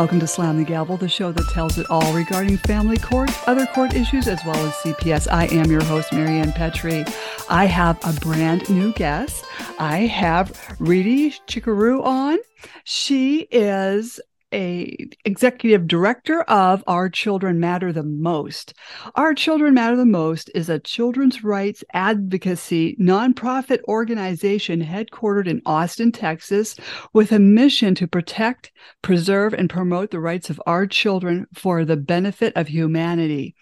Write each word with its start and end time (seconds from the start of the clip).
Welcome 0.00 0.20
to 0.20 0.26
Slam 0.26 0.56
the 0.56 0.64
Gavel, 0.64 0.96
the 0.96 1.10
show 1.10 1.30
that 1.30 1.46
tells 1.50 1.76
it 1.76 1.86
all 1.90 2.14
regarding 2.14 2.56
family 2.56 2.96
court, 2.96 3.30
other 3.46 3.66
court 3.66 3.92
issues, 3.92 4.28
as 4.28 4.42
well 4.46 4.56
as 4.56 4.72
CPS. 4.76 5.30
I 5.30 5.44
am 5.48 5.70
your 5.70 5.84
host, 5.84 6.10
Marianne 6.10 6.52
Petrie. 6.52 7.04
I 7.50 7.66
have 7.66 7.98
a 8.02 8.18
brand 8.18 8.66
new 8.70 8.94
guest. 8.94 9.44
I 9.78 10.06
have 10.06 10.52
Riti 10.78 11.38
Chikkerur 11.46 12.02
on. 12.02 12.38
She 12.84 13.40
is 13.50 14.18
a 14.52 15.08
executive 15.24 15.86
director 15.86 16.42
of 16.42 16.82
Our 16.86 17.08
Children 17.08 17.60
Matter 17.60 17.92
the 17.92 18.02
Most. 18.02 18.74
Our 19.14 19.34
Children 19.34 19.74
Matter 19.74 19.96
the 19.96 20.06
Most 20.06 20.50
is 20.54 20.68
a 20.68 20.78
children's 20.78 21.44
rights 21.44 21.84
advocacy 21.92 22.96
nonprofit 23.00 23.82
organization 23.84 24.82
headquartered 24.82 25.46
in 25.46 25.62
Austin, 25.66 26.12
Texas, 26.12 26.76
with 27.12 27.32
a 27.32 27.38
mission 27.38 27.94
to 27.96 28.06
protect, 28.06 28.72
preserve, 29.02 29.54
and 29.54 29.70
promote 29.70 30.10
the 30.10 30.20
rights 30.20 30.50
of 30.50 30.60
our 30.66 30.86
children 30.86 31.46
for 31.54 31.84
the 31.84 31.96
benefit 31.96 32.56
of 32.56 32.68
humanity. 32.68 33.54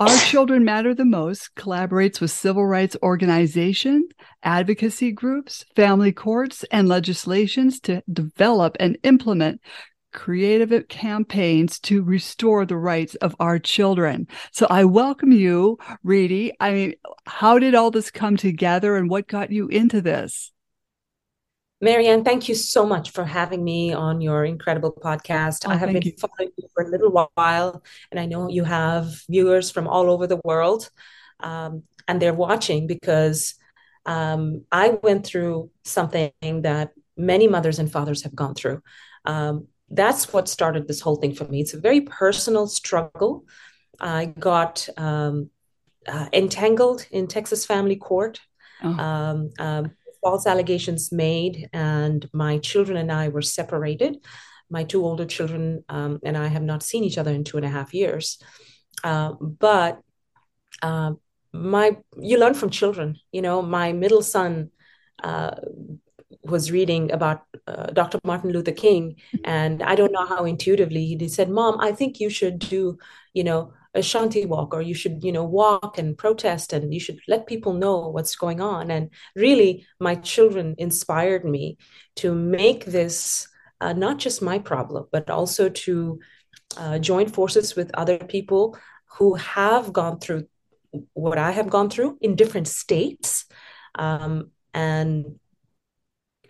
Our 0.00 0.16
Children 0.18 0.64
Matter 0.64 0.94
the 0.94 1.04
Most 1.04 1.54
collaborates 1.54 2.20
with 2.20 2.30
civil 2.30 2.64
rights 2.64 2.96
organizations, 3.02 4.10
advocacy 4.42 5.12
groups, 5.12 5.66
family 5.76 6.12
courts, 6.12 6.64
and 6.72 6.88
legislations 6.88 7.78
to 7.80 8.02
develop 8.10 8.76
and 8.80 8.96
implement 9.02 9.60
creative 10.12 10.88
campaigns 10.88 11.78
to 11.80 12.02
restore 12.02 12.64
the 12.64 12.76
rights 12.76 13.14
of 13.16 13.34
our 13.40 13.58
children. 13.58 14.28
So 14.52 14.66
I 14.70 14.84
welcome 14.84 15.32
you, 15.32 15.78
Riti. 16.04 16.52
I 16.60 16.72
mean, 16.72 16.94
how 17.26 17.58
did 17.58 17.74
all 17.74 17.90
this 17.90 18.10
come 18.10 18.36
together 18.36 18.96
and 18.96 19.10
what 19.10 19.26
got 19.26 19.50
you 19.50 19.68
into 19.68 20.00
this? 20.00 20.52
Marianne, 21.80 22.22
thank 22.22 22.48
you 22.48 22.54
so 22.54 22.86
much 22.86 23.10
for 23.10 23.24
having 23.24 23.64
me 23.64 23.92
on 23.92 24.20
your 24.20 24.44
incredible 24.44 24.92
podcast. 24.92 25.66
Oh, 25.66 25.70
I 25.72 25.74
have 25.74 25.92
been 25.92 26.02
you. 26.02 26.12
following 26.16 26.52
you 26.56 26.68
for 26.72 26.84
a 26.84 26.88
little 26.88 27.10
while, 27.34 27.82
and 28.12 28.20
I 28.20 28.26
know 28.26 28.48
you 28.48 28.62
have 28.62 29.08
viewers 29.28 29.72
from 29.72 29.88
all 29.88 30.08
over 30.08 30.28
the 30.28 30.40
world, 30.44 30.88
um, 31.40 31.82
and 32.06 32.22
they're 32.22 32.32
watching 32.32 32.86
because 32.86 33.54
um, 34.06 34.64
I 34.70 34.90
went 34.90 35.26
through 35.26 35.70
something 35.82 36.32
that 36.42 36.92
many 37.16 37.48
mothers 37.48 37.80
and 37.80 37.90
fathers 37.90 38.22
have 38.22 38.34
gone 38.34 38.54
through. 38.54 38.80
Um, 39.24 39.66
that's 39.92 40.32
what 40.32 40.48
started 40.48 40.88
this 40.88 41.00
whole 41.00 41.16
thing 41.16 41.34
for 41.34 41.44
me. 41.44 41.60
It's 41.60 41.74
a 41.74 41.80
very 41.80 42.00
personal 42.00 42.66
struggle. 42.66 43.44
I 44.00 44.26
got 44.26 44.88
um, 44.96 45.50
uh, 46.08 46.28
entangled 46.32 47.06
in 47.10 47.26
Texas 47.26 47.66
family 47.66 47.96
court. 47.96 48.40
Oh. 48.82 48.88
Um, 48.88 49.50
um, 49.58 49.92
false 50.22 50.46
allegations 50.46 51.12
made, 51.12 51.68
and 51.72 52.28
my 52.32 52.58
children 52.58 52.96
and 52.96 53.12
I 53.12 53.28
were 53.28 53.42
separated. 53.42 54.24
My 54.70 54.84
two 54.84 55.04
older 55.04 55.26
children 55.26 55.84
um, 55.88 56.20
and 56.24 56.36
I 56.36 56.46
have 56.46 56.62
not 56.62 56.82
seen 56.82 57.04
each 57.04 57.18
other 57.18 57.32
in 57.32 57.44
two 57.44 57.58
and 57.58 57.66
a 57.66 57.68
half 57.68 57.92
years. 57.92 58.38
Uh, 59.04 59.32
but 59.40 60.00
uh, 60.80 61.12
my, 61.52 61.96
you 62.18 62.38
learn 62.38 62.54
from 62.54 62.70
children. 62.70 63.18
You 63.32 63.42
know, 63.42 63.60
my 63.60 63.92
middle 63.92 64.22
son 64.22 64.70
uh, 65.22 65.56
was 66.44 66.72
reading 66.72 67.12
about 67.12 67.42
uh, 67.66 67.86
Dr. 67.86 68.18
Martin 68.24 68.50
Luther 68.50 68.72
King, 68.72 69.16
and 69.44 69.82
I 69.82 69.94
don't 69.94 70.12
know 70.12 70.26
how 70.26 70.44
intuitively 70.44 71.04
he 71.04 71.28
said, 71.28 71.48
"Mom, 71.50 71.80
I 71.80 71.92
think 71.92 72.20
you 72.20 72.30
should 72.30 72.58
do, 72.58 72.98
you 73.32 73.44
know, 73.44 73.72
a 73.94 74.00
shanti 74.00 74.46
walk, 74.46 74.74
or 74.74 74.82
you 74.82 74.94
should, 74.94 75.22
you 75.22 75.32
know, 75.32 75.44
walk 75.44 75.98
and 75.98 76.18
protest, 76.18 76.72
and 76.72 76.92
you 76.92 77.00
should 77.00 77.20
let 77.28 77.46
people 77.46 77.74
know 77.74 78.08
what's 78.08 78.36
going 78.36 78.60
on." 78.60 78.90
And 78.90 79.10
really, 79.36 79.86
my 80.00 80.16
children 80.16 80.74
inspired 80.78 81.44
me 81.44 81.78
to 82.16 82.34
make 82.34 82.84
this 82.86 83.48
uh, 83.80 83.92
not 83.92 84.18
just 84.18 84.42
my 84.42 84.58
problem, 84.58 85.06
but 85.12 85.30
also 85.30 85.68
to 85.68 86.20
uh, 86.76 86.98
join 86.98 87.28
forces 87.28 87.76
with 87.76 87.90
other 87.94 88.18
people 88.18 88.76
who 89.18 89.34
have 89.34 89.92
gone 89.92 90.18
through 90.18 90.46
what 91.14 91.38
I 91.38 91.50
have 91.52 91.70
gone 91.70 91.90
through 91.90 92.18
in 92.20 92.36
different 92.36 92.68
states. 92.68 93.46
Um, 93.94 94.50
and 94.74 95.38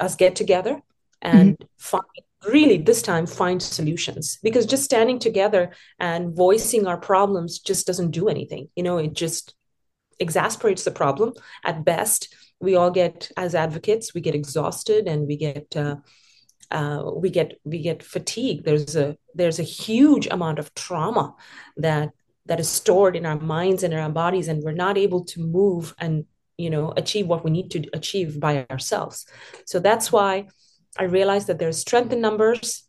us 0.02 0.16
get 0.16 0.36
together 0.36 0.82
and 1.22 1.54
mm-hmm. 1.54 1.66
find 1.78 2.04
really 2.48 2.78
this 2.78 3.02
time 3.02 3.26
find 3.26 3.62
solutions. 3.62 4.38
Because 4.42 4.66
just 4.66 4.84
standing 4.84 5.18
together 5.18 5.70
and 5.98 6.34
voicing 6.34 6.86
our 6.86 6.96
problems 6.98 7.60
just 7.60 7.86
doesn't 7.86 8.10
do 8.10 8.28
anything. 8.28 8.68
You 8.76 8.82
know 8.82 8.98
it 8.98 9.12
just 9.12 9.54
exasperates 10.18 10.84
the 10.84 10.90
problem. 10.90 11.34
At 11.64 11.84
best 11.84 12.34
we 12.60 12.76
all 12.76 12.90
get 12.90 13.30
as 13.36 13.54
advocates 13.54 14.14
we 14.14 14.20
get 14.20 14.34
exhausted 14.34 15.08
and 15.08 15.26
we 15.26 15.36
get 15.36 15.76
uh, 15.76 15.96
uh, 16.70 17.10
we 17.14 17.30
get 17.30 17.58
we 17.64 17.80
get 17.80 18.02
fatigued. 18.02 18.64
There's 18.64 18.96
a 18.96 19.16
there's 19.34 19.58
a 19.58 19.74
huge 19.84 20.26
amount 20.26 20.58
of 20.58 20.74
trauma 20.74 21.34
that 21.76 22.10
that 22.46 22.60
is 22.60 22.68
stored 22.68 23.14
in 23.14 23.24
our 23.24 23.38
minds 23.38 23.82
and 23.82 23.94
in 23.94 24.00
our 24.00 24.10
bodies 24.10 24.48
and 24.48 24.62
we're 24.62 24.72
not 24.72 24.98
able 24.98 25.24
to 25.24 25.40
move 25.40 25.94
and 25.98 26.24
you 26.62 26.70
know 26.70 26.92
achieve 26.96 27.26
what 27.26 27.44
we 27.44 27.50
need 27.50 27.70
to 27.72 27.80
achieve 27.92 28.38
by 28.38 28.66
ourselves. 28.70 29.26
So 29.66 29.80
that's 29.80 30.12
why 30.12 30.48
i 30.98 31.04
realized 31.04 31.46
that 31.46 31.58
there's 31.58 31.78
strength 31.78 32.12
in 32.12 32.20
numbers 32.20 32.84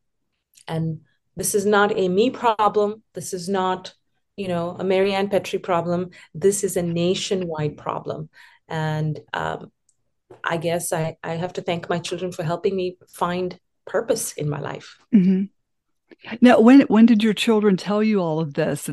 and 0.68 1.00
this 1.38 1.56
is 1.56 1.66
not 1.66 1.98
a 1.98 2.10
me 2.10 2.30
problem. 2.30 3.02
This 3.14 3.34
is 3.34 3.50
not 3.50 3.94
you 4.42 4.48
know 4.48 4.76
a 4.80 4.84
marianne 4.84 5.30
petrie 5.30 5.60
problem. 5.60 6.02
This 6.46 6.64
is 6.64 6.78
a 6.78 6.84
nationwide 6.84 7.78
problem. 7.78 8.30
And 8.68 9.20
um, 9.34 9.72
i 10.44 10.58
guess 10.58 10.94
I, 10.94 11.16
I 11.24 11.34
have 11.44 11.54
to 11.54 11.62
thank 11.62 11.90
my 11.90 12.00
children 12.00 12.32
for 12.32 12.44
helping 12.44 12.76
me 12.76 12.98
find 13.22 13.60
purpose 13.86 14.34
in 14.42 14.48
my 14.50 14.62
life. 14.72 14.98
Mm-hmm. 15.14 15.44
now 16.42 16.60
when 16.68 16.82
when 16.96 17.06
did 17.12 17.24
your 17.24 17.38
children 17.46 17.78
tell 17.78 18.04
you 18.04 18.18
all 18.26 18.40
of 18.40 18.54
this 18.54 18.90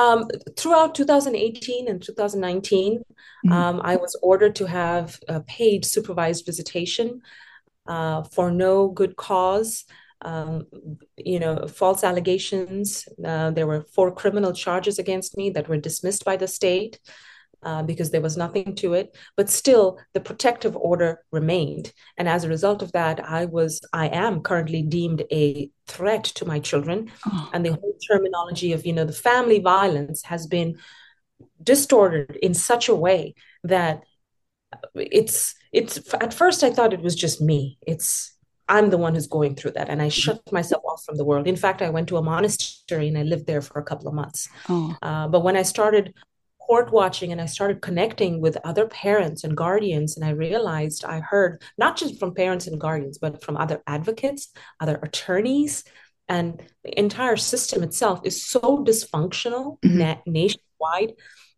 um, 0.00 0.28
throughout 0.56 0.94
2018 0.94 1.88
and 1.88 2.02
2019, 2.02 2.98
mm-hmm. 2.98 3.52
um, 3.52 3.80
I 3.84 3.96
was 3.96 4.16
ordered 4.22 4.54
to 4.56 4.66
have 4.66 5.18
a 5.28 5.40
paid 5.40 5.84
supervised 5.84 6.46
visitation 6.46 7.20
uh, 7.86 8.22
for 8.22 8.50
no 8.50 8.88
good 8.88 9.16
cause. 9.16 9.84
Um, 10.22 10.66
you 11.16 11.40
know, 11.40 11.66
false 11.66 12.04
allegations. 12.04 13.08
Uh, 13.24 13.50
there 13.50 13.66
were 13.66 13.86
four 13.94 14.12
criminal 14.12 14.52
charges 14.52 14.98
against 14.98 15.36
me 15.36 15.48
that 15.50 15.68
were 15.68 15.78
dismissed 15.78 16.24
by 16.24 16.36
the 16.36 16.48
state 16.48 16.98
uh, 17.62 17.82
because 17.82 18.10
there 18.10 18.20
was 18.20 18.36
nothing 18.36 18.74
to 18.76 18.94
it. 18.94 19.16
But 19.36 19.50
still, 19.50 19.98
the 20.14 20.20
protective 20.20 20.76
order 20.76 21.22
remained, 21.30 21.92
and 22.16 22.28
as 22.28 22.44
a 22.44 22.48
result 22.48 22.82
of 22.82 22.92
that, 22.92 23.20
I 23.24 23.46
was, 23.46 23.80
I 23.92 24.08
am 24.08 24.42
currently 24.42 24.82
deemed 24.82 25.24
a 25.32 25.70
threat 25.86 26.24
to 26.24 26.44
my 26.44 26.58
children, 26.60 27.10
oh. 27.26 27.50
and 27.52 27.64
the 27.64 27.72
whole 27.72 27.96
terminology 28.10 28.72
of 28.72 28.86
you 28.86 28.92
know 28.92 29.04
the 29.04 29.12
family 29.12 29.58
violence 29.58 30.22
has 30.24 30.46
been 30.46 30.78
distorted 31.62 32.36
in 32.42 32.54
such 32.54 32.88
a 32.88 32.94
way 32.94 33.34
that 33.64 34.02
it's 34.94 35.54
it's 35.72 36.14
at 36.14 36.34
first 36.34 36.62
I 36.62 36.70
thought 36.70 36.92
it 36.92 37.02
was 37.02 37.14
just 37.14 37.40
me. 37.40 37.78
It's 37.86 38.36
I'm 38.70 38.90
the 38.90 38.98
one 38.98 39.14
who's 39.14 39.26
going 39.26 39.56
through 39.56 39.72
that. 39.72 39.88
And 39.88 40.00
I 40.00 40.06
mm-hmm. 40.06 40.10
shut 40.10 40.52
myself 40.52 40.82
off 40.88 41.04
from 41.04 41.16
the 41.16 41.24
world. 41.24 41.48
In 41.48 41.56
fact, 41.56 41.82
I 41.82 41.90
went 41.90 42.08
to 42.08 42.16
a 42.16 42.22
monastery 42.22 43.08
and 43.08 43.18
I 43.18 43.24
lived 43.24 43.46
there 43.46 43.60
for 43.60 43.80
a 43.80 43.82
couple 43.82 44.06
of 44.06 44.14
months. 44.14 44.48
Oh. 44.68 44.96
Uh, 45.02 45.26
but 45.26 45.40
when 45.40 45.56
I 45.56 45.62
started 45.62 46.14
court 46.70 46.92
watching 46.92 47.32
and 47.32 47.40
I 47.40 47.46
started 47.46 47.82
connecting 47.82 48.40
with 48.40 48.56
other 48.62 48.86
parents 48.86 49.42
and 49.42 49.56
guardians. 49.56 50.16
And 50.16 50.24
I 50.24 50.30
realized 50.30 51.04
I 51.04 51.18
heard 51.18 51.60
not 51.76 51.96
just 51.96 52.20
from 52.20 52.32
parents 52.32 52.68
and 52.68 52.80
guardians, 52.80 53.18
but 53.18 53.42
from 53.42 53.56
other 53.56 53.82
advocates, 53.88 54.52
other 54.78 55.00
attorneys, 55.02 55.82
and 56.28 56.62
the 56.84 56.96
entire 56.96 57.36
system 57.36 57.82
itself 57.82 58.20
is 58.22 58.46
so 58.46 58.84
dysfunctional 58.84 59.80
mm-hmm. 59.80 59.98
na- 59.98 60.22
nationwide 60.26 61.14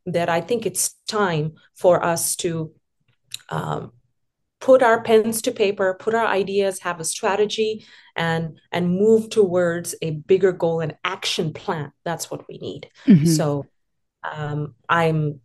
that 0.07 0.31
I 0.31 0.41
think 0.41 0.65
it's 0.65 0.95
time 1.07 1.57
for 1.75 2.03
us 2.03 2.35
to 2.37 2.73
um, 3.51 3.93
put 4.63 4.83
our 4.83 5.03
pens 5.03 5.43
to 5.43 5.53
paper, 5.53 5.93
put 5.93 6.15
our 6.15 6.27
ideas, 6.27 6.81
have 6.81 7.01
a 7.01 7.05
strategy, 7.05 7.85
and 8.17 8.59
and 8.71 8.97
move 8.99 9.29
towards 9.29 9.95
a 10.01 10.13
bigger 10.13 10.53
goal 10.53 10.81
and 10.81 10.97
action 11.05 11.53
plan. 11.53 11.93
That's 12.03 12.31
what 12.31 12.49
we 12.49 12.57
need. 12.57 12.89
Mm-hmm. 13.07 13.27
So 13.27 13.67
um, 14.23 14.75
I'm 14.89 15.41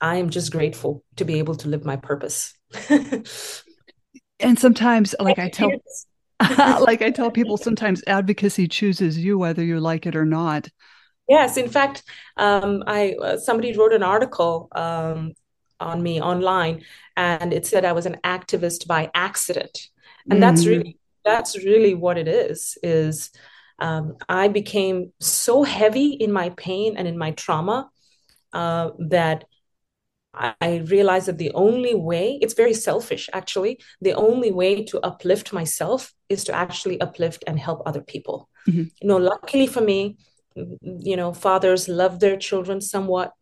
I 0.00 0.16
am 0.16 0.30
just 0.30 0.52
grateful 0.52 1.02
to 1.16 1.24
be 1.24 1.38
able 1.38 1.54
to 1.56 1.68
live 1.68 1.84
my 1.84 1.96
purpose. 1.96 2.52
and 2.90 4.58
sometimes, 4.58 5.14
like 5.18 5.38
I 5.38 5.48
tell, 5.48 5.70
like 6.58 7.00
I 7.00 7.10
tell 7.10 7.30
people, 7.30 7.56
sometimes 7.56 8.02
advocacy 8.06 8.68
chooses 8.68 9.16
you 9.16 9.38
whether 9.38 9.62
you 9.62 9.80
like 9.80 10.06
it 10.06 10.16
or 10.16 10.26
not. 10.26 10.68
Yes, 11.28 11.56
in 11.56 11.70
fact, 11.70 12.02
um, 12.36 12.82
I 12.86 13.14
uh, 13.22 13.38
somebody 13.38 13.76
wrote 13.76 13.94
an 13.94 14.02
article 14.02 14.68
um, 14.72 15.32
on 15.80 16.02
me 16.02 16.20
online, 16.20 16.82
and 17.16 17.52
it 17.52 17.64
said 17.66 17.84
I 17.84 17.92
was 17.92 18.04
an 18.04 18.18
activist 18.24 18.86
by 18.86 19.10
accident, 19.14 19.88
and 20.28 20.38
mm. 20.38 20.40
that's 20.40 20.62
mm-hmm. 20.62 20.70
really 20.70 20.98
that's 21.24 21.56
really 21.56 21.94
what 21.94 22.18
it 22.18 22.28
is. 22.28 22.76
Is 22.82 23.30
um, 23.78 24.16
I 24.28 24.48
became 24.48 25.12
so 25.20 25.62
heavy 25.62 26.12
in 26.12 26.32
my 26.32 26.50
pain 26.50 26.96
and 26.96 27.08
in 27.08 27.18
my 27.18 27.32
trauma 27.32 27.90
uh, 28.52 28.90
that 28.98 29.44
I 30.36 30.82
realized 30.86 31.26
that 31.26 31.38
the 31.38 31.52
only 31.52 31.94
way, 31.94 32.38
it's 32.42 32.54
very 32.54 32.74
selfish 32.74 33.30
actually, 33.32 33.80
the 34.00 34.14
only 34.14 34.50
way 34.50 34.84
to 34.86 35.00
uplift 35.00 35.52
myself 35.52 36.12
is 36.28 36.44
to 36.44 36.54
actually 36.54 37.00
uplift 37.00 37.44
and 37.46 37.58
help 37.58 37.82
other 37.86 38.00
people. 38.00 38.48
Mm-hmm. 38.68 38.84
You 39.00 39.08
know, 39.08 39.18
luckily 39.18 39.66
for 39.66 39.80
me, 39.80 40.16
you 40.54 41.16
know, 41.16 41.32
fathers 41.32 41.88
love 41.88 42.20
their 42.20 42.36
children 42.36 42.80
somewhat. 42.80 43.32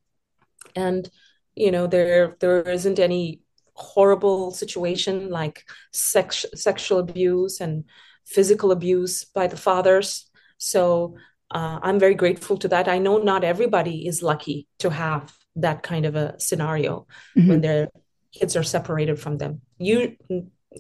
And, 0.77 1.09
you 1.55 1.71
know, 1.71 1.87
there 1.87 2.37
there 2.41 2.63
isn't 2.63 2.99
any 2.99 3.41
horrible 3.75 4.51
situation 4.51 5.31
like 5.31 5.65
sex, 5.93 6.45
sexual 6.55 6.99
abuse 6.99 7.61
and 7.61 7.85
physical 8.25 8.73
abuse 8.73 9.25
by 9.25 9.47
the 9.47 9.57
fathers. 9.57 10.31
So 10.59 11.17
uh, 11.51 11.79
I'm 11.83 11.99
very 11.99 12.15
grateful 12.15 12.57
to 12.59 12.69
that. 12.69 12.89
I 12.89 12.99
know 12.99 13.19
not 13.19 13.45
everybody 13.45 14.07
is 14.07 14.23
lucky 14.23 14.67
to 14.79 14.91
have 14.91 15.33
that 15.57 15.83
kind 15.83 16.07
of 16.07 16.17
a 16.17 16.39
scenario 16.41 17.07
mm-hmm. 17.37 17.49
when 17.49 17.61
their 17.61 17.89
kids 18.33 18.57
are 18.57 18.63
separated 18.63 19.21
from 19.21 19.39
them. 19.39 19.61
You 19.79 20.17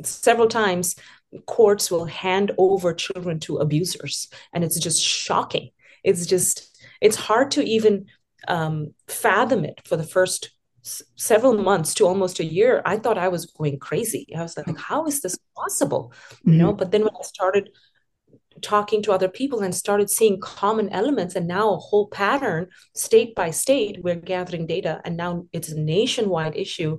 several 0.03 0.49
times 0.49 0.97
courts 1.47 1.91
will 1.91 2.07
hand 2.07 2.53
over 2.59 2.95
children 2.95 3.39
to 3.41 3.59
abusers, 3.59 4.29
and 4.53 4.65
it's 4.65 4.79
just 4.79 5.03
shocking. 5.03 5.71
It's 6.03 6.27
just 6.27 6.79
it's 7.01 7.17
hard 7.17 7.51
to 7.53 7.63
even 7.63 8.07
um, 8.49 8.95
fathom 9.09 9.65
it 9.65 9.81
for 9.85 9.97
the 9.97 10.05
first 10.05 10.51
s- 10.85 11.03
several 11.17 11.55
months 11.55 11.95
to 11.95 12.07
almost 12.07 12.41
a 12.41 12.45
year. 12.45 12.83
I 12.85 12.97
thought 12.97 13.19
I 13.19 13.29
was 13.29 13.47
going 13.47 13.79
crazy. 13.79 14.27
I 14.37 14.43
was 14.43 14.57
like, 14.57 14.77
how 14.79 15.07
is 15.07 15.21
this 15.21 15.39
possible? 15.57 16.13
Mm-hmm. 16.13 16.53
You 16.53 16.59
know. 16.59 16.73
But 16.73 16.91
then 16.91 17.03
when 17.03 17.17
I 17.19 17.23
started 17.23 17.71
talking 18.61 19.03
to 19.03 19.13
other 19.13 19.29
people 19.29 19.61
and 19.61 19.75
started 19.75 20.11
seeing 20.11 20.41
common 20.41 20.89
elements 20.91 21.35
and 21.35 21.49
now 21.49 21.73
a 21.73 21.79
whole 21.79 22.09
pattern 22.09 22.69
state 22.95 23.35
by 23.35 23.51
state 23.51 24.03
we're 24.03 24.15
gathering 24.15 24.67
data 24.67 25.01
and 25.05 25.17
now 25.17 25.47
it's 25.53 25.71
a 25.71 25.81
nationwide 25.81 26.55
issue 26.55 26.99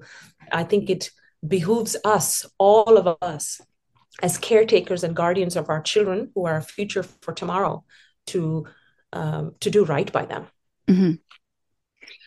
i 0.51 0.63
think 0.63 0.89
it 0.89 1.11
behooves 1.47 1.95
us 2.03 2.45
all 2.57 2.97
of 2.97 3.17
us 3.21 3.61
as 4.21 4.37
caretakers 4.37 5.03
and 5.03 5.15
guardians 5.15 5.55
of 5.55 5.69
our 5.69 5.81
children 5.81 6.31
who 6.33 6.45
are 6.45 6.53
our 6.53 6.61
future 6.61 7.03
for 7.03 7.33
tomorrow 7.33 7.83
to 8.25 8.65
um, 9.11 9.53
to 9.59 9.69
do 9.69 9.85
right 9.85 10.11
by 10.11 10.25
them 10.25 10.47
mm-hmm. 10.87 11.13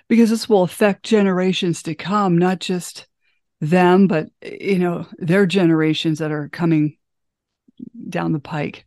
Because 0.08 0.30
this 0.30 0.48
will 0.48 0.62
affect 0.62 1.04
generations 1.04 1.82
to 1.82 1.94
come 1.94 2.38
not 2.38 2.58
just 2.58 3.06
them 3.60 4.06
but 4.06 4.28
you 4.42 4.78
know 4.78 5.06
their 5.18 5.46
generations 5.46 6.18
that 6.18 6.30
are 6.30 6.48
coming 6.48 6.96
down 8.08 8.32
the 8.32 8.38
pike 8.38 8.86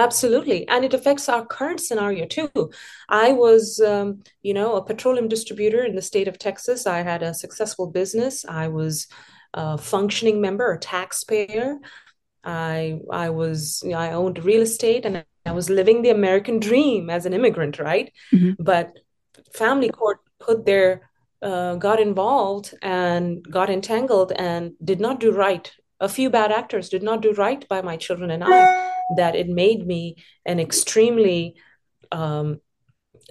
Absolutely. 0.00 0.66
And 0.66 0.82
it 0.82 0.94
affects 0.94 1.28
our 1.28 1.44
current 1.44 1.78
scenario 1.78 2.24
too. 2.24 2.70
I 3.10 3.32
was, 3.32 3.80
um, 3.80 4.22
you 4.42 4.54
know, 4.54 4.76
a 4.76 4.84
petroleum 4.84 5.28
distributor 5.28 5.84
in 5.84 5.94
the 5.94 6.00
state 6.00 6.26
of 6.26 6.38
Texas. 6.38 6.86
I 6.86 7.02
had 7.02 7.22
a 7.22 7.34
successful 7.34 7.86
business. 7.86 8.46
I 8.46 8.68
was 8.68 9.08
a 9.52 9.76
functioning 9.76 10.40
member, 10.40 10.72
a 10.72 10.78
taxpayer. 10.78 11.76
I 12.42 13.00
I 13.12 13.28
was, 13.28 13.82
you 13.84 13.90
know, 13.90 13.98
I 13.98 14.12
owned 14.12 14.42
real 14.42 14.62
estate 14.62 15.04
and 15.04 15.22
I 15.44 15.52
was 15.52 15.68
living 15.68 16.00
the 16.00 16.10
American 16.10 16.60
dream 16.60 17.10
as 17.10 17.26
an 17.26 17.34
immigrant, 17.34 17.78
right? 17.78 18.10
Mm-hmm. 18.32 18.62
But 18.62 18.98
family 19.52 19.90
court 19.90 20.18
put 20.38 20.64
their 20.66 21.10
uh, 21.42 21.74
got 21.76 22.00
involved 22.00 22.74
and 22.82 23.42
got 23.50 23.70
entangled 23.70 24.32
and 24.32 24.72
did 24.84 25.00
not 25.00 25.20
do 25.20 25.32
right. 25.32 25.70
A 26.00 26.08
few 26.08 26.30
bad 26.30 26.52
actors 26.52 26.88
did 26.88 27.02
not 27.02 27.22
do 27.22 27.32
right 27.32 27.66
by 27.68 27.82
my 27.82 27.96
children 27.96 28.30
and 28.30 28.44
I 28.44 28.90
that 29.16 29.34
it 29.34 29.48
made 29.48 29.86
me 29.86 30.16
an 30.46 30.60
extremely 30.60 31.56
um, 32.12 32.60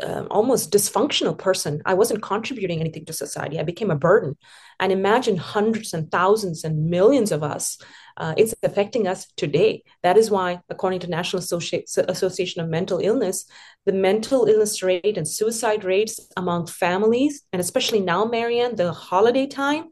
um, 0.01 0.27
almost 0.31 0.71
dysfunctional 0.71 1.37
person. 1.37 1.81
I 1.85 1.93
wasn't 1.93 2.21
contributing 2.21 2.79
anything 2.79 3.05
to 3.05 3.13
society. 3.13 3.59
I 3.59 3.63
became 3.63 3.91
a 3.91 3.95
burden. 3.95 4.37
And 4.79 4.91
imagine 4.91 5.37
hundreds 5.37 5.93
and 5.93 6.09
thousands 6.09 6.63
and 6.63 6.89
millions 6.89 7.31
of 7.31 7.43
us. 7.43 7.77
Uh, 8.17 8.33
it's 8.37 8.53
affecting 8.63 9.07
us 9.07 9.27
today. 9.37 9.83
That 10.03 10.17
is 10.17 10.31
why, 10.31 10.61
according 10.69 10.99
to 11.01 11.07
National 11.07 11.41
Associ- 11.41 11.83
Association 12.07 12.61
of 12.61 12.69
Mental 12.69 12.99
Illness, 12.99 13.45
the 13.85 13.93
mental 13.93 14.45
illness 14.45 14.81
rate 14.83 15.17
and 15.17 15.27
suicide 15.27 15.83
rates 15.83 16.19
among 16.37 16.67
families, 16.67 17.43
and 17.51 17.59
especially 17.59 17.99
now, 17.99 18.25
Marianne, 18.25 18.75
the 18.75 18.91
holiday 18.91 19.47
time, 19.47 19.85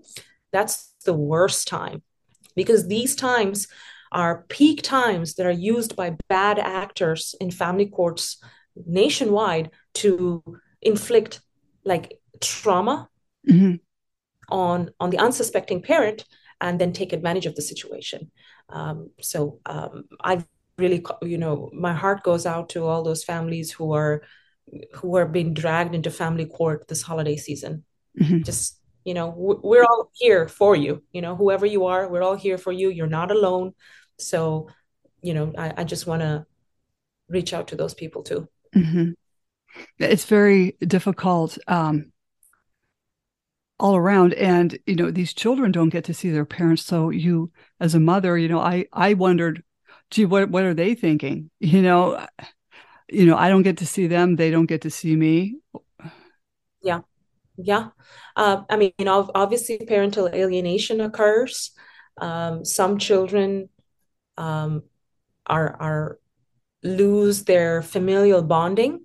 that's 0.52 0.94
the 1.06 1.14
worst 1.14 1.68
time 1.68 2.02
because 2.56 2.88
these 2.88 3.16
times 3.16 3.68
are 4.12 4.46
peak 4.50 4.82
times 4.82 5.36
that 5.36 5.46
are 5.46 5.52
used 5.52 5.96
by 5.96 6.16
bad 6.30 6.60
actors 6.60 7.36
in 7.40 7.52
family 7.52 7.86
courts 7.86 8.42
nationwide 8.86 9.72
to 9.96 10.44
inflict 10.82 11.42
like 11.84 12.20
trauma 12.42 13.10
mm-hmm. 13.50 13.76
on 14.50 14.92
on 15.00 15.10
the 15.10 15.18
unsuspecting 15.18 15.82
parent 15.82 16.26
and 16.62 16.80
then 16.80 16.92
take 16.92 17.14
advantage 17.14 17.46
of 17.46 17.56
the 17.56 17.62
situation. 17.62 18.32
Um, 18.70 19.12
so 19.22 19.60
um, 19.66 20.06
i 20.24 20.44
really 20.78 21.04
you 21.24 21.38
know 21.38 21.72
my 21.74 21.94
heart 21.94 22.22
goes 22.22 22.46
out 22.46 22.70
to 22.70 22.86
all 22.86 23.04
those 23.04 23.24
families 23.24 23.72
who 23.72 23.94
are 23.94 24.22
who 24.94 25.16
are 25.16 25.26
being 25.26 25.54
dragged 25.54 25.96
into 25.96 26.12
family 26.12 26.46
court 26.46 26.88
this 26.88 27.02
holiday 27.02 27.38
season. 27.38 27.84
Mm-hmm. 28.20 28.42
just 28.42 28.80
you 29.06 29.14
know 29.14 29.34
we're 29.38 29.84
all 29.84 30.12
here 30.14 30.48
for 30.48 30.76
you. 30.76 31.04
You 31.12 31.22
know 31.22 31.36
whoever 31.36 31.66
you 31.66 31.86
are 31.86 32.10
we're 32.10 32.24
all 32.24 32.36
here 32.36 32.58
for 32.58 32.72
you. 32.72 32.90
You're 32.90 33.08
not 33.08 33.32
alone. 33.32 33.74
So 34.18 34.68
you 35.22 35.34
know 35.34 35.52
i, 35.58 35.74
I 35.78 35.84
just 35.84 36.08
want 36.08 36.22
to 36.22 36.46
reach 37.30 37.54
out 37.54 37.68
to 37.70 37.76
those 37.76 37.94
people 37.94 38.24
too 38.24 38.48
mm-hmm. 38.78 39.12
it's 40.00 40.26
very 40.26 40.78
difficult 40.80 41.58
um, 41.68 42.12
all 43.80 43.96
around. 43.96 44.34
And 44.34 44.78
you 44.86 44.96
know 44.96 45.12
these 45.12 45.34
children 45.34 45.72
don't 45.72 45.90
get 45.90 46.06
to 46.06 46.14
see 46.14 46.30
their 46.30 46.46
parents. 46.46 46.84
So 46.84 47.10
you 47.10 47.52
as 47.80 47.96
a 47.96 48.00
mother 48.00 48.38
you 48.38 48.48
know 48.48 48.60
i 48.60 48.86
i 48.92 49.14
wondered 49.14 49.64
gee 50.10 50.26
what 50.26 50.50
what 50.50 50.64
are 50.64 50.74
they 50.74 50.96
thinking? 50.96 51.50
You 51.60 51.82
know 51.82 52.26
you 53.10 53.26
know 53.26 53.38
i 53.38 53.50
don't 53.50 53.64
get 53.64 53.78
to 53.78 53.86
see 53.86 54.08
them. 54.08 54.36
They 54.36 54.52
don't 54.52 54.66
get 54.66 54.82
to 54.82 54.90
see 54.90 55.16
me. 55.16 55.58
Yeah. 56.82 57.02
Yeah. 57.58 57.90
Uh, 58.36 58.64
i 58.70 58.78
mean 58.78 58.94
obviously 59.08 59.78
parental 59.80 60.28
alienation 60.28 61.02
occurs. 61.02 61.72
Um, 62.20 62.66
some 62.66 62.98
children 62.98 63.70
um, 64.38 64.84
are 65.46 65.76
are 65.80 66.20
lose 66.88 67.44
their 67.44 67.82
familial 67.82 68.42
bonding 68.42 69.02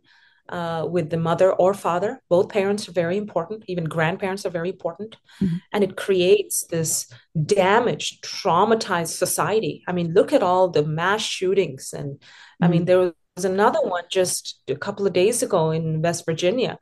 uh, 0.48 0.86
with 0.88 1.10
the 1.10 1.16
mother 1.16 1.52
or 1.52 1.74
father. 1.74 2.22
Both 2.28 2.50
parents 2.50 2.88
are 2.88 2.92
very 2.92 3.16
important. 3.16 3.64
Even 3.68 3.84
grandparents 3.84 4.44
are 4.44 4.50
very 4.50 4.70
important, 4.70 5.16
mm-hmm. 5.40 5.56
and 5.72 5.82
it 5.82 5.96
creates 5.96 6.66
this 6.66 7.10
damaged, 7.46 8.24
traumatized 8.24 9.16
society. 9.16 9.82
I 9.88 9.92
mean, 9.92 10.12
look 10.12 10.32
at 10.32 10.42
all 10.42 10.68
the 10.68 10.84
mass 10.84 11.22
shootings, 11.22 11.92
and 11.92 12.14
mm-hmm. 12.14 12.64
I 12.64 12.68
mean, 12.68 12.80
mm-hmm. 12.80 12.86
there 12.86 13.12
was 13.36 13.44
another 13.44 13.80
one 13.82 14.04
just 14.10 14.62
a 14.68 14.76
couple 14.76 15.06
of 15.06 15.12
days 15.12 15.42
ago 15.42 15.70
in 15.70 16.02
West 16.02 16.26
Virginia. 16.26 16.78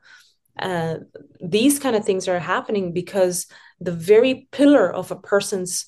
Uh, 0.59 0.95
these 1.39 1.79
kind 1.79 1.95
of 1.95 2.03
things 2.03 2.27
are 2.27 2.39
happening 2.39 2.91
because 2.91 3.47
the 3.79 3.93
very 3.93 4.47
pillar 4.51 4.93
of 4.93 5.11
a 5.11 5.15
person's 5.15 5.85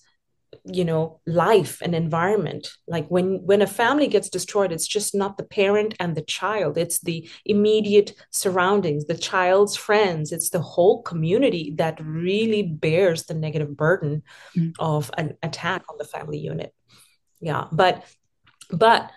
you 0.65 0.85
know 0.85 1.19
life 1.27 1.81
and 1.81 1.93
environment. 1.93 2.69
Like 2.87 3.07
when 3.07 3.45
when 3.45 3.61
a 3.61 3.67
family 3.67 4.07
gets 4.07 4.29
destroyed 4.29 4.71
it's 4.71 4.87
just 4.87 5.13
not 5.13 5.37
the 5.37 5.43
parent 5.43 5.95
and 5.99 6.15
the 6.15 6.21
child. 6.21 6.77
It's 6.77 6.99
the 6.99 7.29
immediate 7.45 8.13
surroundings 8.31 9.05
the 9.05 9.17
child's 9.17 9.75
friends. 9.75 10.31
It's 10.31 10.49
the 10.49 10.61
whole 10.61 11.01
community 11.01 11.73
that 11.77 11.99
really 12.03 12.63
bears 12.63 13.23
the 13.23 13.33
negative 13.33 13.75
burden 13.75 14.23
mm-hmm. 14.57 14.71
of 14.79 15.11
an 15.17 15.37
attack 15.43 15.83
on 15.89 15.97
the 15.97 16.05
family 16.05 16.39
unit. 16.39 16.73
Yeah 17.41 17.67
but 17.71 18.05
but 18.71 19.11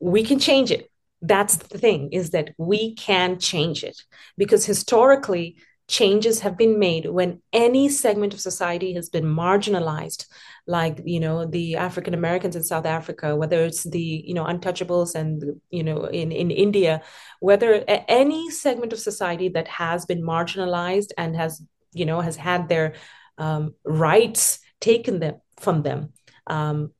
we 0.00 0.24
can 0.24 0.38
change 0.38 0.70
it. 0.70 0.90
That's 1.22 1.56
the 1.56 1.78
thing 1.78 2.12
is 2.12 2.30
that 2.30 2.52
we 2.56 2.94
can 2.94 3.38
change 3.38 3.84
it. 3.84 4.02
Because 4.38 4.64
historically 4.64 5.56
changes 5.98 6.40
have 6.40 6.56
been 6.56 6.78
made 6.78 7.04
when 7.18 7.42
any 7.52 7.88
segment 7.88 8.32
of 8.32 8.40
society 8.40 8.94
has 8.94 9.08
been 9.08 9.24
marginalized 9.24 10.26
like 10.66 11.00
you 11.04 11.20
know 11.24 11.44
the 11.56 11.76
african 11.76 12.14
americans 12.14 12.54
in 12.54 12.62
south 12.62 12.86
africa 12.86 13.34
whether 13.34 13.64
it's 13.64 13.84
the 13.96 14.06
you 14.28 14.34
know 14.34 14.44
untouchables 14.44 15.14
and 15.14 15.60
you 15.70 15.82
know 15.82 16.04
in 16.04 16.30
in 16.42 16.50
india 16.50 17.02
whether 17.40 17.84
any 18.22 18.50
segment 18.50 18.92
of 18.92 19.00
society 19.00 19.48
that 19.48 19.68
has 19.68 20.06
been 20.06 20.22
marginalized 20.22 21.10
and 21.18 21.34
has 21.34 21.62
you 21.92 22.06
know 22.06 22.20
has 22.20 22.36
had 22.36 22.68
their 22.68 22.94
um, 23.38 23.74
rights 23.84 24.60
taken 24.80 25.18
them 25.18 25.36
from 25.58 25.82
them 25.82 26.12
um, 26.46 26.92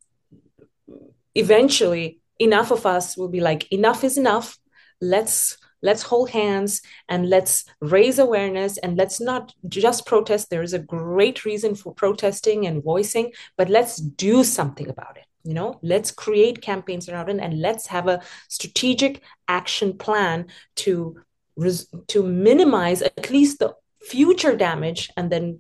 eventually 1.35 2.21
enough 2.41 2.71
of 2.73 2.87
us 2.87 3.17
will 3.17 3.29
be 3.29 3.41
like 3.41 3.71
enough 3.71 4.03
is 4.03 4.19
enough. 4.19 4.59
Let's 5.01 5.57
let's 5.83 6.03
hold 6.03 6.31
hands 6.31 6.83
and 7.09 7.29
let's 7.29 7.65
raise 7.81 8.19
awareness 8.19 8.77
and 8.79 8.97
let's 8.97 9.21
not 9.21 9.55
just 9.69 10.07
protest 10.07 10.51
there 10.51 10.63
is 10.63 10.73
a 10.73 10.79
great 10.79 11.45
reason 11.45 11.75
for 11.75 11.95
protesting 11.95 12.67
and 12.67 12.83
voicing 12.83 13.33
but 13.57 13.69
let's 13.69 13.97
do 13.97 14.45
something 14.45 14.89
about 14.89 15.17
it 15.17 15.25
you 15.45 15.55
know 15.55 15.79
let's 15.83 16.11
create 16.11 16.61
campaigns 16.61 17.09
around 17.09 17.29
it 17.29 17.39
and 17.41 17.61
let's 17.61 17.87
have 17.87 18.09
a 18.09 18.21
strategic 18.49 19.23
action 19.49 19.97
plan 19.97 20.47
to 20.77 21.17
to 22.07 22.23
minimize 22.23 23.03
at 23.03 23.31
least 23.31 23.59
the 23.59 23.75
future 24.03 24.57
damage 24.57 25.11
and 25.17 25.31
then 25.31 25.59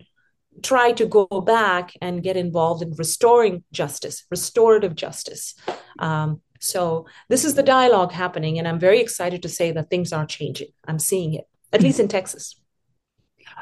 try 0.62 0.92
to 0.92 1.06
go 1.06 1.26
back 1.26 1.92
and 2.00 2.22
get 2.22 2.36
involved 2.36 2.82
in 2.82 2.92
restoring 2.94 3.64
justice, 3.72 4.24
restorative 4.30 4.94
justice. 4.94 5.54
Um, 5.98 6.40
so 6.60 7.06
this 7.28 7.44
is 7.44 7.54
the 7.54 7.62
dialogue 7.62 8.12
happening, 8.12 8.58
and 8.58 8.68
I'm 8.68 8.78
very 8.78 9.00
excited 9.00 9.42
to 9.42 9.48
say 9.48 9.72
that 9.72 9.90
things 9.90 10.12
are 10.12 10.26
changing. 10.26 10.68
I'm 10.86 10.98
seeing 10.98 11.34
it, 11.34 11.48
at 11.72 11.82
least 11.82 12.00
in 12.00 12.08
Texas. 12.08 12.54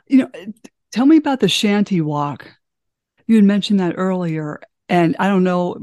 You 0.07 0.19
know, 0.19 0.31
tell 0.93 1.07
me 1.07 1.17
about 1.17 1.41
the 1.41 1.47
Shanti 1.47 2.03
Walk. 2.03 2.51
You 3.27 3.37
had 3.37 3.45
mentioned 3.45 3.81
that 3.81 3.95
earlier, 3.97 4.61
and 4.89 5.15
I 5.19 5.29
don't 5.29 5.45
know, 5.45 5.79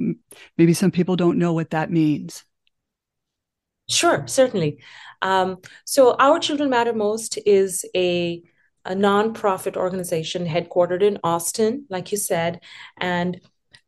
maybe 0.57 0.74
some 0.74 0.91
people 0.91 1.15
don't 1.15 1.39
know 1.39 1.53
what 1.53 1.72
that 1.72 1.89
means. 1.89 2.43
Sure, 3.88 4.27
certainly. 4.27 4.79
Um, 5.22 5.60
so, 5.86 6.15
Our 6.19 6.39
Children 6.39 6.69
Matter 6.69 6.93
Most 6.93 7.39
is 7.45 7.86
a 7.95 8.43
a 8.88 8.93
nonprofit 8.93 9.75
organization 9.75 10.45
headquartered 10.45 11.01
in 11.01 11.17
Austin, 11.24 11.86
like 11.89 12.12
you 12.12 12.19
said, 12.19 12.62
and 12.98 13.41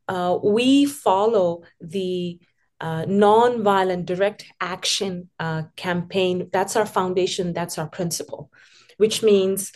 uh, 0.08 0.38
we 0.44 0.86
follow 0.86 1.62
the 1.80 2.40
uh, 2.80 3.04
nonviolent 3.06 4.06
direct 4.06 4.46
action 4.62 5.30
uh, 5.40 5.64
campaign. 5.76 6.50
That's 6.52 6.76
our 6.76 6.86
foundation. 6.86 7.54
That's 7.54 7.78
our 7.78 7.88
principle, 7.88 8.52
which 8.98 9.24
means 9.24 9.72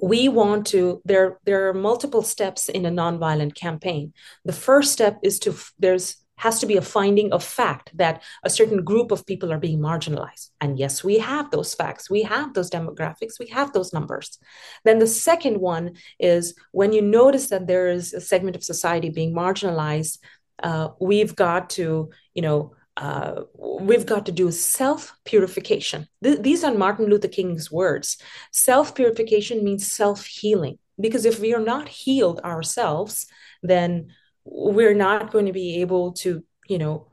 we 0.00 0.28
want 0.28 0.66
to. 0.68 1.02
There, 1.04 1.38
there 1.44 1.68
are 1.68 1.74
multiple 1.74 2.22
steps 2.22 2.68
in 2.68 2.86
a 2.86 2.90
nonviolent 2.90 3.54
campaign. 3.54 4.12
The 4.44 4.52
first 4.52 4.92
step 4.92 5.18
is 5.22 5.38
to 5.40 5.54
there's 5.78 6.16
has 6.38 6.60
to 6.60 6.66
be 6.66 6.76
a 6.76 6.82
finding 6.82 7.32
of 7.32 7.42
fact 7.42 7.90
that 7.96 8.22
a 8.44 8.50
certain 8.50 8.84
group 8.84 9.10
of 9.10 9.24
people 9.24 9.52
are 9.52 9.58
being 9.58 9.78
marginalized. 9.78 10.50
And 10.60 10.78
yes, 10.78 11.02
we 11.02 11.18
have 11.18 11.50
those 11.50 11.74
facts, 11.74 12.10
we 12.10 12.22
have 12.22 12.52
those 12.52 12.70
demographics, 12.70 13.38
we 13.38 13.46
have 13.48 13.72
those 13.72 13.92
numbers. 13.92 14.38
Then 14.84 14.98
the 14.98 15.06
second 15.06 15.60
one 15.60 15.94
is 16.18 16.54
when 16.72 16.92
you 16.92 17.00
notice 17.00 17.48
that 17.48 17.66
there 17.66 17.88
is 17.88 18.12
a 18.12 18.20
segment 18.20 18.56
of 18.56 18.64
society 18.64 19.08
being 19.08 19.34
marginalized, 19.34 20.18
uh, 20.62 20.88
we've 21.00 21.36
got 21.36 21.70
to, 21.70 22.10
you 22.34 22.42
know, 22.42 22.74
uh, 22.96 23.42
we've 23.80 24.06
got 24.06 24.26
to 24.26 24.32
do 24.32 24.50
self 24.50 25.14
purification. 25.24 26.08
Th- 26.24 26.40
these 26.40 26.64
are 26.64 26.74
Martin 26.74 27.06
Luther 27.06 27.28
King's 27.28 27.70
words. 27.70 28.18
Self 28.52 28.94
purification 28.94 29.64
means 29.64 29.90
self 29.90 30.24
healing, 30.24 30.78
because 30.98 31.24
if 31.26 31.38
we 31.38 31.54
are 31.54 31.60
not 31.60 31.88
healed 31.88 32.40
ourselves, 32.40 33.26
then 33.62 34.08
we're 34.44 34.94
not 34.94 35.30
going 35.30 35.46
to 35.46 35.52
be 35.52 35.80
able 35.80 36.12
to, 36.12 36.42
you 36.68 36.78
know, 36.78 37.08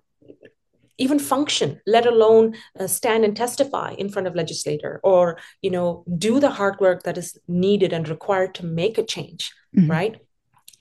even 0.97 1.19
function, 1.19 1.81
let 1.85 2.05
alone 2.05 2.55
uh, 2.79 2.88
stand 2.88 3.25
and 3.25 3.35
testify 3.35 3.93
in 3.97 4.09
front 4.09 4.27
of 4.27 4.35
legislator 4.35 5.01
or, 5.03 5.39
you 5.62 5.71
know, 5.71 6.05
do 6.17 6.39
the 6.39 6.51
hard 6.51 6.79
work 6.79 7.03
that 7.03 7.17
is 7.17 7.38
needed 7.47 7.91
and 7.91 8.07
required 8.07 8.53
to 8.55 8.65
make 8.65 8.97
a 8.97 9.03
change, 9.03 9.51
mm-hmm. 9.75 9.89
right? 9.89 10.21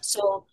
So 0.01 0.47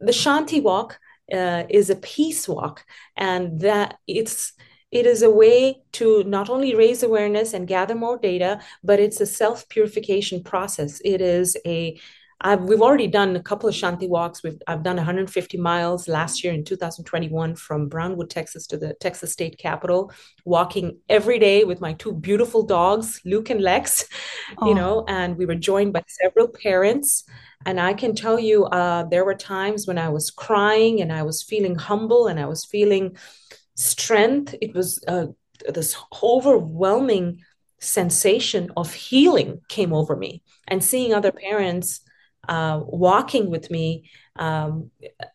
the 0.00 0.12
Shanti 0.12 0.62
Walk 0.62 0.98
uh, 1.32 1.64
is 1.68 1.90
a 1.90 1.96
peace 1.96 2.48
walk, 2.48 2.84
and 3.16 3.60
that 3.60 3.98
it's 4.06 4.52
it 4.92 5.06
is 5.06 5.22
a 5.22 5.30
way 5.30 5.82
to 5.92 6.24
not 6.24 6.48
only 6.48 6.74
raise 6.74 7.02
awareness 7.02 7.52
and 7.52 7.66
gather 7.66 7.94
more 7.94 8.18
data, 8.18 8.60
but 8.84 9.00
it's 9.00 9.20
a 9.20 9.26
self 9.26 9.68
purification 9.68 10.42
process. 10.42 11.00
It 11.04 11.20
is 11.20 11.56
a 11.66 11.98
I've, 12.40 12.62
we've 12.64 12.82
already 12.82 13.06
done 13.06 13.34
a 13.34 13.42
couple 13.42 13.68
of 13.68 13.74
Shanti 13.74 14.08
walks. 14.08 14.42
We've, 14.42 14.60
I've 14.66 14.82
done 14.82 14.96
150 14.96 15.56
miles 15.56 16.06
last 16.06 16.44
year 16.44 16.52
in 16.52 16.64
2021 16.64 17.56
from 17.56 17.88
Brownwood, 17.88 18.28
Texas 18.28 18.66
to 18.68 18.76
the 18.76 18.94
Texas 18.94 19.32
State 19.32 19.56
Capitol, 19.58 20.12
walking 20.44 20.98
every 21.08 21.38
day 21.38 21.64
with 21.64 21.80
my 21.80 21.94
two 21.94 22.12
beautiful 22.12 22.62
dogs, 22.62 23.22
Luke 23.24 23.48
and 23.48 23.62
Lex, 23.62 24.06
oh. 24.58 24.68
you 24.68 24.74
know, 24.74 25.04
and 25.08 25.38
we 25.38 25.46
were 25.46 25.54
joined 25.54 25.94
by 25.94 26.02
several 26.06 26.48
parents. 26.48 27.24
And 27.66 27.78
I 27.80 27.92
can 27.92 28.14
tell 28.14 28.38
you, 28.38 28.64
uh, 28.64 29.02
there 29.04 29.24
were 29.24 29.34
times 29.34 29.86
when 29.86 29.98
I 29.98 30.08
was 30.08 30.30
crying 30.30 31.02
and 31.02 31.12
I 31.12 31.22
was 31.24 31.42
feeling 31.42 31.74
humble 31.74 32.28
and 32.28 32.40
I 32.40 32.46
was 32.46 32.64
feeling 32.64 33.16
strength. 33.74 34.54
It 34.62 34.74
was 34.74 35.02
uh, 35.06 35.26
this 35.68 35.96
overwhelming 36.22 37.40
sensation 37.80 38.70
of 38.76 38.94
healing 38.94 39.60
came 39.68 39.92
over 39.92 40.16
me 40.16 40.42
and 40.68 40.82
seeing 40.82 41.12
other 41.12 41.32
parents 41.32 42.00
uh, 42.48 42.80
walking 42.84 43.50
with 43.50 43.70
me, 43.70 44.08
um, 44.36 44.90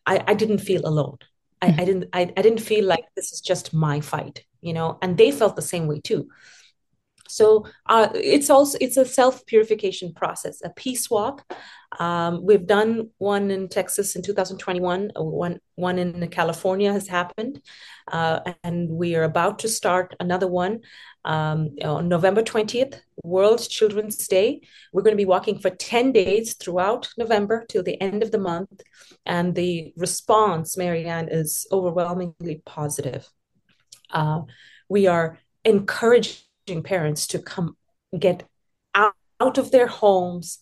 I, 0.06 0.24
I, 0.28 0.34
didn't 0.34 0.58
feel 0.58 0.86
alone. 0.86 1.18
I, 1.60 1.68
mm-hmm. 1.68 1.80
I 1.80 1.84
didn't. 1.84 2.08
I, 2.12 2.20
I 2.36 2.42
didn't 2.42 2.60
feel 2.60 2.86
like 2.86 3.04
this 3.14 3.32
is 3.32 3.40
just 3.40 3.74
my 3.74 4.00
fight, 4.00 4.44
you 4.60 4.72
know. 4.72 4.98
And 5.02 5.18
they 5.18 5.30
felt 5.30 5.56
the 5.56 5.62
same 5.62 5.86
way 5.86 6.00
too. 6.00 6.28
So 7.32 7.64
uh, 7.86 8.08
it's 8.14 8.50
also 8.50 8.76
it's 8.78 8.98
a 8.98 9.06
self 9.06 9.46
purification 9.46 10.12
process, 10.12 10.60
a 10.62 10.68
peace 10.68 11.08
walk. 11.08 11.50
Um, 11.98 12.44
we've 12.44 12.66
done 12.66 13.08
one 13.16 13.50
in 13.50 13.70
Texas 13.70 14.16
in 14.16 14.22
2021. 14.22 15.12
Uh, 15.16 15.22
one 15.22 15.58
one 15.76 15.98
in 15.98 16.28
California 16.28 16.92
has 16.92 17.08
happened, 17.08 17.62
uh, 18.08 18.40
and 18.62 18.90
we 18.90 19.16
are 19.16 19.22
about 19.22 19.60
to 19.60 19.68
start 19.68 20.14
another 20.20 20.46
one 20.46 20.80
um, 21.24 21.70
on 21.82 22.06
November 22.06 22.42
20th, 22.42 23.00
World 23.24 23.66
Children's 23.66 24.28
Day. 24.28 24.60
We're 24.92 25.00
going 25.00 25.16
to 25.16 25.24
be 25.24 25.34
walking 25.34 25.58
for 25.58 25.70
10 25.70 26.12
days 26.12 26.52
throughout 26.52 27.08
November 27.16 27.64
till 27.66 27.82
the 27.82 27.98
end 28.02 28.22
of 28.22 28.30
the 28.30 28.38
month. 28.38 28.82
And 29.24 29.54
the 29.54 29.94
response, 29.96 30.76
Marianne, 30.76 31.30
is 31.30 31.66
overwhelmingly 31.72 32.60
positive. 32.66 33.26
Uh, 34.10 34.42
we 34.90 35.06
are 35.06 35.38
encouraging 35.64 36.36
parents 36.66 37.26
to 37.28 37.38
come 37.38 37.76
get 38.18 38.44
out, 38.94 39.14
out 39.40 39.58
of 39.58 39.70
their 39.70 39.86
homes, 39.86 40.58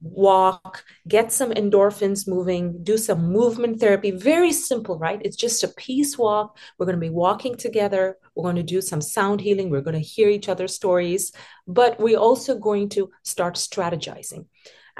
walk, 0.00 0.84
get 1.06 1.32
some 1.32 1.52
endorphins 1.52 2.26
moving, 2.26 2.82
do 2.82 2.98
some 2.98 3.30
movement 3.30 3.80
therapy. 3.80 4.10
Very 4.10 4.52
simple, 4.52 4.98
right? 4.98 5.20
It's 5.24 5.36
just 5.36 5.62
a 5.62 5.68
peace 5.68 6.18
walk. 6.18 6.58
We're 6.78 6.86
going 6.86 6.96
to 6.96 7.00
be 7.00 7.10
walking 7.10 7.56
together. 7.56 8.16
We're 8.34 8.44
going 8.44 8.56
to 8.56 8.62
do 8.62 8.80
some 8.80 9.00
sound 9.00 9.40
healing. 9.40 9.70
We're 9.70 9.80
going 9.80 9.94
to 9.94 10.00
hear 10.00 10.28
each 10.28 10.48
other's 10.48 10.74
stories, 10.74 11.32
but 11.66 12.00
we're 12.00 12.18
also 12.18 12.58
going 12.58 12.88
to 12.90 13.10
start 13.22 13.54
strategizing. 13.54 14.46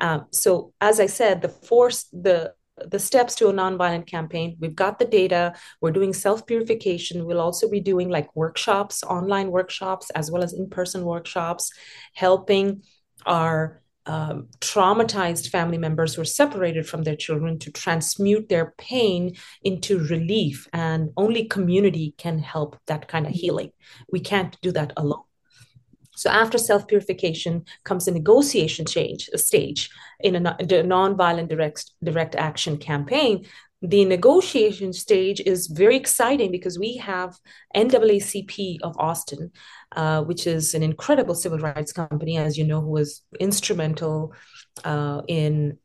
Um, 0.01 0.27
so, 0.31 0.73
as 0.81 1.01
I 1.01 1.07
said, 1.07 1.43
the 1.43 1.49
force, 1.49 2.05
the 2.13 2.55
the 2.91 2.99
steps 2.99 3.35
to 3.37 3.49
a 3.49 3.53
nonviolent 3.53 4.07
campaign. 4.07 4.57
We've 4.61 4.75
got 4.75 4.99
the 4.99 5.05
data. 5.05 5.55
We're 5.81 5.93
doing 5.93 6.13
self 6.13 6.47
purification. 6.47 7.25
We'll 7.25 7.41
also 7.41 7.69
be 7.69 7.81
doing 7.81 8.09
like 8.09 8.35
workshops, 8.37 9.03
online 9.03 9.51
workshops, 9.51 10.11
as 10.11 10.31
well 10.31 10.43
as 10.43 10.53
in 10.53 10.69
person 10.69 11.05
workshops, 11.05 11.73
helping 12.15 12.83
our 13.27 13.83
um, 14.07 14.49
traumatized 14.59 15.49
family 15.51 15.79
members 15.79 16.15
who 16.15 16.23
are 16.23 16.27
separated 16.27 16.89
from 16.89 17.05
their 17.05 17.17
children 17.17 17.59
to 17.61 17.71
transmute 17.71 18.49
their 18.49 18.75
pain 18.79 19.37
into 19.63 19.99
relief. 20.07 20.69
And 20.73 21.11
only 21.17 21.45
community 21.45 22.15
can 22.19 22.39
help 22.39 22.79
that 22.87 23.09
kind 23.09 23.27
of 23.27 23.33
healing. 23.33 23.71
We 24.11 24.21
can't 24.21 24.59
do 24.61 24.73
that 24.73 24.93
alone. 24.97 25.23
So 26.15 26.31
after 26.31 26.59
self-purification 26.59 27.65
comes 27.85 28.07
a 28.07 28.11
negotiation 28.11 28.87
a 29.33 29.39
stage 29.39 29.91
in 30.21 30.47
a, 30.47 30.57
a 30.59 30.83
non-violent 30.83 31.49
direct, 31.49 31.91
direct 32.03 32.35
action 32.35 32.77
campaign 32.79 33.47
the 33.83 34.05
negotiation 34.05 34.93
stage 34.93 35.41
is 35.41 35.67
very 35.67 35.97
exciting 35.97 36.53
because 36.53 36.79
we 36.79 36.99
have 36.99 37.37
NAACP 37.75 38.79
of 38.83 38.97
Austin, 38.97 39.51
uh, 39.97 40.23
which 40.23 40.47
is 40.47 40.75
an 40.75 40.85
incredible 40.85 41.35
civil 41.35 41.59
rights 41.59 41.93
company, 41.93 42.37
as 42.39 42.57
you 42.57 42.65
know, 42.65 42.81
who 42.81 42.91
was 42.91 43.23
instrumental 43.41 44.35
uh, 44.85 45.23
in 45.27 45.79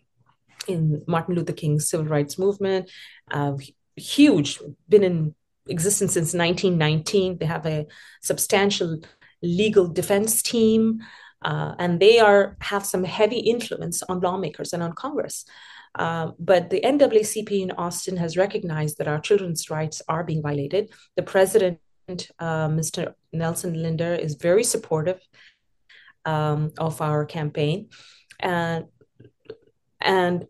in 0.67 1.01
Martin 1.07 1.33
Luther 1.33 1.53
King's 1.53 1.89
civil 1.89 2.05
rights 2.05 2.37
movement. 2.37 2.91
Uh, 3.31 3.53
huge, 3.95 4.59
been 4.87 5.03
in 5.03 5.35
existence 5.67 6.13
since 6.13 6.33
1919. 6.35 7.39
They 7.39 7.45
have 7.45 7.65
a 7.65 7.87
substantial 8.21 9.01
legal 9.41 9.87
defense 9.87 10.41
team, 10.41 11.01
uh, 11.43 11.75
and 11.79 11.99
they 11.99 12.19
are 12.19 12.57
have 12.61 12.85
some 12.85 13.03
heavy 13.03 13.39
influence 13.39 14.03
on 14.03 14.19
lawmakers 14.19 14.73
and 14.73 14.83
on 14.83 14.93
Congress. 14.93 15.45
Uh, 15.95 16.31
but 16.39 16.69
the 16.69 16.81
NAACP 16.81 17.61
in 17.61 17.71
Austin 17.71 18.17
has 18.17 18.37
recognized 18.37 18.97
that 18.97 19.07
our 19.07 19.19
children's 19.19 19.69
rights 19.69 20.01
are 20.07 20.23
being 20.23 20.41
violated. 20.41 20.91
The 21.15 21.23
president, 21.23 21.79
uh, 22.07 22.67
Mr. 22.67 23.13
Nelson 23.33 23.81
Linder, 23.81 24.13
is 24.13 24.35
very 24.35 24.63
supportive 24.63 25.19
um, 26.25 26.71
of 26.77 27.01
our 27.01 27.25
campaign. 27.25 27.89
And, 28.39 28.85
and 29.99 30.45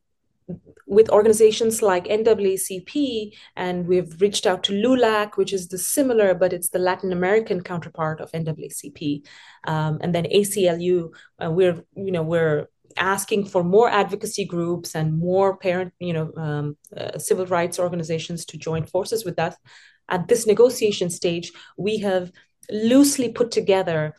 with 0.88 1.10
organizations 1.10 1.82
like 1.82 2.06
NAACP, 2.06 3.34
and 3.56 3.86
we've 3.88 4.20
reached 4.22 4.48
out 4.48 4.64
to 4.64 4.74
LULAC, 4.74 5.36
which 5.36 5.52
is 5.52 5.68
the 5.68 5.78
similar, 5.78 6.34
but 6.34 6.54
it's 6.54 6.70
the 6.70 6.80
Latin 6.80 7.12
American 7.12 7.62
counterpart 7.62 8.22
of 8.22 8.32
NAACP, 8.32 9.26
um, 9.66 10.00
and 10.02 10.16
then 10.16 10.26
ACLU. 10.26 11.12
Uh, 11.44 11.52
we're, 11.52 11.84
you 11.96 12.12
know, 12.12 12.24
we're 12.24 12.70
asking 12.96 13.46
for 13.46 13.64
more 13.64 13.90
advocacy 13.90 14.46
groups 14.46 14.96
and 14.96 15.20
more 15.20 15.58
parent, 15.58 15.94
you 16.00 16.14
know, 16.14 16.32
um, 16.38 16.78
uh, 16.96 17.18
civil 17.18 17.46
rights 17.46 17.80
organizations 17.80 18.46
to 18.46 18.58
join 18.58 18.86
forces 18.86 19.26
with 19.26 19.38
us. 19.40 19.56
At 20.10 20.30
this 20.30 20.48
negotiation 20.48 21.10
stage, 21.10 21.52
we 21.78 21.98
have 22.00 22.32
loosely 22.72 23.30
put 23.30 23.52
together 23.52 24.16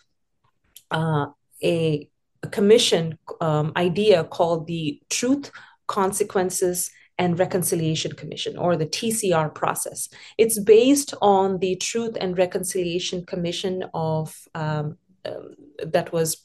uh, 0.90 1.26
a 1.64 2.10
a 2.42 2.48
commission 2.48 3.18
um, 3.40 3.72
idea 3.76 4.22
called 4.22 4.66
the 4.66 5.00
Truth, 5.10 5.50
Consequences, 5.88 6.90
and 7.18 7.38
Reconciliation 7.38 8.12
Commission, 8.12 8.56
or 8.56 8.76
the 8.76 8.86
TCR 8.86 9.52
process. 9.52 10.08
It's 10.38 10.58
based 10.58 11.14
on 11.20 11.58
the 11.58 11.74
Truth 11.74 12.16
and 12.20 12.38
Reconciliation 12.38 13.26
Commission 13.26 13.84
of 13.92 14.36
um, 14.54 14.96
um, 15.24 15.54
that 15.84 16.12
was 16.12 16.44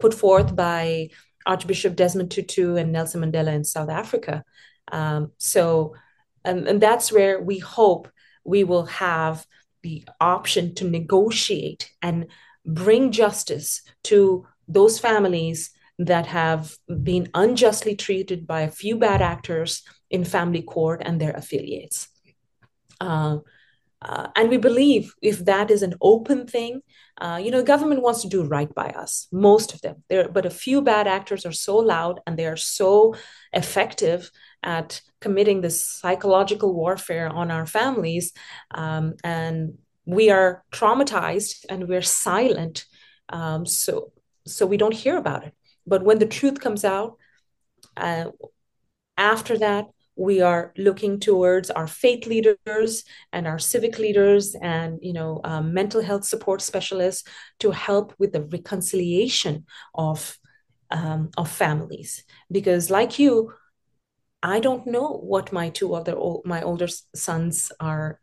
put 0.00 0.14
forth 0.14 0.56
by 0.56 1.10
Archbishop 1.44 1.96
Desmond 1.96 2.30
Tutu 2.30 2.76
and 2.76 2.92
Nelson 2.92 3.20
Mandela 3.20 3.54
in 3.54 3.64
South 3.64 3.90
Africa. 3.90 4.42
Um, 4.90 5.32
so, 5.38 5.94
and, 6.44 6.66
and 6.66 6.80
that's 6.80 7.12
where 7.12 7.40
we 7.40 7.58
hope 7.58 8.08
we 8.44 8.64
will 8.64 8.86
have 8.86 9.46
the 9.82 10.04
option 10.20 10.74
to 10.76 10.88
negotiate 10.88 11.90
and 12.02 12.26
bring 12.64 13.12
justice 13.12 13.82
to 14.04 14.46
those 14.66 14.98
families 14.98 15.70
that 15.98 16.26
have 16.26 16.76
been 17.02 17.28
unjustly 17.34 17.96
treated 17.96 18.46
by 18.46 18.62
a 18.62 18.70
few 18.70 18.96
bad 18.96 19.22
actors 19.22 19.82
in 20.10 20.24
family 20.24 20.62
court 20.62 21.02
and 21.04 21.20
their 21.20 21.32
affiliates. 21.32 22.08
Uh, 23.00 23.38
uh, 24.02 24.28
and 24.36 24.50
we 24.50 24.58
believe 24.58 25.14
if 25.22 25.44
that 25.46 25.70
is 25.70 25.82
an 25.82 25.94
open 26.02 26.46
thing, 26.46 26.82
uh, 27.18 27.40
you 27.42 27.50
know, 27.50 27.62
government 27.62 28.02
wants 28.02 28.22
to 28.22 28.28
do 28.28 28.44
right 28.44 28.72
by 28.74 28.88
us, 28.90 29.26
most 29.32 29.72
of 29.72 29.80
them. 29.80 30.04
There, 30.08 30.28
but 30.28 30.44
a 30.44 30.50
few 30.50 30.82
bad 30.82 31.06
actors 31.06 31.46
are 31.46 31.52
so 31.52 31.78
loud 31.78 32.20
and 32.26 32.38
they 32.38 32.46
are 32.46 32.58
so 32.58 33.14
effective 33.54 34.30
at 34.62 35.00
committing 35.20 35.60
this 35.60 35.82
psychological 35.82 36.74
warfare 36.74 37.28
on 37.28 37.50
our 37.50 37.66
families. 37.66 38.32
Um, 38.70 39.14
and 39.24 39.78
we 40.04 40.30
are 40.30 40.62
traumatized 40.72 41.64
and 41.70 41.88
we're 41.88 42.02
silent. 42.02 42.84
Um, 43.30 43.64
so, 43.64 44.12
so 44.46 44.66
we 44.66 44.76
don't 44.76 44.94
hear 44.94 45.16
about 45.16 45.46
it. 45.46 45.54
But 45.86 46.02
when 46.02 46.18
the 46.18 46.26
truth 46.26 46.60
comes 46.60 46.84
out, 46.84 47.16
uh, 47.96 48.30
after 49.16 49.58
that, 49.58 49.86
we 50.16 50.40
are 50.40 50.72
looking 50.78 51.20
towards 51.20 51.70
our 51.70 51.86
faith 51.86 52.26
leaders 52.26 53.04
and 53.32 53.46
our 53.46 53.58
civic 53.58 53.98
leaders 53.98 54.54
and 54.54 54.98
you 55.02 55.12
know 55.12 55.40
um, 55.44 55.74
mental 55.74 56.02
health 56.02 56.24
support 56.24 56.62
specialists 56.62 57.28
to 57.60 57.70
help 57.70 58.14
with 58.18 58.32
the 58.32 58.42
reconciliation 58.42 59.66
of 59.94 60.38
um, 60.90 61.30
of 61.36 61.50
families. 61.50 62.24
Because 62.50 62.90
like 62.90 63.18
you 63.18 63.52
i 64.42 64.60
don't 64.60 64.86
know 64.86 65.08
what 65.12 65.52
my 65.52 65.70
two 65.70 65.94
other 65.94 66.14
my 66.44 66.62
older 66.62 66.86
sons 67.14 67.72
are 67.80 68.20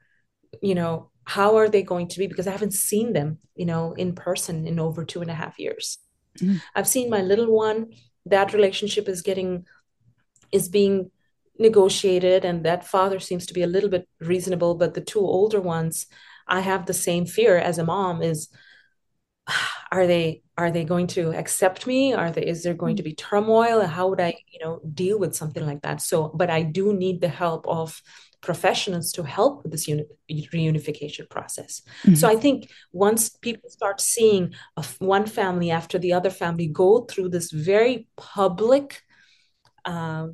you 0.62 0.76
know 0.76 1.10
how 1.26 1.56
are 1.58 1.70
they 1.70 1.82
going 1.82 2.08
to 2.08 2.20
be? 2.20 2.28
Because 2.28 2.48
i 2.48 2.52
haven't 2.52 2.74
seen 2.74 3.14
them 3.14 3.40
you 3.56 3.66
know 3.66 3.94
in 3.94 4.14
person 4.14 4.68
in 4.68 4.80
over 4.80 5.06
two 5.06 5.22
and 5.22 5.32
a 5.32 5.34
half 5.34 5.58
years 5.58 5.98
mm. 6.40 6.62
i've 6.76 6.88
seen 6.88 7.10
my 7.10 7.22
little 7.22 7.52
one 7.52 7.92
that 8.26 8.54
relationship 8.54 9.08
is 9.08 9.22
getting 9.22 9.66
is 10.52 10.70
being 10.70 11.12
negotiated 11.60 12.46
and 12.46 12.66
that 12.66 12.86
father 12.86 13.20
seems 13.20 13.46
to 13.46 13.54
be 13.54 13.64
a 13.64 13.68
little 13.68 13.90
bit 13.90 14.08
reasonable 14.20 14.76
but 14.76 14.94
the 14.94 15.02
two 15.02 15.20
older 15.20 15.62
ones 15.62 16.08
i 16.48 16.60
have 16.60 16.86
the 16.86 16.94
same 16.94 17.26
fear 17.26 17.58
as 17.58 17.78
a 17.78 17.84
mom 17.84 18.22
is 18.22 18.50
are 19.92 20.08
they 20.08 20.42
are 20.58 20.72
they 20.72 20.84
going 20.84 21.08
to 21.08 21.32
accept 21.34 21.86
me 21.86 22.14
are 22.14 22.32
they 22.32 22.46
is 22.46 22.64
there 22.64 22.74
going 22.74 22.96
to 22.96 23.04
be 23.04 23.14
turmoil 23.14 23.82
how 23.86 24.08
would 24.08 24.22
i 24.22 24.34
you 24.52 24.60
know 24.60 24.80
deal 24.94 25.20
with 25.20 25.36
something 25.36 25.66
like 25.66 25.82
that 25.82 26.02
so 26.02 26.30
but 26.34 26.50
i 26.50 26.64
do 26.64 26.94
need 26.94 27.22
the 27.22 27.28
help 27.28 27.68
of 27.68 28.02
professionals 28.44 29.12
to 29.12 29.24
help 29.24 29.64
with 29.64 29.72
this 29.72 29.88
uni- 29.88 30.06
reunification 30.54 31.28
process 31.30 31.82
mm-hmm. 32.04 32.14
so 32.14 32.28
i 32.28 32.36
think 32.36 32.70
once 32.92 33.30
people 33.30 33.70
start 33.70 34.00
seeing 34.00 34.54
one 35.00 35.26
family 35.26 35.72
after 35.72 35.98
the 35.98 36.14
other 36.14 36.30
family 36.30 36.68
go 36.68 37.02
through 37.06 37.30
this 37.30 37.52
very 37.52 38.08
public 38.18 39.02
uh, 39.86 40.28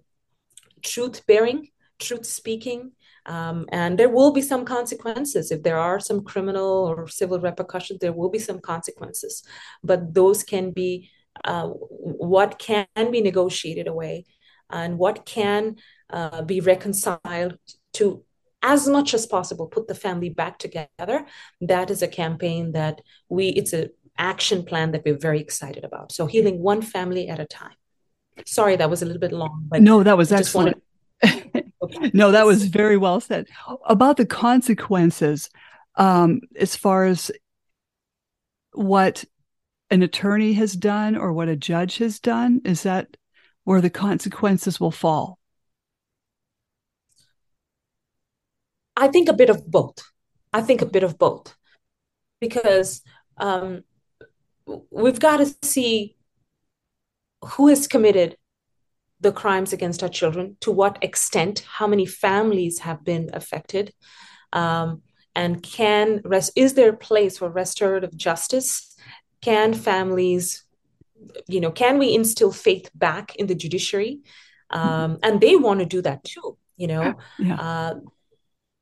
truth 0.81 1.25
bearing, 1.25 1.67
truth 1.99 2.25
speaking. 2.25 2.91
Um, 3.25 3.65
and 3.71 3.97
there 3.97 4.09
will 4.09 4.31
be 4.31 4.41
some 4.41 4.65
consequences. 4.65 5.51
If 5.51 5.63
there 5.63 5.77
are 5.77 5.99
some 5.99 6.23
criminal 6.23 6.87
or 6.87 7.07
civil 7.07 7.39
repercussions, 7.39 7.99
there 7.99 8.13
will 8.13 8.29
be 8.29 8.39
some 8.39 8.59
consequences. 8.59 9.43
But 9.83 10.13
those 10.13 10.43
can 10.43 10.71
be 10.71 11.11
uh, 11.43 11.67
what 11.67 12.59
can 12.59 12.87
be 13.11 13.21
negotiated 13.21 13.87
away 13.87 14.25
and 14.69 14.97
what 14.97 15.25
can 15.25 15.75
uh, 16.09 16.41
be 16.41 16.59
reconciled 16.59 17.57
to 17.93 18.23
as 18.61 18.87
much 18.87 19.13
as 19.13 19.25
possible 19.25 19.67
put 19.67 19.87
the 19.87 19.95
family 19.95 20.29
back 20.29 20.59
together 20.59 21.25
that 21.61 21.89
is 21.89 22.01
a 22.01 22.07
campaign 22.07 22.71
that 22.73 23.01
we 23.29 23.49
it's 23.49 23.73
an 23.73 23.89
action 24.17 24.63
plan 24.63 24.91
that 24.91 25.03
we're 25.05 25.17
very 25.17 25.39
excited 25.39 25.83
about 25.85 26.11
so 26.11 26.25
healing 26.25 26.59
one 26.59 26.81
family 26.81 27.29
at 27.29 27.39
a 27.39 27.45
time 27.45 27.71
Sorry, 28.45 28.75
that 28.75 28.89
was 28.89 29.01
a 29.01 29.05
little 29.05 29.19
bit 29.19 29.31
long, 29.31 29.65
but 29.67 29.81
no, 29.81 30.03
that 30.03 30.17
was 30.17 30.31
excellent. 30.31 30.81
no, 32.13 32.31
that 32.31 32.45
was 32.45 32.65
very 32.65 32.97
well 32.97 33.19
said. 33.19 33.47
About 33.85 34.17
the 34.17 34.25
consequences, 34.25 35.49
um, 35.95 36.41
as 36.57 36.75
far 36.75 37.05
as 37.05 37.31
what 38.73 39.25
an 39.89 40.03
attorney 40.03 40.53
has 40.53 40.73
done 40.73 41.17
or 41.17 41.33
what 41.33 41.49
a 41.49 41.55
judge 41.55 41.97
has 41.97 42.19
done, 42.19 42.61
is 42.63 42.83
that 42.83 43.17
where 43.63 43.81
the 43.81 43.89
consequences 43.89 44.79
will 44.79 44.91
fall? 44.91 45.38
I 48.99 49.07
think 49.07 49.29
a 49.29 49.33
bit 49.33 49.49
of 49.49 49.65
both. 49.65 49.97
I 50.51 50.61
think 50.61 50.81
a 50.81 50.85
bit 50.85 51.03
of 51.03 51.17
both 51.17 51.55
because 52.41 53.01
um, 53.37 53.83
we've 54.91 55.19
got 55.19 55.37
to 55.37 55.55
see 55.63 56.15
who 57.43 57.67
has 57.67 57.87
committed 57.87 58.35
the 59.21 59.31
crimes 59.31 59.73
against 59.73 60.01
our 60.01 60.09
children, 60.09 60.57
to 60.61 60.71
what 60.71 60.97
extent, 61.01 61.65
how 61.67 61.87
many 61.87 62.05
families 62.05 62.79
have 62.79 63.03
been 63.03 63.29
affected, 63.33 63.93
um, 64.53 65.01
and 65.35 65.61
can 65.61 66.21
rest, 66.23 66.51
is 66.55 66.73
there 66.73 66.89
a 66.89 66.97
place 66.97 67.37
for 67.37 67.49
restorative 67.49 68.15
justice? 68.15 68.95
Can 69.41 69.73
families, 69.73 70.63
you 71.47 71.61
know, 71.61 71.71
can 71.71 71.97
we 71.97 72.13
instill 72.13 72.51
faith 72.51 72.89
back 72.95 73.35
in 73.35 73.47
the 73.47 73.55
judiciary? 73.55 74.21
Um, 74.69 75.19
and 75.23 75.39
they 75.39 75.55
want 75.55 75.79
to 75.79 75.85
do 75.85 76.01
that 76.01 76.23
too, 76.23 76.57
you 76.77 76.87
know. 76.87 77.15
Yeah. 77.37 77.55
Uh, 77.55 77.95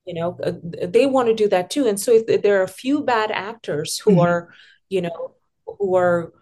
you 0.08 0.13
know, 0.13 0.38
uh, 0.43 0.54
they 0.88 1.06
want 1.06 1.28
to 1.28 1.36
do 1.36 1.50
that 1.50 1.70
too. 1.70 1.86
And 1.86 2.00
so 2.00 2.13
if 2.13 2.41
there 2.41 2.60
are 2.60 2.63
a 2.63 2.67
few 2.67 3.04
bad 3.04 3.30
actors 3.30 4.00
who 4.00 4.12
mm-hmm. 4.12 4.22
are, 4.22 4.54
you 4.89 5.02
know, 5.02 5.36
who 5.65 5.96
are 5.96 6.34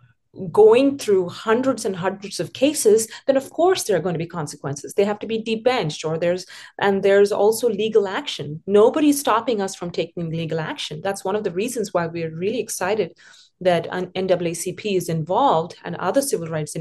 going 0.51 0.97
through 0.97 1.29
hundreds 1.29 1.85
and 1.85 1.95
hundreds 1.95 2.41
of 2.41 2.51
cases 2.51 3.07
then 3.25 3.37
of 3.37 3.49
course 3.51 3.83
there 3.83 3.95
are 3.95 4.01
going 4.01 4.13
to 4.13 4.19
be 4.19 4.27
consequences 4.27 4.93
they 4.93 5.05
have 5.05 5.17
to 5.17 5.27
be 5.27 5.41
debenched 5.41 6.03
or 6.03 6.17
there's 6.17 6.45
and 6.81 7.03
there's 7.03 7.31
also 7.31 7.69
legal 7.69 8.05
action 8.05 8.61
nobody's 8.67 9.17
stopping 9.17 9.61
us 9.61 9.75
from 9.75 9.89
taking 9.89 10.29
legal 10.29 10.59
action 10.59 10.99
that's 11.01 11.23
one 11.23 11.37
of 11.37 11.45
the 11.45 11.51
reasons 11.51 11.93
why 11.93 12.05
we're 12.05 12.35
really 12.35 12.59
excited 12.59 13.17
that 13.61 13.89
NAACP 13.89 14.97
is 14.97 15.07
involved 15.07 15.75
and 15.83 15.95
other 15.95 16.21
civil 16.21 16.47
rights 16.47 16.75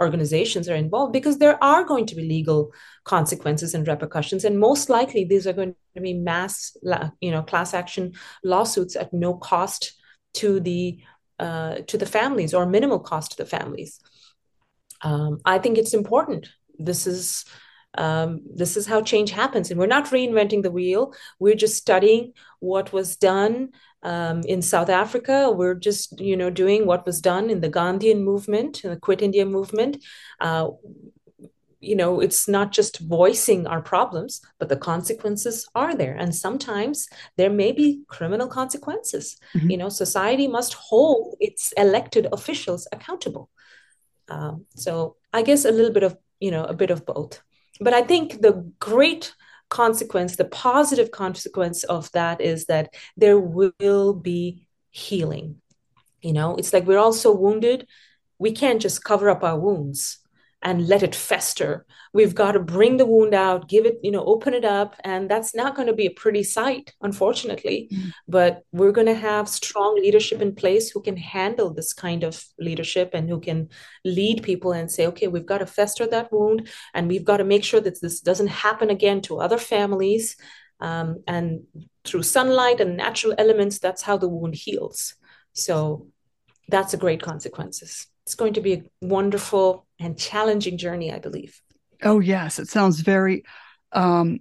organizations 0.00 0.68
are 0.68 0.76
involved 0.76 1.12
because 1.12 1.38
there 1.38 1.62
are 1.62 1.84
going 1.84 2.06
to 2.06 2.14
be 2.14 2.22
legal 2.22 2.72
consequences 3.04 3.74
and 3.74 3.88
repercussions 3.88 4.44
and 4.44 4.58
most 4.58 4.88
likely 4.88 5.24
these 5.24 5.46
are 5.46 5.52
going 5.52 5.74
to 5.94 6.00
be 6.00 6.14
mass 6.14 6.76
you 7.20 7.32
know 7.32 7.42
class 7.42 7.74
action 7.74 8.12
lawsuits 8.44 8.94
at 8.94 9.12
no 9.12 9.34
cost 9.34 9.94
to 10.34 10.60
the 10.60 11.00
uh, 11.38 11.76
to 11.86 11.96
the 11.96 12.06
families 12.06 12.52
or 12.52 12.66
minimal 12.66 12.98
cost 12.98 13.32
to 13.32 13.36
the 13.38 13.46
families. 13.46 13.98
Um, 15.02 15.40
I 15.44 15.58
think 15.58 15.78
it's 15.78 15.94
important. 15.94 16.48
This 16.78 17.06
is 17.06 17.44
um, 17.96 18.42
this 18.54 18.76
is 18.76 18.86
how 18.86 19.02
change 19.02 19.30
happens, 19.30 19.70
and 19.70 19.80
we're 19.80 19.86
not 19.86 20.06
reinventing 20.06 20.62
the 20.62 20.70
wheel. 20.70 21.14
We're 21.38 21.56
just 21.56 21.76
studying 21.76 22.34
what 22.60 22.92
was 22.92 23.16
done 23.16 23.70
um, 24.02 24.42
in 24.42 24.62
South 24.62 24.88
Africa. 24.88 25.50
We're 25.50 25.74
just 25.74 26.20
you 26.20 26.36
know 26.36 26.50
doing 26.50 26.86
what 26.86 27.06
was 27.06 27.20
done 27.20 27.50
in 27.50 27.60
the 27.60 27.70
Gandhian 27.70 28.22
movement, 28.22 28.82
the 28.82 28.96
Quit 28.96 29.22
India 29.22 29.44
movement. 29.44 29.98
Uh, 30.40 30.70
you 31.80 31.96
know 31.96 32.20
it's 32.20 32.46
not 32.46 32.72
just 32.72 33.00
voicing 33.00 33.66
our 33.66 33.80
problems 33.80 34.40
but 34.58 34.68
the 34.68 34.76
consequences 34.76 35.66
are 35.74 35.94
there 35.94 36.14
and 36.14 36.34
sometimes 36.34 37.08
there 37.36 37.50
may 37.50 37.72
be 37.72 38.02
criminal 38.06 38.46
consequences 38.46 39.38
mm-hmm. 39.54 39.70
you 39.70 39.76
know 39.76 39.88
society 39.88 40.46
must 40.46 40.74
hold 40.74 41.36
its 41.40 41.72
elected 41.72 42.26
officials 42.32 42.86
accountable 42.92 43.48
um, 44.28 44.66
so 44.76 45.16
i 45.32 45.42
guess 45.42 45.64
a 45.64 45.72
little 45.72 45.92
bit 45.92 46.02
of 46.02 46.16
you 46.38 46.50
know 46.50 46.64
a 46.64 46.74
bit 46.74 46.90
of 46.90 47.06
both 47.06 47.42
but 47.80 47.94
i 47.94 48.02
think 48.02 48.42
the 48.42 48.70
great 48.78 49.34
consequence 49.70 50.36
the 50.36 50.44
positive 50.44 51.10
consequence 51.10 51.84
of 51.84 52.10
that 52.12 52.40
is 52.40 52.66
that 52.66 52.94
there 53.16 53.38
will 53.38 54.12
be 54.12 54.66
healing. 54.90 55.56
You 56.20 56.34
know 56.34 56.56
it's 56.56 56.72
like 56.72 56.86
we're 56.86 56.98
all 56.98 57.14
so 57.14 57.34
wounded 57.34 57.86
we 58.38 58.52
can't 58.52 58.80
just 58.80 59.04
cover 59.04 59.28
up 59.30 59.44
our 59.44 59.58
wounds 59.58 60.19
and 60.62 60.86
let 60.86 61.02
it 61.02 61.14
fester. 61.14 61.86
We've 62.12 62.34
got 62.34 62.52
to 62.52 62.60
bring 62.60 62.98
the 62.98 63.06
wound 63.06 63.32
out, 63.32 63.68
give 63.68 63.86
it, 63.86 63.98
you 64.02 64.10
know, 64.10 64.24
open 64.24 64.52
it 64.52 64.64
up. 64.64 64.94
And 65.04 65.30
that's 65.30 65.54
not 65.54 65.74
going 65.74 65.88
to 65.88 65.94
be 65.94 66.06
a 66.06 66.10
pretty 66.10 66.42
sight, 66.42 66.92
unfortunately. 67.00 67.88
Mm-hmm. 67.90 68.08
But 68.28 68.62
we're 68.70 68.92
going 68.92 69.06
to 69.06 69.14
have 69.14 69.48
strong 69.48 69.96
leadership 69.96 70.42
in 70.42 70.54
place 70.54 70.90
who 70.90 71.00
can 71.00 71.16
handle 71.16 71.72
this 71.72 71.94
kind 71.94 72.24
of 72.24 72.44
leadership 72.58 73.10
and 73.14 73.28
who 73.28 73.40
can 73.40 73.70
lead 74.04 74.42
people 74.42 74.72
and 74.72 74.90
say, 74.90 75.06
okay, 75.06 75.28
we've 75.28 75.46
got 75.46 75.58
to 75.58 75.66
fester 75.66 76.06
that 76.08 76.30
wound 76.30 76.68
and 76.92 77.08
we've 77.08 77.24
got 77.24 77.38
to 77.38 77.44
make 77.44 77.64
sure 77.64 77.80
that 77.80 78.00
this 78.02 78.20
doesn't 78.20 78.48
happen 78.48 78.90
again 78.90 79.22
to 79.22 79.40
other 79.40 79.58
families. 79.58 80.36
Um, 80.80 81.22
and 81.26 81.62
through 82.04 82.22
sunlight 82.22 82.80
and 82.80 82.96
natural 82.96 83.34
elements, 83.38 83.78
that's 83.78 84.02
how 84.02 84.18
the 84.18 84.28
wound 84.28 84.54
heals. 84.54 85.14
So 85.54 86.08
that's 86.68 86.94
a 86.94 86.98
great 86.98 87.22
consequences. 87.22 88.06
It's 88.24 88.34
going 88.34 88.54
to 88.54 88.60
be 88.60 88.72
a 88.74 88.84
wonderful 89.00 89.86
and 90.00 90.18
challenging 90.18 90.78
journey, 90.78 91.12
I 91.12 91.18
believe. 91.18 91.60
Oh 92.02 92.18
yes, 92.18 92.58
it 92.58 92.68
sounds 92.68 93.00
very 93.00 93.44
um 93.92 94.40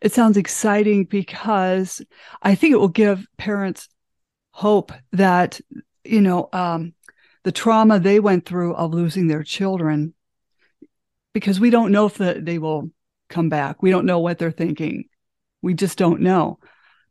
it 0.00 0.12
sounds 0.12 0.36
exciting 0.36 1.04
because 1.04 2.02
I 2.42 2.54
think 2.54 2.72
it 2.72 2.78
will 2.78 2.88
give 2.88 3.26
parents 3.36 3.88
hope 4.52 4.92
that 5.12 5.60
you 6.04 6.22
know 6.22 6.48
um 6.52 6.94
the 7.44 7.52
trauma 7.52 8.00
they 8.00 8.18
went 8.18 8.46
through 8.46 8.74
of 8.74 8.94
losing 8.94 9.28
their 9.28 9.44
children 9.44 10.14
because 11.32 11.60
we 11.60 11.70
don't 11.70 11.92
know 11.92 12.06
if 12.06 12.14
the, 12.14 12.40
they 12.42 12.58
will 12.58 12.90
come 13.28 13.50
back. 13.50 13.82
We 13.82 13.90
don't 13.90 14.06
know 14.06 14.20
what 14.20 14.38
they're 14.38 14.50
thinking. 14.50 15.04
We 15.60 15.74
just 15.74 15.98
don't 15.98 16.22
know 16.22 16.58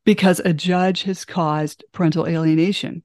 because 0.04 0.42
a 0.44 0.54
judge 0.54 1.04
has 1.04 1.26
caused 1.26 1.86
parental 1.92 2.28
alienation 2.28 3.04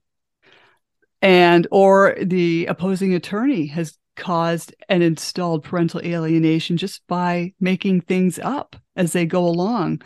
and 1.21 1.67
or 1.71 2.17
the 2.21 2.65
opposing 2.65 3.13
attorney 3.13 3.67
has 3.67 3.97
caused 4.21 4.73
and 4.87 5.03
installed 5.03 5.63
parental 5.63 5.99
alienation 6.01 6.77
just 6.77 7.05
by 7.07 7.53
making 7.59 8.01
things 8.01 8.39
up 8.39 8.75
as 8.95 9.11
they 9.11 9.25
go 9.25 9.45
along. 9.45 10.01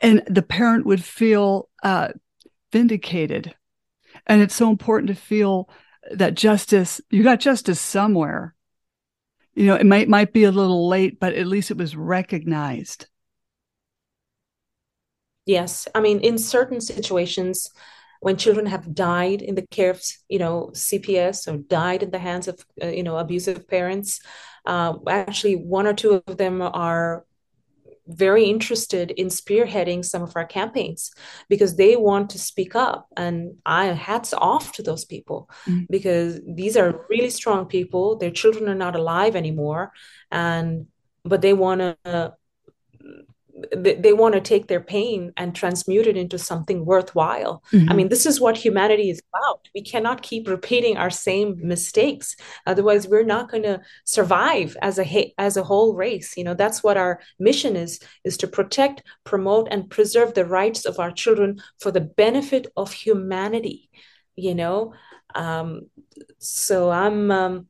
And 0.00 0.22
the 0.26 0.42
parent 0.42 0.84
would 0.84 1.02
feel 1.02 1.70
uh, 1.82 2.08
vindicated. 2.72 3.54
And 4.26 4.42
it's 4.42 4.54
so 4.54 4.68
important 4.68 5.08
to 5.08 5.14
feel 5.14 5.70
that 6.10 6.34
justice 6.34 7.00
you 7.08 7.22
got 7.22 7.40
justice 7.40 7.80
somewhere. 7.80 8.54
You 9.54 9.66
know 9.66 9.76
it 9.76 9.86
might 9.86 10.08
might 10.08 10.32
be 10.32 10.44
a 10.44 10.50
little 10.50 10.88
late 10.88 11.20
but 11.20 11.34
at 11.34 11.46
least 11.46 11.70
it 11.70 11.78
was 11.78 11.96
recognized. 11.96 13.06
Yes. 15.46 15.86
I 15.94 16.00
mean 16.00 16.20
in 16.20 16.38
certain 16.38 16.80
situations 16.80 17.70
when 18.24 18.38
children 18.38 18.64
have 18.64 18.94
died 18.94 19.42
in 19.42 19.54
the 19.54 19.66
care 19.76 19.90
of 19.90 20.02
you 20.30 20.38
know 20.38 20.70
CPS 20.72 21.46
or 21.46 21.58
died 21.58 22.02
in 22.02 22.10
the 22.10 22.18
hands 22.18 22.48
of 22.48 22.56
uh, 22.82 22.86
you 22.86 23.02
know 23.02 23.18
abusive 23.18 23.68
parents. 23.68 24.20
Uh, 24.64 24.94
actually, 25.06 25.56
one 25.56 25.86
or 25.86 25.92
two 25.92 26.22
of 26.26 26.38
them 26.38 26.62
are 26.62 27.26
very 28.06 28.44
interested 28.44 29.10
in 29.10 29.26
spearheading 29.28 30.02
some 30.02 30.22
of 30.22 30.32
our 30.36 30.46
campaigns 30.46 31.12
because 31.50 31.76
they 31.76 31.96
want 31.96 32.30
to 32.30 32.38
speak 32.38 32.74
up 32.74 33.08
and 33.16 33.54
i 33.64 33.86
hats 33.86 34.34
off 34.34 34.72
to 34.72 34.82
those 34.82 35.06
people 35.06 35.48
mm-hmm. 35.66 35.84
because 35.88 36.38
these 36.60 36.76
are 36.76 37.06
really 37.08 37.30
strong 37.30 37.64
people 37.64 38.18
their 38.18 38.30
children 38.40 38.68
are 38.68 38.80
not 38.84 38.94
alive 38.94 39.34
anymore 39.34 39.90
and 40.30 40.86
but 41.24 41.40
they 41.40 41.54
want 41.54 41.80
to 41.80 42.34
they, 43.76 43.94
they 43.94 44.12
want 44.12 44.34
to 44.34 44.40
take 44.40 44.66
their 44.66 44.80
pain 44.80 45.32
and 45.36 45.54
transmute 45.54 46.06
it 46.06 46.16
into 46.16 46.38
something 46.38 46.84
worthwhile. 46.84 47.62
Mm-hmm. 47.72 47.90
I 47.90 47.94
mean, 47.94 48.08
this 48.08 48.26
is 48.26 48.40
what 48.40 48.56
humanity 48.56 49.10
is 49.10 49.22
about. 49.32 49.68
We 49.74 49.82
cannot 49.82 50.22
keep 50.22 50.48
repeating 50.48 50.96
our 50.96 51.10
same 51.10 51.56
mistakes. 51.62 52.36
Otherwise, 52.66 53.08
we're 53.08 53.24
not 53.24 53.50
going 53.50 53.62
to 53.64 53.80
survive 54.04 54.76
as 54.82 54.98
a 54.98 55.34
as 55.38 55.56
a 55.56 55.64
whole 55.64 55.94
race. 55.94 56.36
You 56.36 56.44
know, 56.44 56.54
that's 56.54 56.82
what 56.82 56.96
our 56.96 57.20
mission 57.38 57.76
is 57.76 58.00
is 58.24 58.36
to 58.38 58.46
protect, 58.46 59.02
promote 59.24 59.68
and 59.70 59.90
preserve 59.90 60.34
the 60.34 60.44
rights 60.44 60.84
of 60.84 60.98
our 60.98 61.10
children 61.10 61.60
for 61.80 61.90
the 61.90 62.00
benefit 62.00 62.66
of 62.76 62.92
humanity, 62.92 63.90
you 64.36 64.54
know. 64.54 64.94
Um, 65.34 65.90
so 66.38 66.90
I'm 66.90 67.30
um, 67.30 67.66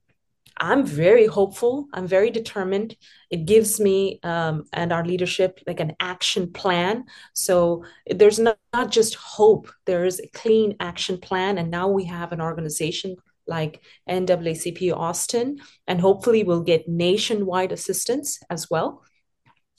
I'm 0.57 0.87
very 0.87 1.27
hopeful. 1.27 1.89
I'm 1.93 2.07
very 2.07 2.31
determined. 2.31 2.97
It 3.31 3.45
gives 3.45 3.81
me 3.81 4.21
um, 4.23 4.65
and 4.73 4.93
our 4.93 5.05
leadership 5.05 5.61
like 5.67 5.81
an 5.81 5.95
action 6.01 6.53
plan. 6.53 7.05
So 7.33 7.85
there's 8.07 8.39
not, 8.39 8.59
not 8.73 8.91
just 8.91 9.15
hope, 9.15 9.71
there 9.85 10.05
is 10.05 10.21
a 10.21 10.29
clean 10.29 10.77
action 10.81 11.19
plan. 11.19 11.59
And 11.59 11.71
now 11.71 11.89
we 11.89 12.05
have 12.05 12.33
an 12.33 12.41
organization 12.41 13.17
like 13.47 13.83
NAACP 14.09 14.97
Austin, 14.97 15.59
and 15.87 16.01
hopefully 16.01 16.45
we'll 16.45 16.63
get 16.63 16.89
nationwide 16.89 17.73
assistance 17.73 18.41
as 18.49 18.71
well. 18.71 19.03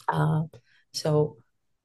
Uh, 0.07 0.43
so 0.93 1.37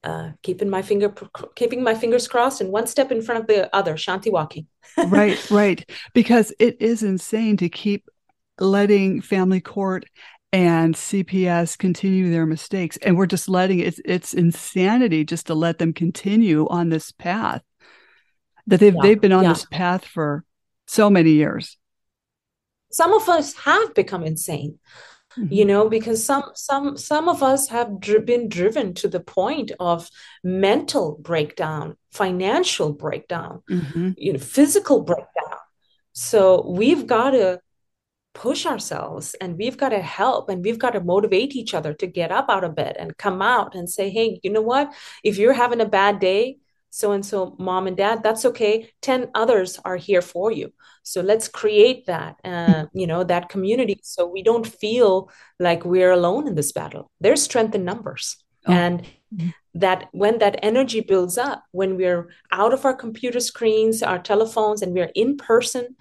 uh, 0.02 0.30
keeping 0.42 0.70
my 0.70 0.82
finger 0.82 1.12
keeping 1.56 1.82
my 1.82 1.94
fingers 1.94 2.26
crossed 2.26 2.60
and 2.60 2.70
one 2.70 2.86
step 2.86 3.12
in 3.12 3.20
front 3.20 3.42
of 3.42 3.46
the 3.46 3.74
other 3.76 3.94
shanti 3.94 4.32
walking 4.32 4.66
right 5.08 5.50
right 5.50 5.90
because 6.14 6.54
it 6.58 6.80
is 6.80 7.02
insane 7.02 7.54
to 7.58 7.68
keep 7.68 8.08
letting 8.60 9.20
family 9.20 9.60
court 9.60 10.04
and 10.52 10.94
CPS 10.94 11.78
continue 11.78 12.30
their 12.30 12.46
mistakes. 12.46 12.96
And 12.98 13.16
we're 13.16 13.26
just 13.26 13.48
letting 13.48 13.80
it, 13.80 13.98
it's 14.04 14.34
insanity 14.34 15.24
just 15.24 15.46
to 15.46 15.54
let 15.54 15.78
them 15.78 15.92
continue 15.92 16.68
on 16.68 16.88
this 16.88 17.12
path 17.12 17.62
that 18.66 18.80
they've, 18.80 18.94
yeah. 18.94 19.02
they've 19.02 19.20
been 19.20 19.32
on 19.32 19.44
yeah. 19.44 19.52
this 19.52 19.66
path 19.66 20.04
for 20.04 20.44
so 20.86 21.08
many 21.08 21.30
years. 21.30 21.78
Some 22.92 23.12
of 23.12 23.28
us 23.28 23.54
have 23.54 23.94
become 23.94 24.24
insane. 24.24 24.78
Mm-hmm. 25.38 25.52
you 25.52 25.64
know 25.64 25.88
because 25.88 26.26
some 26.26 26.42
some 26.56 26.96
some 26.96 27.28
of 27.28 27.40
us 27.40 27.68
have 27.68 28.00
dri- 28.00 28.18
been 28.18 28.48
driven 28.48 28.94
to 28.94 29.06
the 29.06 29.20
point 29.20 29.70
of 29.78 30.10
mental 30.42 31.18
breakdown 31.22 31.96
financial 32.10 32.92
breakdown 32.92 33.62
mm-hmm. 33.70 34.10
you 34.16 34.32
know 34.32 34.40
physical 34.40 35.02
breakdown 35.02 35.58
so 36.12 36.68
we've 36.68 37.06
got 37.06 37.30
to 37.30 37.60
push 38.34 38.64
ourselves 38.66 39.34
and 39.40 39.58
we've 39.58 39.76
got 39.76 39.90
to 39.90 40.00
help 40.00 40.48
and 40.48 40.64
we've 40.64 40.78
got 40.78 40.90
to 40.90 41.00
motivate 41.00 41.56
each 41.56 41.74
other 41.74 41.92
to 41.94 42.06
get 42.06 42.30
up 42.30 42.46
out 42.48 42.64
of 42.64 42.76
bed 42.76 42.96
and 42.98 43.16
come 43.16 43.42
out 43.42 43.74
and 43.74 43.90
say 43.90 44.08
hey 44.10 44.40
you 44.42 44.50
know 44.50 44.62
what? 44.62 44.92
If 45.24 45.36
you're 45.38 45.52
having 45.52 45.80
a 45.80 45.86
bad 45.86 46.20
day 46.20 46.58
so 46.90 47.12
and 47.12 47.24
so 47.24 47.56
mom 47.58 47.86
and 47.86 47.96
dad 47.96 48.22
that's 48.22 48.44
okay. 48.44 48.92
10 49.02 49.30
others 49.34 49.78
are 49.84 49.96
here 49.96 50.22
for 50.22 50.52
you. 50.52 50.72
So 51.02 51.20
let's 51.22 51.48
create 51.48 52.06
that 52.06 52.36
uh, 52.44 52.86
you 52.92 53.06
know 53.06 53.24
that 53.24 53.48
community 53.48 54.00
so 54.02 54.26
we 54.26 54.42
don't 54.42 54.66
feel 54.66 55.30
like 55.58 55.84
we're 55.84 56.12
alone 56.12 56.46
in 56.46 56.54
this 56.54 56.72
battle. 56.72 57.10
There's 57.20 57.42
strength 57.42 57.74
in 57.74 57.84
numbers. 57.84 58.36
Oh. 58.66 58.72
and 58.72 59.02
mm-hmm. 59.34 59.48
that 59.72 60.08
when 60.12 60.38
that 60.38 60.60
energy 60.62 61.00
builds 61.00 61.38
up 61.38 61.64
when 61.72 61.96
we're 61.96 62.28
out 62.52 62.74
of 62.74 62.84
our 62.84 62.92
computer 62.94 63.40
screens 63.40 64.02
our 64.02 64.18
telephones 64.18 64.82
and 64.82 64.92
we're 64.92 65.10
in 65.14 65.38
person 65.38 65.96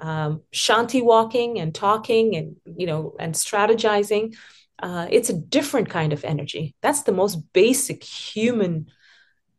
um, 0.00 0.42
shanti 0.52 1.02
walking 1.02 1.58
and 1.58 1.74
talking 1.74 2.36
and 2.36 2.56
you 2.76 2.86
know 2.86 3.14
and 3.18 3.34
strategizing 3.34 4.34
uh, 4.82 5.06
it's 5.10 5.28
a 5.28 5.34
different 5.34 5.90
kind 5.90 6.12
of 6.12 6.24
energy. 6.24 6.74
That's 6.80 7.02
the 7.02 7.12
most 7.12 7.52
basic 7.52 8.02
human 8.02 8.86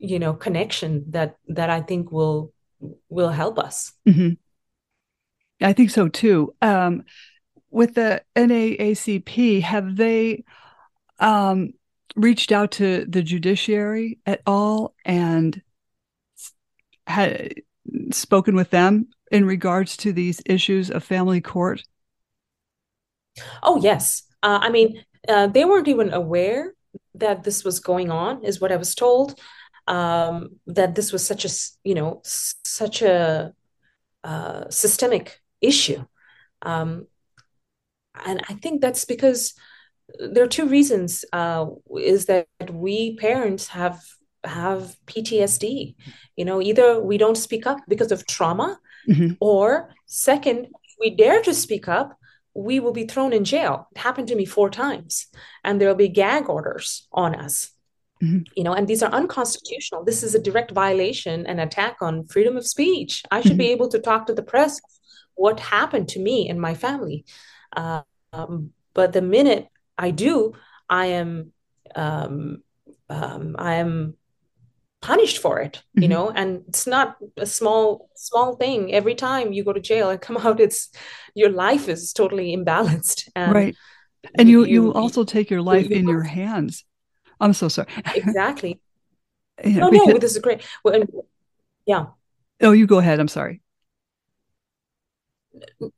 you 0.02 0.18
know 0.18 0.34
connection 0.34 1.06
that 1.12 1.36
that 1.48 1.70
i 1.70 1.80
think 1.80 2.12
will 2.12 2.52
will 3.08 3.30
help 3.30 3.60
us. 3.60 3.94
Mm-hmm. 4.08 4.34
i 5.62 5.74
think 5.74 5.92
so 5.92 6.10
too. 6.10 6.54
Um, 6.62 7.04
with 7.70 7.94
the 7.94 8.24
naacp 8.36 9.62
have 9.62 9.96
they 9.96 10.44
um, 11.20 11.74
reached 12.16 12.52
out 12.52 12.72
to 12.72 13.06
the 13.06 13.22
judiciary 13.22 14.20
at 14.26 14.42
all 14.46 14.96
and 15.06 15.62
had 17.06 17.54
spoken 18.12 18.56
with 18.56 18.72
them 18.72 19.08
in 19.32 19.46
regards 19.46 19.98
to 19.98 20.14
these 20.14 20.42
issues 20.46 20.92
of 20.92 21.04
family 21.04 21.42
court? 21.42 21.84
Oh, 23.64 23.82
yes. 23.82 24.24
Uh, 24.44 24.60
I 24.62 24.70
mean, 24.70 25.04
uh, 25.28 25.48
they 25.48 25.66
weren't 25.66 25.88
even 25.88 26.14
aware 26.14 26.74
that 27.16 27.44
this 27.44 27.64
was 27.64 27.80
going 27.80 28.12
on, 28.12 28.44
is 28.44 28.60
what 28.60 28.72
I 28.72 28.76
was 28.76 28.94
told. 28.94 29.40
Um, 29.88 30.60
that 30.68 30.96
this 30.96 31.12
was 31.12 31.26
such 31.26 31.46
a, 31.46 31.50
you 31.84 31.96
know, 31.96 32.22
such 32.24 33.02
a 33.02 33.54
uh, 34.24 34.70
systemic 34.70 35.42
issue. 35.60 36.06
Um, 36.62 37.08
and 38.26 38.42
I 38.50 38.54
think 38.54 38.82
that's 38.82 39.06
because 39.06 39.54
there 40.20 40.44
are 40.44 40.48
two 40.48 40.68
reasons. 40.68 41.26
Uh, 41.32 41.68
is 42.00 42.26
that 42.26 42.48
we 42.70 43.16
parents 43.16 43.68
have 43.70 44.00
have 44.44 44.96
PTSD. 45.06 45.96
You 46.36 46.46
know, 46.46 46.62
either 46.62 47.02
we 47.02 47.18
don't 47.18 47.38
speak 47.38 47.66
up 47.66 47.80
because 47.88 48.12
of 48.12 48.28
trauma, 48.28 48.80
mm-hmm. 49.08 49.34
or 49.40 49.94
second, 50.06 50.68
we 51.00 51.16
dare 51.16 51.42
to 51.42 51.54
speak 51.54 51.88
up, 51.88 52.18
we 52.54 52.80
will 52.80 52.92
be 52.92 53.06
thrown 53.06 53.34
in 53.34 53.44
jail. 53.44 53.88
It 53.92 54.00
happened 54.00 54.28
to 54.30 54.36
me 54.36 54.46
four 54.46 54.70
times, 54.70 55.28
and 55.64 55.80
there 55.80 55.88
will 55.88 55.96
be 55.96 56.10
gag 56.10 56.50
orders 56.50 57.08
on 57.12 57.36
us. 57.36 57.72
Mm-hmm. 58.22 58.40
You 58.56 58.64
know, 58.64 58.74
and 58.74 58.88
these 58.88 59.02
are 59.02 59.12
unconstitutional. 59.12 60.04
This 60.04 60.22
is 60.22 60.36
a 60.36 60.42
direct 60.42 60.72
violation 60.72 61.48
and 61.48 61.60
attack 61.60 61.98
on 62.02 62.28
freedom 62.28 62.56
of 62.58 62.68
speech. 62.68 63.24
I 63.32 63.42
should 63.42 63.52
mm-hmm. 63.52 63.58
be 63.58 63.70
able 63.70 63.90
to 63.90 64.00
talk 64.00 64.28
to 64.28 64.34
the 64.34 64.44
press 64.44 64.80
what 65.36 65.60
happened 65.60 66.08
to 66.10 66.20
me 66.20 66.50
and 66.50 66.62
my 66.62 66.76
family. 66.76 67.26
Uh, 67.76 68.02
um, 68.32 68.72
but 68.94 69.14
the 69.14 69.22
minute 69.22 69.68
I 69.98 70.12
do, 70.12 70.54
I 70.90 71.08
am 71.08 71.52
um, 71.96 72.64
um, 73.10 73.56
I 73.58 73.76
am 73.76 74.16
punished 75.02 75.40
for 75.40 75.60
it 75.60 75.82
you 75.94 76.04
mm-hmm. 76.04 76.10
know? 76.10 76.30
And 76.30 76.64
it's 76.68 76.88
not 76.88 77.18
a 77.38 77.46
small 77.46 78.10
small 78.16 78.56
thing. 78.56 78.94
Every 78.94 79.16
time 79.16 79.52
you 79.52 79.64
go 79.64 79.74
to 79.74 79.80
jail 79.80 80.10
and 80.10 80.22
come 80.28 80.38
out 80.38 80.60
it's 80.60 80.90
your 81.36 81.50
life 81.50 81.90
is 81.90 82.14
totally 82.14 82.56
imbalanced. 82.56 83.30
And 83.36 83.54
right. 83.54 83.76
And 84.38 84.50
you 84.50 84.64
you, 84.64 84.86
you 84.86 84.94
also 84.94 85.24
take 85.24 85.50
your 85.50 85.62
life 85.62 85.90
you, 85.90 85.96
in 85.96 86.08
your 86.08 86.24
hands. 86.24 86.86
I'm 87.40 87.54
so 87.54 87.68
sorry. 87.68 87.88
Exactly. 88.16 88.80
Yeah, 89.64 89.80
no 89.80 89.92
because, 89.92 90.08
no 90.08 90.18
this 90.18 90.32
is 90.32 90.40
great. 90.40 90.62
Well, 90.84 91.04
yeah. 91.86 92.06
Oh 92.62 92.72
you 92.72 92.88
go 92.88 93.00
ahead. 93.00 93.20
I'm 93.20 93.28
sorry. 93.28 93.62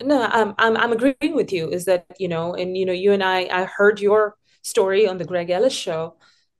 No 0.02 0.24
I'm, 0.24 0.56
I'm 0.58 0.76
i'm 0.78 0.92
agreeing 0.92 1.36
with 1.36 1.54
you 1.54 1.70
is 1.70 1.86
that 1.86 2.06
you 2.18 2.28
know 2.28 2.56
and 2.56 2.76
you 2.76 2.86
know 2.86 2.94
you 2.94 3.12
and 3.12 3.24
i 3.24 3.48
i 3.52 3.66
heard 3.66 4.02
your 4.02 4.36
story 4.63 5.08
on 5.08 5.20
the 5.20 5.26
greg 5.26 5.52
ellis 5.52 5.74
show 5.74 6.16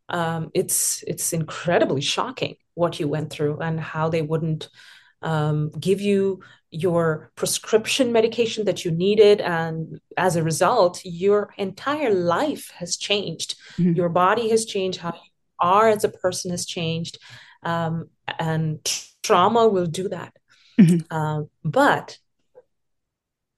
um, 0.09 0.51
it's 0.53 1.03
it's 1.07 1.33
incredibly 1.33 2.01
shocking 2.01 2.55
what 2.73 2.99
you 2.99 3.07
went 3.07 3.29
through 3.29 3.59
and 3.59 3.79
how 3.79 4.09
they 4.09 4.21
wouldn't 4.21 4.69
um, 5.21 5.71
give 5.79 6.01
you 6.01 6.41
your 6.69 7.31
prescription 7.35 8.11
medication 8.11 8.65
that 8.65 8.83
you 8.83 8.91
needed. 8.91 9.39
And 9.41 9.99
as 10.17 10.35
a 10.35 10.43
result 10.43 11.01
your 11.03 11.53
entire 11.57 12.13
life 12.13 12.71
has 12.75 12.97
changed. 12.97 13.55
Mm-hmm. 13.77 13.93
your 13.93 14.09
body 14.09 14.49
has 14.49 14.65
changed. 14.65 14.99
How 14.99 15.13
you 15.13 15.29
are 15.59 15.89
as 15.89 16.03
a 16.03 16.09
person 16.09 16.51
has 16.51 16.65
changed. 16.65 17.17
Um, 17.63 18.09
and 18.39 18.79
trauma 19.21 19.67
will 19.67 19.85
do 19.85 20.09
that. 20.09 20.33
Mm-hmm. 20.79 21.15
um, 21.15 21.49
but 21.63 22.17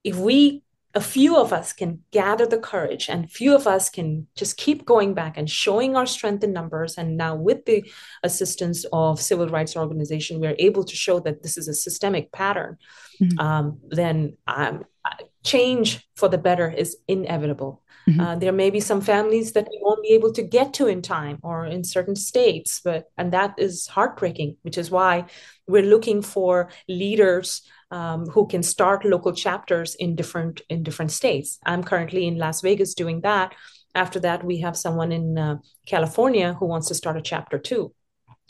if 0.04 0.16
we 0.16 0.62
a 0.96 1.00
few 1.00 1.36
of 1.36 1.52
us 1.52 1.74
can 1.74 2.00
gather 2.10 2.46
the 2.46 2.58
courage 2.58 3.10
and 3.10 3.30
few 3.30 3.54
of 3.54 3.66
us 3.66 3.90
can 3.90 4.26
just 4.34 4.56
keep 4.56 4.86
going 4.86 5.12
back 5.12 5.36
and 5.36 5.48
showing 5.48 5.94
our 5.94 6.06
strength 6.06 6.42
in 6.42 6.54
numbers 6.54 6.96
and 6.96 7.18
now 7.18 7.34
with 7.34 7.66
the 7.66 7.84
assistance 8.22 8.86
of 8.94 9.20
civil 9.20 9.48
rights 9.48 9.76
organization 9.76 10.40
we're 10.40 10.56
able 10.58 10.82
to 10.82 10.96
show 10.96 11.20
that 11.20 11.42
this 11.42 11.58
is 11.58 11.68
a 11.68 11.74
systemic 11.74 12.32
pattern 12.32 12.78
mm-hmm. 13.20 13.38
um, 13.38 13.78
then 13.88 14.38
um, 14.46 14.84
change 15.44 16.08
for 16.16 16.30
the 16.30 16.38
better 16.38 16.70
is 16.70 16.96
inevitable 17.06 17.82
mm-hmm. 18.08 18.18
uh, 18.18 18.34
there 18.36 18.52
may 18.52 18.70
be 18.70 18.80
some 18.80 19.02
families 19.02 19.52
that 19.52 19.68
we 19.70 19.78
won't 19.82 20.02
be 20.02 20.14
able 20.14 20.32
to 20.32 20.42
get 20.42 20.72
to 20.72 20.86
in 20.86 21.02
time 21.02 21.38
or 21.42 21.66
in 21.66 21.84
certain 21.84 22.16
states 22.16 22.80
but 22.82 23.10
and 23.18 23.34
that 23.34 23.54
is 23.58 23.86
heartbreaking 23.86 24.56
which 24.62 24.78
is 24.78 24.90
why 24.90 25.26
we're 25.68 25.90
looking 25.94 26.22
for 26.22 26.70
leaders 26.88 27.60
um, 27.90 28.26
who 28.26 28.46
can 28.46 28.62
start 28.62 29.04
local 29.04 29.32
chapters 29.32 29.94
in 29.94 30.16
different 30.16 30.62
in 30.68 30.82
different 30.82 31.12
states. 31.12 31.58
I'm 31.64 31.84
currently 31.84 32.26
in 32.26 32.38
Las 32.38 32.60
Vegas 32.60 32.94
doing 32.94 33.20
that. 33.22 33.54
After 33.94 34.20
that, 34.20 34.44
we 34.44 34.58
have 34.58 34.76
someone 34.76 35.12
in 35.12 35.38
uh, 35.38 35.56
California 35.86 36.54
who 36.54 36.66
wants 36.66 36.88
to 36.88 36.94
start 36.94 37.16
a 37.16 37.22
chapter 37.22 37.58
too 37.58 37.94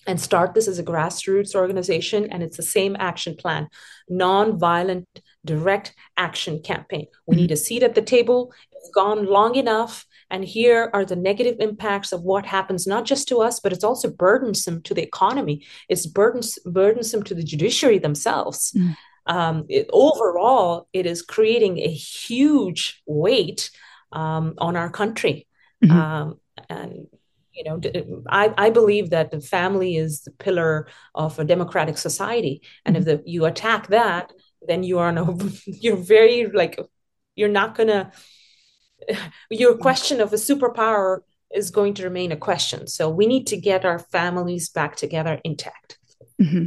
and 0.06 0.20
start 0.20 0.54
this 0.54 0.68
as 0.68 0.78
a 0.78 0.84
grassroots 0.84 1.54
organization 1.54 2.28
and 2.30 2.42
it's 2.42 2.56
the 2.56 2.62
same 2.62 2.96
action 2.98 3.34
plan 3.34 3.68
non-violent 4.08 5.06
direct 5.44 5.94
action 6.16 6.60
campaign. 6.60 7.06
We 7.26 7.36
need 7.36 7.50
a 7.50 7.56
seat 7.56 7.82
at 7.82 7.94
the 7.94 8.02
table. 8.02 8.52
It's 8.72 8.90
gone 8.90 9.26
long 9.26 9.56
enough 9.56 10.06
and 10.30 10.44
here 10.44 10.90
are 10.92 11.04
the 11.04 11.16
negative 11.16 11.56
impacts 11.60 12.12
of 12.12 12.22
what 12.22 12.46
happens 12.46 12.86
not 12.86 13.04
just 13.04 13.28
to 13.28 13.40
us 13.40 13.60
but 13.60 13.72
it's 13.72 13.84
also 13.84 14.10
burdensome 14.10 14.82
to 14.82 14.94
the 14.94 15.02
economy. 15.02 15.64
It's 15.88 16.06
burdens- 16.06 16.58
burdensome 16.64 17.24
to 17.24 17.34
the 17.34 17.44
judiciary 17.44 17.98
themselves. 17.98 18.72
Mm 18.76 18.96
um, 19.26 19.66
it, 19.68 19.88
overall, 19.92 20.88
it 20.92 21.06
is 21.06 21.22
creating 21.22 21.78
a 21.78 21.88
huge 21.88 23.02
weight 23.06 23.70
um, 24.12 24.54
on 24.58 24.76
our 24.76 24.90
country. 24.90 25.46
Mm-hmm. 25.84 25.96
Um, 25.96 26.40
and 26.68 27.06
you 27.52 27.64
know, 27.64 27.80
I, 28.28 28.52
I 28.56 28.70
believe 28.70 29.10
that 29.10 29.30
the 29.30 29.40
family 29.40 29.96
is 29.96 30.22
the 30.22 30.30
pillar 30.30 30.88
of 31.14 31.38
a 31.38 31.44
democratic 31.44 31.98
society, 31.98 32.62
and 32.84 32.96
mm-hmm. 32.96 33.08
if 33.08 33.24
the, 33.24 33.30
you 33.30 33.46
attack 33.46 33.88
that, 33.88 34.32
then 34.66 34.82
you 34.82 34.98
are 34.98 35.10
no, 35.12 35.38
you're 35.66 35.96
very 35.96 36.46
like, 36.46 36.78
you're 37.34 37.48
not 37.48 37.74
gonna. 37.74 38.12
Your 39.50 39.76
question 39.76 40.20
of 40.20 40.32
a 40.32 40.36
superpower 40.36 41.20
is 41.54 41.70
going 41.70 41.94
to 41.94 42.04
remain 42.04 42.32
a 42.32 42.36
question. 42.36 42.86
So 42.86 43.08
we 43.08 43.26
need 43.26 43.46
to 43.48 43.56
get 43.56 43.84
our 43.84 43.98
families 43.98 44.68
back 44.70 44.96
together 44.96 45.38
intact. 45.44 45.98
Mm-hmm 46.40 46.66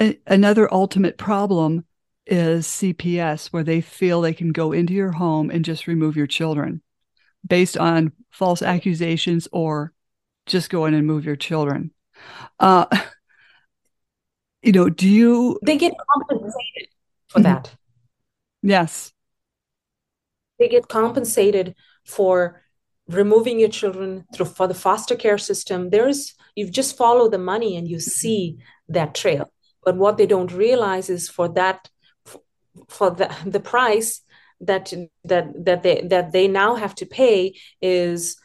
a- 0.00 0.18
another 0.26 0.72
ultimate 0.72 1.18
problem 1.18 1.84
is 2.26 2.66
CPS, 2.66 3.48
where 3.48 3.62
they 3.62 3.80
feel 3.80 4.20
they 4.20 4.32
can 4.32 4.52
go 4.52 4.72
into 4.72 4.94
your 4.94 5.12
home 5.12 5.50
and 5.50 5.64
just 5.64 5.86
remove 5.86 6.16
your 6.16 6.26
children 6.26 6.82
based 7.46 7.76
on 7.76 8.12
false 8.30 8.62
accusations 8.62 9.46
or 9.52 9.92
just 10.46 10.70
go 10.70 10.86
in 10.86 10.94
and 10.94 11.06
move 11.06 11.24
your 11.24 11.36
children. 11.36 11.90
Uh, 12.58 12.86
you 14.62 14.72
know, 14.72 14.88
do 14.88 15.08
you? 15.08 15.58
They 15.62 15.76
get 15.76 15.94
compensated 16.12 16.88
for 17.28 17.40
mm-hmm. 17.40 17.42
that. 17.42 17.74
Yes. 18.62 19.12
They 20.58 20.68
get 20.68 20.88
compensated 20.88 21.74
for 22.04 22.62
removing 23.08 23.58
your 23.58 23.68
children 23.68 24.24
through 24.34 24.46
for 24.46 24.66
the 24.66 24.74
foster 24.74 25.16
care 25.16 25.36
system. 25.36 25.90
There's 25.90 26.34
you've 26.54 26.70
just 26.70 26.96
follow 26.96 27.28
the 27.28 27.38
money 27.38 27.76
and 27.76 27.88
you 27.88 27.96
mm-hmm. 27.98 28.10
see 28.10 28.58
that 28.88 29.14
trail. 29.14 29.50
But 29.84 29.96
what 29.96 30.16
they 30.16 30.26
don't 30.26 30.52
realize 30.52 31.10
is 31.10 31.28
for 31.28 31.48
that, 31.50 31.88
for 32.88 33.10
the, 33.10 33.34
the 33.46 33.60
price 33.60 34.22
that 34.60 34.92
that 35.24 35.46
that 35.64 35.82
they 35.82 36.02
that 36.02 36.32
they 36.32 36.48
now 36.48 36.74
have 36.74 36.94
to 36.96 37.06
pay 37.06 37.54
is 37.80 38.36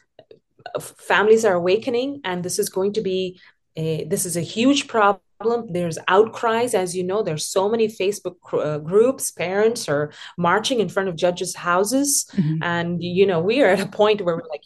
families 0.78 1.44
are 1.44 1.54
awakening, 1.54 2.20
and 2.24 2.42
this 2.42 2.58
is 2.58 2.68
going 2.68 2.92
to 2.94 3.00
be 3.00 3.40
a 3.76 4.04
this 4.04 4.26
is 4.26 4.36
a 4.36 4.40
huge 4.40 4.88
problem. 4.88 5.20
There's 5.72 5.98
outcries 6.06 6.74
as 6.74 6.94
you 6.94 7.02
know 7.02 7.22
there's 7.22 7.46
so 7.46 7.70
many 7.70 7.88
facebook 7.88 8.36
uh, 8.52 8.78
groups 8.78 9.30
parents 9.30 9.88
are 9.88 10.12
marching 10.36 10.80
in 10.80 10.90
front 10.90 11.08
of 11.08 11.16
judges 11.16 11.54
houses. 11.54 12.26
Mm-hmm. 12.32 12.62
and 12.62 13.02
you 13.02 13.26
know 13.26 13.40
we 13.40 13.62
are 13.62 13.68
at 13.68 13.80
a 13.80 13.86
point 13.86 14.20
where 14.20 14.36
we're 14.36 14.48
like 14.50 14.64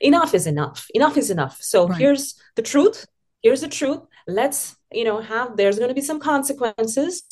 enough 0.00 0.34
is 0.34 0.46
enough. 0.46 0.86
Enough 0.94 1.16
is 1.16 1.30
enough. 1.30 1.58
So 1.62 1.88
right. 1.88 1.98
here's 1.98 2.34
the 2.56 2.62
truth. 2.62 3.06
Here's 3.42 3.62
the 3.62 3.68
truth 3.68 4.00
let's 4.26 4.76
you 4.92 5.04
know 5.04 5.20
have 5.20 5.56
there's 5.56 5.78
going 5.78 5.88
to 5.88 5.94
be 5.94 6.00
some 6.00 6.20
consequences 6.20 7.22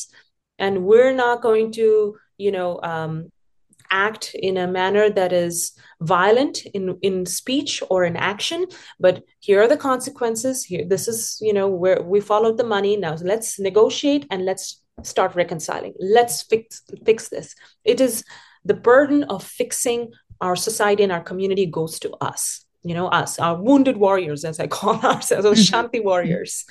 and 0.59 0.85
we're 0.85 1.13
not 1.13 1.43
going 1.43 1.73
to 1.73 2.17
you 2.37 2.53
know 2.53 2.81
um, 2.83 3.31
act 3.91 4.35
in 4.35 4.57
a 4.57 4.67
manner 4.67 5.11
that 5.11 5.33
is 5.33 5.73
violent 6.01 6.65
in 6.67 6.99
in 7.03 7.27
speech 7.27 7.83
or 7.91 8.05
in 8.05 8.17
action 8.17 8.67
but 9.01 9.23
here 9.41 9.63
are 9.63 9.69
the 9.69 9.77
consequences. 9.77 10.65
Here 10.65 10.85
this 10.85 11.09
is 11.09 11.39
you 11.41 11.53
know 11.53 11.69
where 11.69 12.03
we 12.03 12.21
followed 12.21 12.59
the 12.59 12.65
money. 12.65 12.97
Now 12.97 13.15
let's 13.15 13.59
negotiate 13.59 14.27
and 14.31 14.45
let's 14.45 14.83
start 15.03 15.35
reconciling. 15.35 15.95
Let's 15.99 16.43
fix 16.43 16.83
fix 17.05 17.29
this. 17.29 17.55
It 17.85 18.01
is 18.01 18.25
the 18.65 18.75
burden 18.75 19.25
of 19.25 19.45
fixing 19.45 20.13
our 20.41 20.57
society 20.57 21.03
and 21.03 21.13
our 21.13 21.23
community 21.23 21.67
goes 21.67 21.99
to 22.01 22.13
us 22.21 22.65
you 22.83 22.95
know 22.95 23.09
us 23.09 23.39
our 23.39 23.61
wounded 23.61 23.97
warriors 23.97 24.45
as 24.45 24.61
i 24.61 24.67
call 24.67 24.95
ourselves 25.05 25.45
those 25.45 25.69
shanti 25.69 26.03
warriors. 26.03 26.65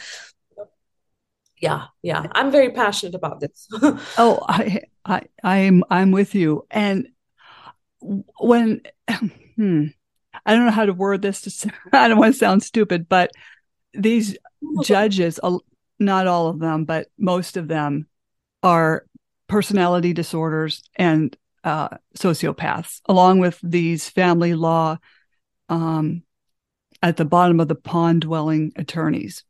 Yeah 1.59 1.85
yeah. 2.03 2.27
I'm 2.33 2.51
very 2.51 2.71
passionate 2.71 3.15
about 3.15 3.39
this. 3.39 3.67
Oh 4.17 4.39
i 4.47 4.81
i 5.05 5.23
i'm 5.43 5.83
i'm 5.89 6.11
with 6.11 6.35
you. 6.35 6.65
And 6.69 7.07
when 8.39 8.81
hmm, 9.55 9.85
i 10.45 10.53
don't 10.53 10.65
know 10.65 10.71
how 10.71 10.85
to 10.85 10.93
word 10.93 11.21
this 11.21 11.41
to, 11.41 11.71
i 11.93 12.07
don't 12.07 12.19
want 12.19 12.33
to 12.33 12.39
sound 12.39 12.63
stupid 12.63 13.09
but 13.09 13.31
these 13.93 14.37
judges 14.83 15.39
not 15.99 16.27
all 16.27 16.47
of 16.47 16.59
them 16.59 16.85
but 16.85 17.07
most 17.17 17.57
of 17.57 17.67
them 17.67 18.07
are 18.63 19.05
personality 19.47 20.13
disorders 20.13 20.83
and 20.95 21.35
uh, 21.63 21.89
sociopaths 22.15 23.01
along 23.07 23.39
with 23.39 23.59
these 23.63 24.07
family 24.07 24.53
law 24.53 24.97
um, 25.69 26.23
at 27.01 27.17
the 27.17 27.25
bottom 27.25 27.59
of 27.59 27.67
the 27.67 27.75
pond 27.75 28.21
dwelling 28.21 28.71
attorneys 28.75 29.43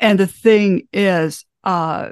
and 0.00 0.18
the 0.18 0.26
thing 0.26 0.88
is, 0.92 1.44
uh, 1.62 2.10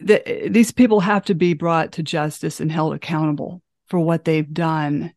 the, 0.00 0.48
these 0.50 0.72
people 0.72 1.00
have 1.00 1.24
to 1.26 1.34
be 1.34 1.54
brought 1.54 1.92
to 1.92 2.02
justice 2.02 2.60
and 2.60 2.70
held 2.70 2.94
accountable 2.94 3.62
for 3.86 3.98
what 3.98 4.24
they've 4.24 4.52
done. 4.52 5.12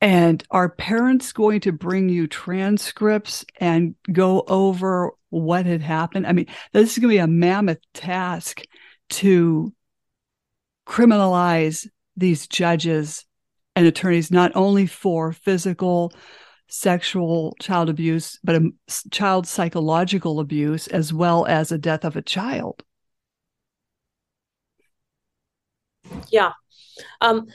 And 0.00 0.42
are 0.50 0.68
parents 0.68 1.32
going 1.32 1.60
to 1.60 1.72
bring 1.72 2.08
you 2.08 2.26
transcripts 2.26 3.44
and 3.58 3.94
go 4.10 4.44
over 4.46 5.12
what 5.30 5.66
had 5.66 5.80
happened? 5.80 6.26
I 6.26 6.32
mean, 6.32 6.46
this 6.72 6.92
is 6.92 6.98
going 6.98 7.12
to 7.12 7.16
be 7.16 7.18
a 7.18 7.26
mammoth 7.26 7.80
task 7.94 8.62
to 9.10 9.72
criminalize 10.86 11.88
these 12.16 12.46
judges 12.46 13.25
and 13.76 13.86
attorneys, 13.86 14.30
not 14.30 14.50
only 14.54 14.86
for 14.86 15.32
physical 15.32 16.12
sexual 16.68 17.54
child 17.60 17.88
abuse, 17.88 18.40
but 18.42 18.56
a 18.56 18.72
child 19.12 19.46
psychological 19.46 20.40
abuse, 20.40 20.88
as 20.88 21.12
well 21.12 21.46
as 21.46 21.70
a 21.70 21.78
death 21.78 22.04
of 22.04 22.16
a 22.16 22.22
child. 22.22 22.82
Yeah. 26.32 26.52
Um, 27.20 27.46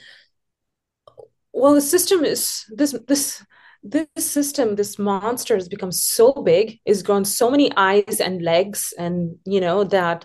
well, 1.52 1.74
the 1.74 1.80
system 1.80 2.24
is 2.24 2.64
this 2.70 2.96
this 3.06 3.44
this 3.82 4.06
system, 4.18 4.76
this 4.76 4.98
monster 4.98 5.54
has 5.54 5.68
become 5.68 5.90
so 5.90 6.32
big, 6.32 6.78
is 6.86 7.02
grown 7.02 7.24
so 7.24 7.50
many 7.50 7.72
eyes 7.76 8.20
and 8.20 8.40
legs, 8.40 8.94
and 8.96 9.36
you 9.44 9.60
know 9.60 9.84
that 9.84 10.24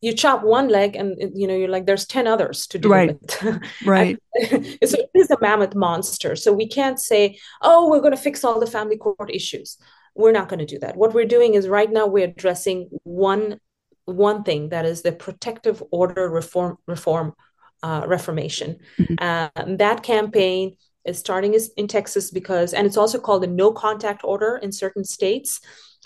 you 0.00 0.12
chop 0.12 0.42
one 0.42 0.68
leg 0.68 0.96
and 0.96 1.16
you 1.34 1.46
know 1.46 1.56
you're 1.56 1.68
like 1.68 1.86
there's 1.86 2.06
10 2.06 2.26
others 2.26 2.66
to 2.68 2.78
do 2.78 2.88
right. 2.88 3.10
it. 3.10 3.62
Right. 3.84 4.18
So 4.84 4.98
it 4.98 5.10
is 5.14 5.30
a 5.30 5.38
mammoth 5.40 5.74
monster. 5.74 6.36
So 6.36 6.52
we 6.52 6.68
can't 6.68 7.00
say 7.00 7.38
oh 7.62 7.88
we're 7.88 8.00
going 8.00 8.16
to 8.16 8.20
fix 8.20 8.44
all 8.44 8.60
the 8.60 8.66
family 8.66 8.96
court 8.96 9.30
issues. 9.32 9.78
We're 10.14 10.32
not 10.32 10.48
going 10.48 10.60
to 10.60 10.66
do 10.66 10.78
that. 10.80 10.96
What 10.96 11.14
we're 11.14 11.26
doing 11.26 11.54
is 11.54 11.68
right 11.68 11.90
now 11.90 12.06
we're 12.06 12.26
addressing 12.26 12.90
one 13.04 13.60
one 14.04 14.44
thing 14.44 14.68
that 14.70 14.84
is 14.84 15.02
the 15.02 15.12
protective 15.12 15.82
order 15.90 16.28
reform 16.28 16.78
reform 16.86 17.34
uh, 17.82 18.04
reformation. 18.06 18.78
Mm-hmm. 18.98 19.14
uh, 19.20 19.76
that 19.76 20.02
campaign 20.02 20.76
is 21.04 21.18
starting 21.18 21.54
in 21.76 21.86
texas 21.86 22.32
because 22.32 22.74
and 22.74 22.84
it's 22.86 22.96
also 22.96 23.18
called 23.18 23.44
a 23.44 23.46
no 23.46 23.70
contact 23.72 24.22
order 24.24 24.58
in 24.62 24.72
certain 24.72 25.04
states. 25.04 25.60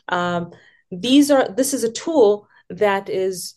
Um, 0.09 0.53
these 0.91 1.31
are 1.31 1.49
this 1.49 1.73
is 1.73 1.85
a 1.85 1.93
tool 1.93 2.49
that 2.69 3.09
is 3.09 3.55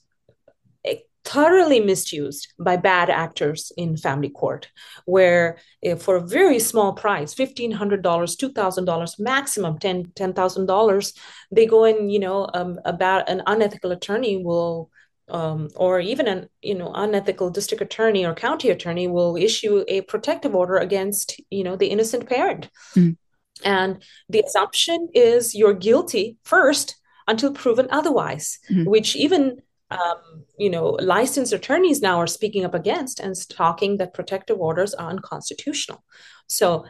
thoroughly 1.25 1.79
misused 1.79 2.53
by 2.59 2.75
bad 2.75 3.09
actors 3.09 3.71
in 3.77 3.95
family 3.95 4.29
court, 4.29 4.69
where 5.05 5.57
for 5.99 6.17
a 6.17 6.27
very 6.27 6.59
small 6.59 6.93
price, 6.93 7.33
$1,500, 7.33 8.01
$2,000, 8.01 9.19
maximum 9.19 9.77
$10,000, 9.79 10.13
$10, 10.13 11.17
they 11.51 11.65
go 11.65 11.85
and, 11.85 12.11
you 12.11 12.19
know, 12.19 12.49
um, 12.53 12.79
about 12.85 13.29
an 13.29 13.41
unethical 13.47 13.91
attorney 13.91 14.43
will 14.43 14.89
um, 15.29 15.69
or 15.75 15.99
even 15.99 16.27
an 16.27 16.49
you 16.61 16.75
know 16.75 16.91
unethical 16.93 17.49
district 17.49 17.81
attorney 17.81 18.25
or 18.25 18.33
county 18.33 18.69
attorney 18.69 19.07
will 19.07 19.37
issue 19.37 19.83
a 19.87 20.01
protective 20.01 20.53
order 20.53 20.75
against 20.75 21.39
you 21.49 21.63
know 21.63 21.77
the 21.77 21.87
innocent 21.87 22.27
parent 22.27 22.69
mm. 22.93 23.15
and 23.63 24.03
the 24.27 24.43
assumption 24.45 25.07
is 25.13 25.55
you're 25.55 25.73
guilty 25.73 26.37
first 26.43 26.99
until 27.27 27.53
proven 27.53 27.87
otherwise 27.89 28.59
mm. 28.69 28.85
which 28.85 29.15
even 29.15 29.61
um, 29.93 30.43
you 30.57 30.69
know, 30.69 30.89
licensed 30.89 31.53
attorneys 31.53 32.01
now 32.01 32.19
are 32.19 32.27
speaking 32.27 32.65
up 32.65 32.73
against 32.73 33.19
and 33.19 33.35
talking 33.49 33.97
that 33.97 34.13
protective 34.13 34.59
orders 34.59 34.93
are 34.93 35.09
unconstitutional. 35.09 36.03
So 36.47 36.85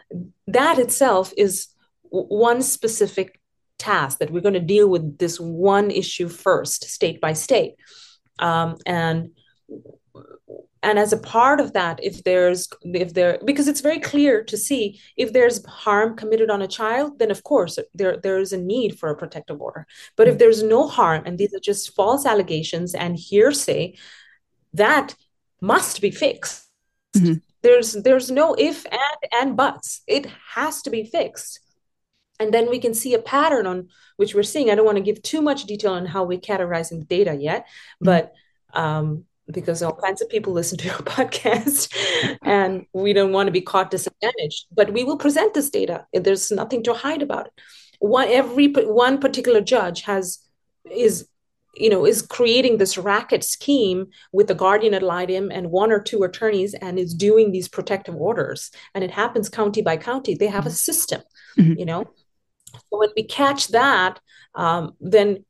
that 0.48 0.80
itself 0.80 1.34
is 1.38 1.68
one 2.10 2.62
specific 2.62 3.40
task 3.80 4.20
that 4.20 4.32
we're 4.32 4.42
going 4.42 4.54
to 4.54 4.60
deal 4.60 4.88
with 4.90 5.18
this 5.18 5.40
one 5.40 5.92
issue 5.92 6.30
first, 6.30 6.86
state 6.86 7.20
by 7.20 7.34
state. 7.34 7.76
Um, 8.40 8.78
and 8.86 9.32
and 10.84 11.00
as 11.00 11.14
a 11.14 11.18
part 11.18 11.60
of 11.60 11.74
that 11.74 12.00
if 12.04 12.24
there's 12.24 12.68
if 12.84 13.14
there 13.14 13.40
because 13.46 13.68
it's 13.68 13.82
very 13.82 14.00
clear 14.00 14.44
to 14.44 14.58
see 14.58 15.00
if 15.18 15.32
there's 15.34 15.66
harm 15.66 16.16
committed 16.16 16.50
on 16.52 16.62
a 16.62 16.68
child 16.68 17.18
then 17.18 17.32
of 17.32 17.42
course 17.44 17.80
there 17.94 18.18
there 18.18 18.38
is 18.38 18.54
a 18.54 18.58
need 18.58 19.00
for 19.00 19.10
a 19.10 19.16
protective 19.16 19.60
order. 19.62 19.88
But 20.18 20.28
if 20.28 20.38
there's 20.38 20.62
no 20.62 20.88
harm 20.88 21.24
and 21.26 21.38
these 21.38 21.54
are 21.54 21.60
just 21.60 21.96
false 21.96 22.26
allegations 22.26 22.94
and 22.94 23.18
hearsay 23.18 23.96
that 24.74 25.16
must 25.62 26.02
be 26.02 26.12
fixed. 26.12 26.60
Mm-hmm. 27.16 27.34
there's 27.62 27.94
there's 27.94 28.30
no 28.32 28.56
if 28.56 28.86
and 28.86 29.20
and 29.40 29.58
buts. 29.58 30.02
It 30.08 30.26
has 30.56 30.82
to 30.84 30.90
be 30.90 31.04
fixed. 31.06 31.60
And 32.40 32.52
then 32.54 32.70
we 32.70 32.80
can 32.80 32.96
see 32.96 33.14
a 33.14 33.20
pattern 33.20 33.68
on 33.68 33.90
which 34.18 34.34
we're 34.34 34.44
seeing. 34.44 34.70
I 34.70 34.76
don't 34.76 34.86
want 34.86 34.98
to 34.98 35.04
give 35.04 35.22
too 35.22 35.42
much 35.42 35.66
detail 35.66 35.94
on 35.94 36.08
how 36.08 36.24
we're 36.24 36.40
categorizing 36.40 37.00
the 37.00 37.06
data 37.06 37.36
yet 37.36 37.62
mm-hmm. 37.66 38.06
but 38.06 38.34
um, 38.74 39.26
because 39.52 39.84
all 39.84 39.96
kinds 39.96 40.22
of 40.22 40.30
people 40.30 40.54
listen 40.54 40.78
to 40.78 40.86
your 40.86 40.94
podcast 41.18 41.94
and 42.44 42.86
we 42.94 43.14
don't 43.14 43.32
want 43.32 43.48
to 43.48 43.52
be 43.52 43.62
caught 43.62 43.92
disadvantaged 43.92 44.66
but 44.72 44.94
we 44.94 45.04
will 45.04 45.18
present 45.18 45.54
this 45.54 45.70
data. 45.70 46.06
There's 46.14 46.52
nothing 46.52 46.84
to 46.84 46.94
hide 46.94 47.22
about 47.22 47.48
it. 47.48 47.54
One 48.00 48.28
every 48.30 48.68
one 48.68 49.20
particular 49.20 49.62
judge 49.62 50.02
has 50.04 50.40
is 50.90 51.28
you 51.76 51.90
know 51.90 52.06
is 52.06 52.22
creating 52.22 52.78
this 52.78 52.98
racket 52.98 53.44
scheme 53.44 54.08
with 54.32 54.48
the 54.48 54.56
guardian 54.56 54.94
ad 54.94 55.04
litem 55.04 55.52
and 55.52 55.72
one 55.72 55.92
or 55.92 56.00
two 56.00 56.24
attorneys 56.24 56.74
and 56.76 57.00
is 57.00 57.14
doing 57.14 57.52
these 57.52 57.68
protective 57.68 58.16
orders. 58.16 58.72
And 58.94 59.04
it 59.04 59.12
happens 59.12 59.50
county 59.50 59.82
by 59.82 59.98
county. 59.98 60.36
They 60.36 60.48
have 60.48 60.66
a 60.66 60.72
system 60.72 61.22
mm-hmm. 61.58 61.80
you 61.80 61.86
know? 61.86 62.06
So 62.74 63.00
when 63.00 63.10
we 63.16 63.24
catch 63.24 63.70
that 63.70 64.20
um, 64.56 64.94
then 65.00 65.46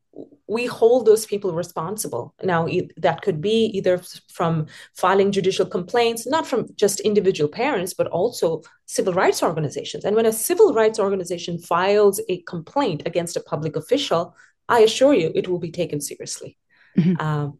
we 0.46 0.66
hold 0.66 1.06
those 1.06 1.26
people 1.26 1.52
responsible. 1.52 2.34
Now, 2.42 2.68
that 2.96 3.22
could 3.22 3.40
be 3.40 3.66
either 3.66 4.00
from 4.32 4.66
filing 4.94 5.32
judicial 5.32 5.66
complaints, 5.66 6.26
not 6.26 6.46
from 6.46 6.68
just 6.76 7.00
individual 7.00 7.48
parents, 7.48 7.94
but 7.94 8.06
also 8.08 8.62
civil 8.86 9.14
rights 9.14 9.42
organizations. 9.42 10.04
And 10.04 10.14
when 10.14 10.26
a 10.26 10.32
civil 10.32 10.74
rights 10.74 10.98
organization 10.98 11.58
files 11.58 12.20
a 12.28 12.42
complaint 12.42 13.02
against 13.06 13.36
a 13.36 13.40
public 13.40 13.76
official, 13.76 14.36
I 14.68 14.80
assure 14.80 15.14
you 15.14 15.32
it 15.34 15.48
will 15.48 15.58
be 15.58 15.70
taken 15.70 16.00
seriously. 16.00 16.58
Mm-hmm. 16.98 17.20
Um, 17.20 17.58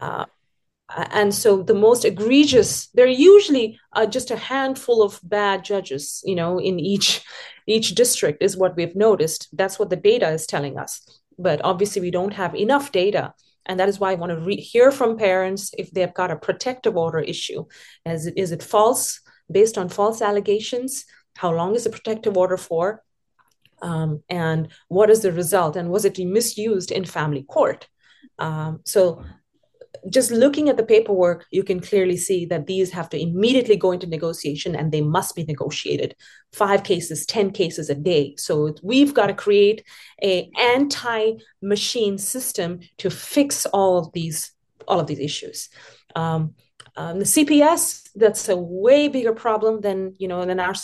uh, 0.00 0.26
and 0.88 1.34
so 1.34 1.62
the 1.62 1.74
most 1.74 2.04
egregious 2.04 2.88
there 2.88 3.06
are 3.06 3.08
usually 3.08 3.78
uh, 3.92 4.06
just 4.06 4.30
a 4.30 4.36
handful 4.36 5.02
of 5.02 5.18
bad 5.24 5.64
judges 5.64 6.22
you 6.24 6.34
know 6.36 6.58
in 6.58 6.78
each 6.78 7.24
each 7.66 7.96
district 7.96 8.40
is 8.40 8.56
what 8.56 8.76
we've 8.76 8.94
noticed 8.94 9.48
that's 9.52 9.78
what 9.78 9.90
the 9.90 9.96
data 9.96 10.28
is 10.28 10.46
telling 10.46 10.78
us 10.78 11.20
but 11.38 11.60
obviously 11.64 12.00
we 12.02 12.10
don't 12.10 12.34
have 12.34 12.54
enough 12.54 12.92
data. 12.92 13.34
And 13.66 13.80
that 13.80 13.88
is 13.88 13.98
why 13.98 14.12
i 14.12 14.14
want 14.14 14.30
to 14.30 14.38
re- 14.38 14.56
hear 14.56 14.90
from 14.92 15.16
parents 15.16 15.70
if 15.76 15.90
they've 15.90 16.14
got 16.14 16.30
a 16.30 16.36
protective 16.36 16.96
order 16.96 17.18
issue. 17.18 17.64
Is 18.04 18.26
it, 18.26 18.34
is 18.36 18.52
it 18.52 18.62
false 18.62 19.20
based 19.50 19.76
on 19.76 19.88
false 19.88 20.22
allegations? 20.22 21.04
How 21.36 21.52
long 21.52 21.74
is 21.74 21.84
the 21.84 21.90
protective 21.90 22.36
order 22.36 22.56
for? 22.56 23.02
Um, 23.82 24.22
and 24.28 24.68
what 24.88 25.10
is 25.10 25.20
the 25.20 25.32
result? 25.32 25.76
And 25.76 25.90
was 25.90 26.04
it 26.04 26.18
misused 26.18 26.90
in 26.90 27.04
family 27.04 27.42
court? 27.42 27.88
Um, 28.38 28.80
so 28.84 29.24
just 30.10 30.30
looking 30.30 30.68
at 30.68 30.76
the 30.76 30.84
paperwork, 30.84 31.46
you 31.50 31.62
can 31.62 31.80
clearly 31.80 32.16
see 32.16 32.46
that 32.46 32.66
these 32.66 32.90
have 32.90 33.08
to 33.10 33.20
immediately 33.20 33.76
go 33.76 33.92
into 33.92 34.06
negotiation 34.06 34.74
and 34.74 34.92
they 34.92 35.00
must 35.00 35.34
be 35.34 35.44
negotiated. 35.44 36.14
Five 36.52 36.84
cases, 36.84 37.26
10 37.26 37.50
cases 37.52 37.90
a 37.90 37.94
day. 37.94 38.34
So 38.36 38.74
we've 38.82 39.14
got 39.14 39.26
to 39.26 39.34
create 39.34 39.84
a 40.22 40.50
anti-machine 40.58 42.18
system 42.18 42.80
to 42.98 43.10
fix 43.10 43.66
all 43.66 43.98
of 43.98 44.12
these, 44.12 44.52
all 44.88 45.00
of 45.00 45.06
these 45.06 45.20
issues. 45.20 45.68
Um, 46.14 46.54
um, 46.96 47.18
the 47.18 47.24
CPS, 47.24 48.08
that's 48.14 48.48
a 48.48 48.56
way 48.56 49.08
bigger 49.08 49.34
problem 49.34 49.80
than, 49.80 50.14
you 50.18 50.28
know, 50.28 50.44
than 50.46 50.60
our 50.60 50.74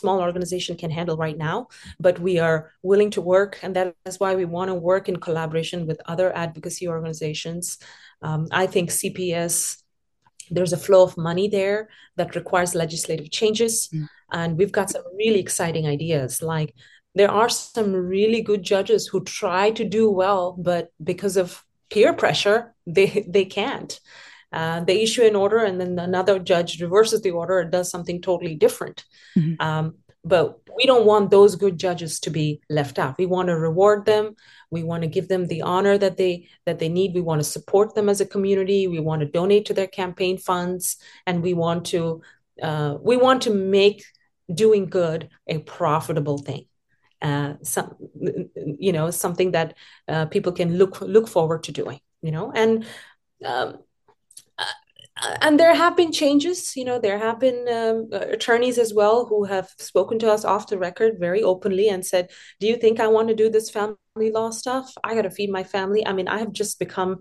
small 0.00 0.20
organization 0.20 0.76
can 0.76 0.90
handle 0.90 1.16
right 1.16 1.36
now 1.36 1.68
but 2.00 2.18
we 2.18 2.38
are 2.38 2.70
willing 2.82 3.10
to 3.10 3.20
work 3.20 3.52
and 3.62 3.76
that 3.76 3.94
is 4.06 4.18
why 4.18 4.34
we 4.34 4.46
want 4.46 4.68
to 4.68 4.74
work 4.74 5.08
in 5.08 5.16
collaboration 5.26 5.86
with 5.86 6.00
other 6.06 6.34
advocacy 6.34 6.88
organizations 6.88 7.78
um, 8.22 8.48
I 8.50 8.66
think 8.66 8.90
CPS, 8.90 9.82
there's 10.50 10.72
a 10.72 10.76
flow 10.76 11.02
of 11.02 11.16
money 11.16 11.48
there 11.48 11.88
that 12.16 12.34
requires 12.34 12.74
legislative 12.74 13.30
changes. 13.30 13.88
Mm. 13.88 14.08
And 14.32 14.58
we've 14.58 14.72
got 14.72 14.90
some 14.90 15.02
really 15.16 15.40
exciting 15.40 15.86
ideas. 15.86 16.42
Like 16.42 16.74
there 17.14 17.30
are 17.30 17.48
some 17.48 17.92
really 17.92 18.42
good 18.42 18.62
judges 18.62 19.06
who 19.06 19.24
try 19.24 19.70
to 19.72 19.84
do 19.84 20.10
well, 20.10 20.56
but 20.58 20.92
because 21.02 21.36
of 21.36 21.64
peer 21.90 22.12
pressure, 22.12 22.74
they, 22.86 23.24
they 23.28 23.44
can't. 23.44 23.98
Uh, 24.52 24.82
they 24.82 25.02
issue 25.02 25.22
an 25.22 25.36
order 25.36 25.58
and 25.58 25.80
then 25.80 25.96
another 25.98 26.40
judge 26.40 26.80
reverses 26.80 27.22
the 27.22 27.30
order 27.30 27.60
and 27.60 27.70
does 27.70 27.88
something 27.88 28.20
totally 28.20 28.56
different. 28.56 29.04
Mm-hmm. 29.38 29.62
Um, 29.64 29.94
but 30.24 30.60
we 30.76 30.86
don't 30.86 31.06
want 31.06 31.30
those 31.30 31.56
good 31.56 31.78
judges 31.78 32.20
to 32.20 32.30
be 32.30 32.60
left 32.68 32.98
out. 32.98 33.18
We 33.18 33.26
want 33.26 33.48
to 33.48 33.56
reward 33.56 34.04
them. 34.04 34.36
We 34.70 34.82
want 34.82 35.02
to 35.02 35.08
give 35.08 35.28
them 35.28 35.46
the 35.46 35.62
honor 35.62 35.96
that 35.98 36.16
they 36.16 36.48
that 36.66 36.78
they 36.78 36.88
need. 36.88 37.14
We 37.14 37.20
want 37.20 37.40
to 37.40 37.44
support 37.44 37.94
them 37.94 38.08
as 38.08 38.20
a 38.20 38.26
community. 38.26 38.86
We 38.86 39.00
want 39.00 39.20
to 39.20 39.26
donate 39.26 39.66
to 39.66 39.74
their 39.74 39.86
campaign 39.86 40.38
funds. 40.38 40.96
And 41.26 41.42
we 41.42 41.54
want 41.54 41.86
to 41.86 42.22
uh, 42.62 42.96
we 43.00 43.16
want 43.16 43.42
to 43.42 43.50
make 43.50 44.04
doing 44.52 44.86
good 44.86 45.30
a 45.46 45.58
profitable 45.58 46.38
thing. 46.38 46.66
Uh, 47.22 47.54
some 47.62 47.96
you 48.78 48.92
know 48.92 49.10
something 49.10 49.52
that 49.52 49.74
uh, 50.08 50.26
people 50.26 50.52
can 50.52 50.76
look 50.76 51.00
look 51.00 51.28
forward 51.28 51.62
to 51.64 51.72
doing 51.72 52.00
you 52.22 52.30
know? 52.30 52.52
And 52.52 52.86
um, 53.44 53.78
and 55.40 55.60
there 55.60 55.74
have 55.74 55.96
been 55.96 56.12
changes 56.12 56.76
you 56.76 56.84
know 56.84 56.98
there 56.98 57.18
have 57.18 57.38
been 57.38 57.68
um, 57.68 58.08
attorneys 58.12 58.78
as 58.78 58.94
well 58.94 59.26
who 59.26 59.44
have 59.44 59.68
spoken 59.78 60.18
to 60.18 60.30
us 60.30 60.44
off 60.44 60.68
the 60.68 60.78
record 60.78 61.18
very 61.18 61.42
openly 61.42 61.88
and 61.88 62.04
said 62.04 62.30
do 62.58 62.66
you 62.66 62.76
think 62.76 63.00
i 63.00 63.06
want 63.06 63.28
to 63.28 63.34
do 63.34 63.50
this 63.50 63.70
family 63.70 63.96
law 64.18 64.50
stuff? 64.50 64.92
I 65.04 65.14
got 65.14 65.22
to 65.22 65.30
feed 65.30 65.50
my 65.50 65.64
family. 65.64 66.06
I 66.06 66.12
mean 66.12 66.28
i 66.28 66.38
have 66.38 66.52
just 66.52 66.78
become 66.78 67.20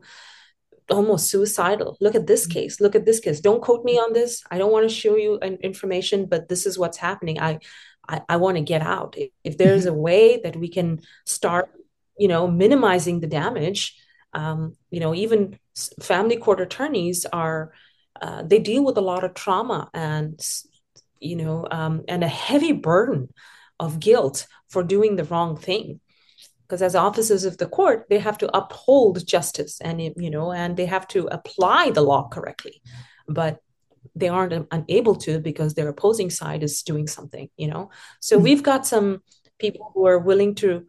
almost 0.89 1.30
suicidal. 1.30 1.97
Look 2.02 2.16
at 2.16 2.26
this 2.26 2.47
mm-hmm. 2.47 2.60
case. 2.60 2.82
Look 2.82 2.95
at 2.95 3.06
this 3.06 3.20
case. 3.20 3.41
Don't 3.41 3.62
quote 3.62 3.86
me 3.86 4.00
on 4.00 4.12
this. 4.12 4.41
I 4.50 4.58
don't 4.58 4.72
want 4.72 4.89
to 4.89 4.95
show 4.95 5.16
you 5.16 5.38
information 5.38 6.26
but 6.26 6.50
this 6.50 6.66
is 6.66 6.80
what's 6.80 6.97
happening. 6.97 7.39
I 7.39 7.60
i, 8.08 8.22
I 8.28 8.38
want 8.38 8.58
to 8.58 8.64
get 8.64 8.82
out. 8.82 9.16
If 9.43 9.58
there's 9.58 9.86
mm-hmm. 9.86 9.95
a 9.95 10.02
way 10.02 10.41
that 10.43 10.56
we 10.56 10.70
can 10.70 11.02
start 11.26 11.70
you 12.18 12.28
know 12.28 12.47
minimizing 12.47 13.20
the 13.20 13.28
damage 13.28 13.95
um, 14.34 14.76
you 14.91 15.00
know 15.00 15.16
even 15.16 15.58
family 16.02 16.38
court 16.38 16.60
attorneys 16.60 17.26
are 17.26 17.72
uh, 18.22 18.43
they 18.43 18.59
deal 18.59 18.84
with 18.84 18.97
a 18.97 19.01
lot 19.01 19.24
of 19.24 19.34
trauma 19.34 19.89
and 19.93 20.39
you 21.20 21.36
know 21.36 21.67
um, 21.72 22.03
and 22.07 22.24
a 22.24 22.28
heavy 22.28 22.72
burden 22.72 23.30
of 23.80 23.99
guilt 23.99 24.47
for 24.70 24.84
doing 24.84 25.15
the 25.15 25.24
wrong 25.26 25.57
thing. 25.57 25.99
Because 26.63 26.82
as 26.84 26.95
officers 26.95 27.45
of 27.45 27.57
the 27.57 27.65
court 27.65 28.05
they 28.09 28.20
have 28.20 28.38
to 28.39 28.57
uphold 28.57 29.26
justice 29.26 29.82
and 29.82 30.01
you 30.01 30.30
know 30.30 30.51
and 30.51 30.78
they 30.78 30.86
have 30.86 31.07
to 31.09 31.28
apply 31.28 31.91
the 31.91 32.01
law 32.01 32.28
correctly. 32.30 32.82
But 33.28 33.59
they 34.15 34.30
aren't 34.30 34.67
unable 34.72 35.15
to 35.15 35.39
because 35.39 35.74
their 35.74 35.88
opposing 35.89 36.30
side 36.30 36.63
is 36.63 36.84
doing 36.84 37.07
something 37.07 37.49
you 37.57 37.67
know? 37.67 37.89
So 38.20 38.36
mm-hmm. 38.36 38.43
we've 38.43 38.63
got 38.63 38.88
some 38.88 39.22
people 39.59 39.91
who 39.93 40.05
are 40.07 40.20
willing 40.20 40.55
to 40.55 40.86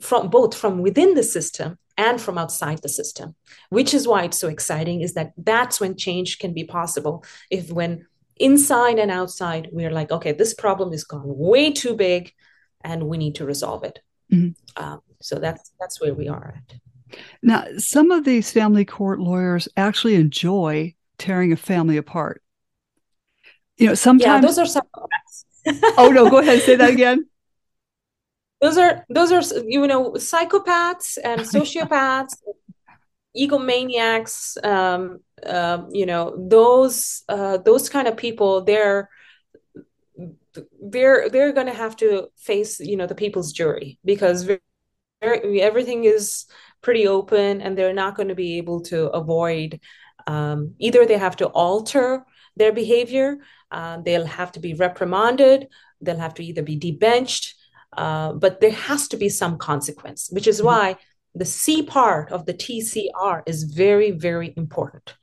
from 0.00 0.28
both 0.28 0.56
from 0.56 0.82
within 0.82 1.14
the 1.14 1.22
system 1.22 1.78
and 1.98 2.20
from 2.20 2.38
outside 2.38 2.80
the 2.80 2.88
system 2.88 3.34
which 3.70 3.92
is 3.92 4.08
why 4.08 4.24
it's 4.24 4.38
so 4.38 4.48
exciting 4.48 5.02
is 5.02 5.14
that 5.14 5.32
that's 5.36 5.80
when 5.80 5.96
change 5.96 6.38
can 6.38 6.54
be 6.54 6.64
possible. 6.64 7.24
If 7.50 7.70
when 7.70 8.06
inside 8.36 8.98
and 8.98 9.10
outside 9.10 9.68
we're 9.72 9.90
like 9.90 10.12
okay 10.12 10.30
this 10.30 10.54
problem 10.54 10.92
is 10.92 11.02
gone 11.02 11.24
way 11.24 11.72
too 11.72 11.96
big 11.96 12.32
and 12.82 13.08
we 13.08 13.18
need 13.18 13.34
to 13.36 13.44
resolve 13.44 13.84
it. 13.84 13.98
Mm-hmm. 14.32 14.82
um, 14.82 15.00
so 15.20 15.36
that's 15.36 15.72
that's 15.80 16.00
where 16.00 16.14
we 16.14 16.28
are 16.28 16.54
at. 16.56 16.78
Now 17.42 17.64
some 17.78 18.10
of 18.10 18.24
these 18.24 18.50
family 18.52 18.84
court 18.84 19.18
lawyers 19.18 19.68
actually 19.76 20.14
enjoy 20.14 20.94
tearing 21.18 21.52
a 21.52 21.56
family 21.56 21.96
apart. 21.96 22.42
You 23.76 23.88
know 23.88 23.94
sometimes 23.94 24.42
yeah, 24.42 24.48
those 24.48 24.58
are 24.58 24.66
some 24.66 24.86
oh 25.98 26.10
no 26.10 26.30
go 26.30 26.38
ahead 26.38 26.54
and 26.54 26.62
say 26.62 26.76
that 26.76 26.90
again 26.90 27.26
those 28.60 28.78
are 28.78 29.04
those 29.08 29.32
are 29.32 29.64
you 29.66 29.86
know 29.86 30.12
psychopaths 30.12 31.18
and 31.22 31.40
sociopaths 31.54 32.34
egomaniacs 33.36 34.62
um, 34.64 35.20
uh, 35.46 35.82
you 35.90 36.06
know 36.06 36.34
those 36.48 37.22
uh, 37.28 37.58
those 37.58 37.88
kind 37.88 38.08
of 38.08 38.16
people 38.16 38.62
they're 38.62 39.08
they're 40.82 41.28
they're 41.28 41.52
going 41.52 41.66
to 41.66 41.74
have 41.74 41.96
to 41.96 42.28
face 42.36 42.80
you 42.80 42.96
know 42.96 43.06
the 43.06 43.14
people's 43.14 43.52
jury 43.52 43.98
because 44.04 44.48
everything 45.22 46.04
is 46.04 46.46
pretty 46.82 47.06
open 47.06 47.60
and 47.60 47.76
they're 47.76 47.92
not 47.92 48.16
going 48.16 48.28
to 48.28 48.34
be 48.34 48.56
able 48.58 48.80
to 48.80 49.08
avoid 49.08 49.80
um, 50.26 50.74
either 50.78 51.06
they 51.06 51.18
have 51.18 51.36
to 51.36 51.46
alter 51.48 52.24
their 52.56 52.72
behavior 52.72 53.38
uh, 53.70 53.98
they'll 54.00 54.26
have 54.26 54.52
to 54.52 54.60
be 54.60 54.74
reprimanded 54.74 55.68
they'll 56.00 56.18
have 56.18 56.34
to 56.34 56.44
either 56.44 56.62
be 56.62 56.76
debenched 56.76 57.54
uh, 57.98 58.32
but 58.32 58.60
there 58.60 58.70
has 58.70 59.08
to 59.08 59.16
be 59.16 59.28
some 59.28 59.58
consequence, 59.58 60.28
which 60.30 60.46
is 60.46 60.58
mm-hmm. 60.58 60.66
why 60.66 60.96
the 61.34 61.44
C 61.44 61.82
part 61.82 62.30
of 62.30 62.46
the 62.46 62.54
TCR 62.54 63.42
is 63.44 63.64
very, 63.64 64.12
very 64.12 64.54
important. 64.56 65.16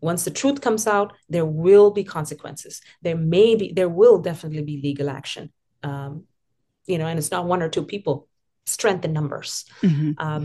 Once 0.00 0.24
the 0.24 0.30
truth 0.30 0.60
comes 0.60 0.86
out, 0.86 1.12
there 1.28 1.44
will 1.44 1.90
be 1.90 2.04
consequences. 2.04 2.80
There 3.02 3.16
may 3.16 3.56
be, 3.56 3.72
there 3.72 3.88
will 3.88 4.18
definitely 4.20 4.62
be 4.62 4.80
legal 4.80 5.10
action. 5.10 5.52
Um, 5.82 6.24
you 6.86 6.98
know, 6.98 7.06
and 7.06 7.18
it's 7.18 7.32
not 7.32 7.46
one 7.46 7.62
or 7.62 7.68
two 7.68 7.84
people. 7.84 8.28
Strength 8.64 9.04
in 9.04 9.12
numbers. 9.12 9.64
Mm-hmm. 9.82 10.12
Um, 10.18 10.42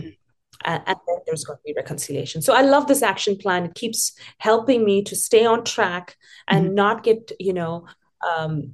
and, 0.66 0.82
and 0.88 0.98
then 1.08 1.18
there's 1.28 1.44
going 1.44 1.58
to 1.58 1.64
be 1.64 1.74
reconciliation. 1.78 2.42
So 2.42 2.56
I 2.56 2.62
love 2.62 2.88
this 2.88 3.04
action 3.04 3.38
plan. 3.38 3.66
It 3.66 3.76
keeps 3.76 4.14
helping 4.40 4.84
me 4.84 5.04
to 5.04 5.16
stay 5.16 5.46
on 5.46 5.64
track 5.64 6.18
and 6.48 6.66
mm-hmm. 6.66 6.76
not 6.76 7.04
get, 7.04 7.32
you 7.40 7.54
know, 7.54 7.86
um, 8.28 8.74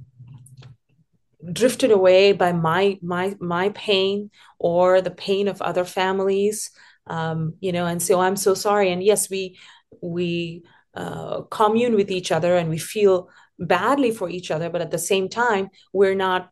drifted 1.52 1.90
away 1.90 2.32
by 2.32 2.52
my 2.52 2.98
my 3.02 3.36
my 3.40 3.68
pain 3.70 4.30
or 4.58 5.00
the 5.00 5.10
pain 5.10 5.48
of 5.48 5.60
other 5.62 5.84
families 5.84 6.70
um, 7.06 7.54
you 7.60 7.72
know 7.72 7.86
and 7.86 8.02
so 8.02 8.20
i'm 8.20 8.36
so 8.36 8.54
sorry 8.54 8.90
and 8.90 9.02
yes 9.02 9.28
we 9.28 9.58
we 10.00 10.62
uh, 10.94 11.42
commune 11.42 11.94
with 11.94 12.10
each 12.10 12.30
other 12.32 12.56
and 12.56 12.70
we 12.70 12.78
feel 12.78 13.28
badly 13.58 14.10
for 14.10 14.28
each 14.28 14.50
other 14.50 14.70
but 14.70 14.80
at 14.80 14.90
the 14.90 14.98
same 14.98 15.28
time 15.28 15.68
we're 15.92 16.14
not 16.14 16.50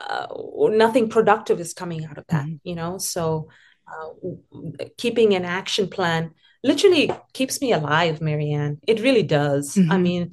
uh, 0.00 0.26
nothing 0.70 1.08
productive 1.08 1.60
is 1.60 1.72
coming 1.72 2.04
out 2.04 2.18
of 2.18 2.24
that 2.28 2.44
mm-hmm. 2.44 2.56
you 2.68 2.74
know 2.74 2.98
so 2.98 3.48
uh, 3.88 4.84
keeping 4.98 5.34
an 5.34 5.44
action 5.44 5.88
plan 5.88 6.30
literally 6.62 7.10
keeps 7.32 7.60
me 7.60 7.72
alive 7.72 8.20
marianne 8.20 8.78
it 8.86 9.00
really 9.00 9.22
does 9.22 9.74
mm-hmm. 9.74 9.92
i 9.92 9.98
mean 9.98 10.30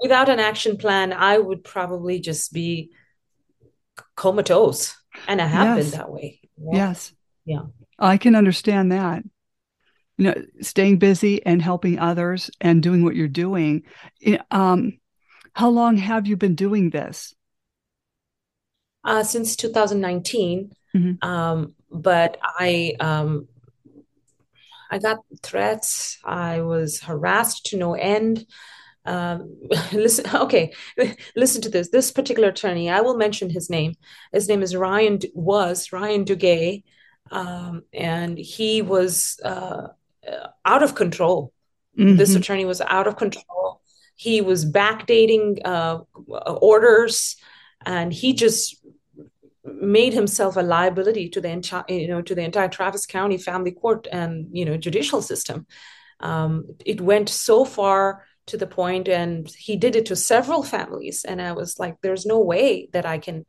without 0.00 0.28
an 0.28 0.40
action 0.40 0.76
plan, 0.76 1.12
I 1.12 1.38
would 1.38 1.64
probably 1.64 2.20
just 2.20 2.52
be 2.52 2.90
comatose. 4.16 4.96
And 5.26 5.40
I 5.40 5.46
have 5.46 5.76
yes. 5.76 5.90
been 5.90 5.98
that 5.98 6.10
way. 6.10 6.40
Yeah. 6.56 6.70
Yes. 6.72 7.12
Yeah. 7.44 7.62
I 7.98 8.16
can 8.16 8.34
understand 8.34 8.92
that. 8.92 9.22
You 10.16 10.24
know, 10.24 10.34
staying 10.60 10.98
busy 10.98 11.44
and 11.44 11.62
helping 11.62 11.98
others 11.98 12.50
and 12.60 12.82
doing 12.82 13.04
what 13.04 13.16
you're 13.16 13.28
doing. 13.28 13.84
Um, 14.50 14.98
how 15.54 15.70
long 15.70 15.96
have 15.96 16.26
you 16.26 16.36
been 16.36 16.54
doing 16.54 16.90
this? 16.90 17.34
Uh, 19.02 19.22
since 19.22 19.56
2019. 19.56 20.72
Mm-hmm. 20.94 21.26
Um, 21.26 21.74
but 21.90 22.36
I 22.42 22.94
um, 23.00 23.48
I 24.90 24.98
got 24.98 25.20
threats. 25.42 26.18
I 26.24 26.60
was 26.60 27.00
harassed 27.00 27.66
to 27.66 27.78
no 27.78 27.94
end 27.94 28.46
um, 29.10 29.56
listen 29.92 30.24
okay 30.34 30.72
listen 31.36 31.60
to 31.62 31.68
this 31.68 31.90
this 31.90 32.10
particular 32.12 32.48
attorney 32.48 32.88
i 32.88 33.00
will 33.00 33.16
mention 33.16 33.50
his 33.50 33.68
name. 33.68 33.94
His 34.32 34.48
name 34.48 34.62
is 34.62 34.76
ryan 34.76 35.18
was 35.34 35.92
ryan 35.92 36.24
duguay 36.24 36.82
um, 37.30 37.82
and 37.92 38.38
he 38.38 38.82
was 38.82 39.38
uh, 39.44 39.88
out 40.64 40.82
of 40.82 40.94
control. 40.94 41.52
Mm-hmm. 41.98 42.16
this 42.16 42.36
attorney 42.36 42.64
was 42.64 42.80
out 42.80 43.08
of 43.08 43.16
control. 43.16 43.82
He 44.14 44.40
was 44.40 44.64
backdating 44.64 45.58
uh, 45.64 45.98
orders 46.72 47.36
and 47.84 48.12
he 48.12 48.32
just 48.32 48.76
made 49.64 50.12
himself 50.12 50.56
a 50.56 50.62
liability 50.62 51.28
to 51.30 51.40
the 51.40 51.48
entire 51.48 51.84
you 51.88 52.08
know 52.08 52.22
to 52.22 52.34
the 52.34 52.42
entire 52.42 52.68
travis 52.68 53.06
county 53.06 53.38
family 53.38 53.72
court 53.72 54.06
and 54.12 54.46
you 54.52 54.64
know 54.64 54.76
judicial 54.76 55.20
system. 55.20 55.66
Um, 56.20 56.76
it 56.84 57.00
went 57.00 57.28
so 57.28 57.64
far 57.64 58.24
to 58.50 58.56
the 58.56 58.66
point 58.66 59.08
and 59.08 59.48
he 59.48 59.76
did 59.76 59.96
it 59.96 60.06
to 60.06 60.16
several 60.16 60.62
families. 60.62 61.24
And 61.24 61.40
i 61.42 61.52
was 61.52 61.78
like 61.78 61.96
there's 62.02 62.26
no 62.26 62.40
way 62.40 62.88
that 62.92 63.06
i 63.06 63.18
can 63.18 63.46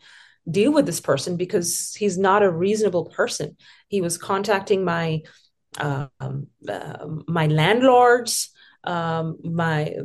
deal 0.50 0.74
with 0.74 0.86
this 0.86 1.00
person 1.00 1.38
because 1.38 1.94
he's 1.94 2.18
not 2.18 2.44
a 2.44 2.52
reasonable 2.52 3.06
person. 3.06 3.56
He 3.88 4.02
was 4.02 4.18
contacting 4.18 4.84
my 4.84 5.22
um, 5.78 6.48
uh, 6.68 7.06
my 7.28 7.48
landlords 7.48 8.50
um, 8.84 9.38
my 9.44 9.96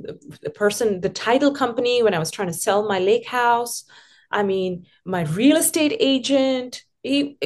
the 0.43 0.51
person 0.51 1.01
the 1.01 1.09
title 1.09 1.53
company 1.53 2.03
when 2.03 2.15
i 2.15 2.19
was 2.19 2.31
trying 2.31 2.49
to 2.49 2.55
sell 2.55 2.87
my 2.87 2.99
lake 2.99 3.27
house. 3.27 3.85
I 4.31 4.43
mean 4.43 4.87
my 5.05 5.23
real 5.23 5.57
estate 5.57 5.97
agent 5.99 6.83
he, 7.03 7.39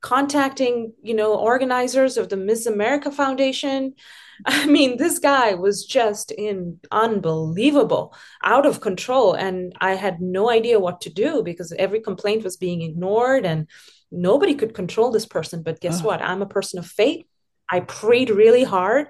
contacting 0.00 0.92
you 1.02 1.14
know 1.14 1.34
organizers 1.34 2.16
of 2.16 2.28
the 2.28 2.36
miss 2.36 2.66
america 2.66 3.10
foundation 3.10 3.94
I 4.46 4.66
mean, 4.66 4.96
this 4.96 5.18
guy 5.18 5.54
was 5.54 5.84
just 5.84 6.30
in 6.30 6.80
unbelievable, 6.90 8.14
out 8.42 8.66
of 8.66 8.80
control. 8.80 9.34
And 9.34 9.72
I 9.80 9.94
had 9.94 10.20
no 10.20 10.50
idea 10.50 10.80
what 10.80 11.00
to 11.02 11.10
do 11.10 11.42
because 11.42 11.72
every 11.72 12.00
complaint 12.00 12.44
was 12.44 12.56
being 12.56 12.82
ignored 12.82 13.46
and 13.46 13.68
nobody 14.10 14.54
could 14.54 14.74
control 14.74 15.10
this 15.10 15.26
person. 15.26 15.62
But 15.62 15.80
guess 15.80 16.02
what? 16.02 16.22
I'm 16.22 16.42
a 16.42 16.46
person 16.46 16.78
of 16.78 16.86
faith. 16.86 17.24
I 17.68 17.80
prayed 17.80 18.30
really 18.30 18.64
hard. 18.64 19.08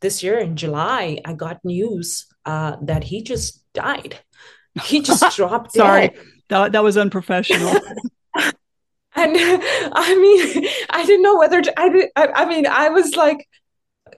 This 0.00 0.22
year 0.22 0.38
in 0.38 0.56
July, 0.56 1.18
I 1.24 1.32
got 1.32 1.64
news 1.64 2.26
uh, 2.44 2.76
that 2.82 3.04
he 3.04 3.22
just 3.22 3.64
died. 3.72 4.18
He 4.82 5.00
just 5.00 5.36
dropped 5.36 5.72
Sorry, 5.72 6.10
that, 6.48 6.72
that 6.72 6.82
was 6.84 6.96
unprofessional. 6.96 7.74
and 9.18 9.36
i 9.94 10.14
mean 10.16 10.68
i 10.90 11.04
didn't 11.04 11.22
know 11.22 11.36
whether 11.36 11.60
to, 11.60 11.80
I, 11.80 11.88
did, 11.88 12.10
I, 12.16 12.26
I 12.28 12.44
mean 12.46 12.66
i 12.66 12.88
was 12.88 13.16
like 13.16 13.46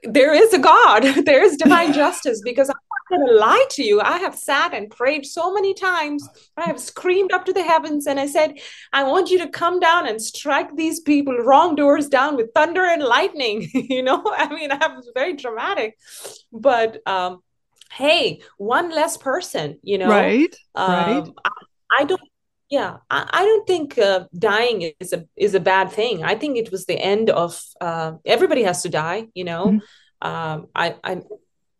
there 0.03 0.33
is 0.33 0.53
a 0.53 0.59
god. 0.59 1.05
There 1.25 1.43
is 1.43 1.57
divine 1.57 1.93
justice 2.03 2.41
because 2.43 2.69
i'm 2.69 2.75
not 2.75 3.19
going 3.19 3.29
to 3.29 3.35
lie 3.35 3.65
to 3.71 3.83
you. 3.83 4.01
I 4.01 4.19
have 4.19 4.35
sat 4.35 4.73
and 4.73 4.91
prayed 4.91 5.27
so 5.27 5.53
many 5.53 5.75
times. 5.75 6.27
I 6.57 6.65
have 6.65 6.81
screamed 6.81 7.33
up 7.33 7.45
to 7.47 7.53
the 7.53 7.63
heavens 7.63 8.07
and 8.07 8.19
i 8.19 8.27
said 8.27 8.59
i 8.93 9.05
want 9.05 9.31
you 9.31 9.39
to 9.39 9.49
come 9.49 9.81
down 9.81 10.09
and 10.09 10.21
strike 10.21 10.75
these 10.77 11.01
people 11.01 11.37
wrongdoers 11.37 12.09
down 12.09 12.37
with 12.37 12.53
thunder 12.55 12.85
and 12.85 13.03
lightning 13.03 13.69
you 13.75 14.03
know 14.03 14.23
i 14.37 14.49
mean 14.55 14.71
i 14.73 14.87
was 14.89 15.11
very 15.15 15.35
dramatic. 15.35 15.97
But 16.53 17.07
um 17.07 17.43
hey 17.93 18.41
one 18.57 18.91
less 18.91 19.17
person 19.17 19.79
you 19.83 19.99
know? 19.99 20.09
Right 20.09 20.55
um, 20.75 20.91
right 20.91 21.29
I, 21.45 21.51
I 22.01 22.05
don't 22.05 22.30
yeah, 22.71 22.99
I, 23.11 23.29
I 23.31 23.45
don't 23.45 23.67
think 23.67 23.99
uh, 23.99 24.27
dying 24.39 24.93
is 25.01 25.13
a 25.13 25.27
is 25.37 25.55
a 25.55 25.61
bad 25.61 25.91
thing. 25.91 26.23
I 26.23 26.37
think 26.37 26.57
it 26.57 26.71
was 26.71 26.87
the 26.87 26.99
end 26.99 27.29
of 27.29 27.61
uh, 27.81 28.13
everybody 28.25 28.63
has 28.63 28.83
to 28.83 28.89
die. 28.89 29.27
You 29.35 29.45
know, 29.45 29.67
mm-hmm. 29.67 30.29
um, 30.29 30.69
I, 30.75 30.95
I 31.03 31.23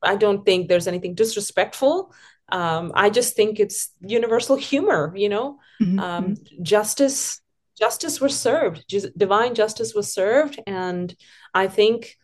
I 0.03 0.17
don't 0.17 0.45
think 0.45 0.69
there's 0.69 0.89
anything 0.89 1.15
disrespectful. 1.15 2.13
Um, 2.51 2.91
I 2.95 3.09
just 3.09 3.37
think 3.37 3.61
it's 3.61 3.91
universal 4.01 4.57
humor. 4.57 5.15
You 5.17 5.29
know, 5.29 5.59
mm-hmm. 5.81 6.01
um, 6.01 6.25
mm-hmm. 6.25 6.63
justice 6.63 7.41
justice 7.79 8.21
was 8.21 8.39
served. 8.39 8.85
Just, 8.89 9.17
divine 9.17 9.55
justice 9.55 9.95
was 9.95 10.13
served, 10.13 10.61
and 10.67 11.15
I 11.55 11.69
think 11.69 12.17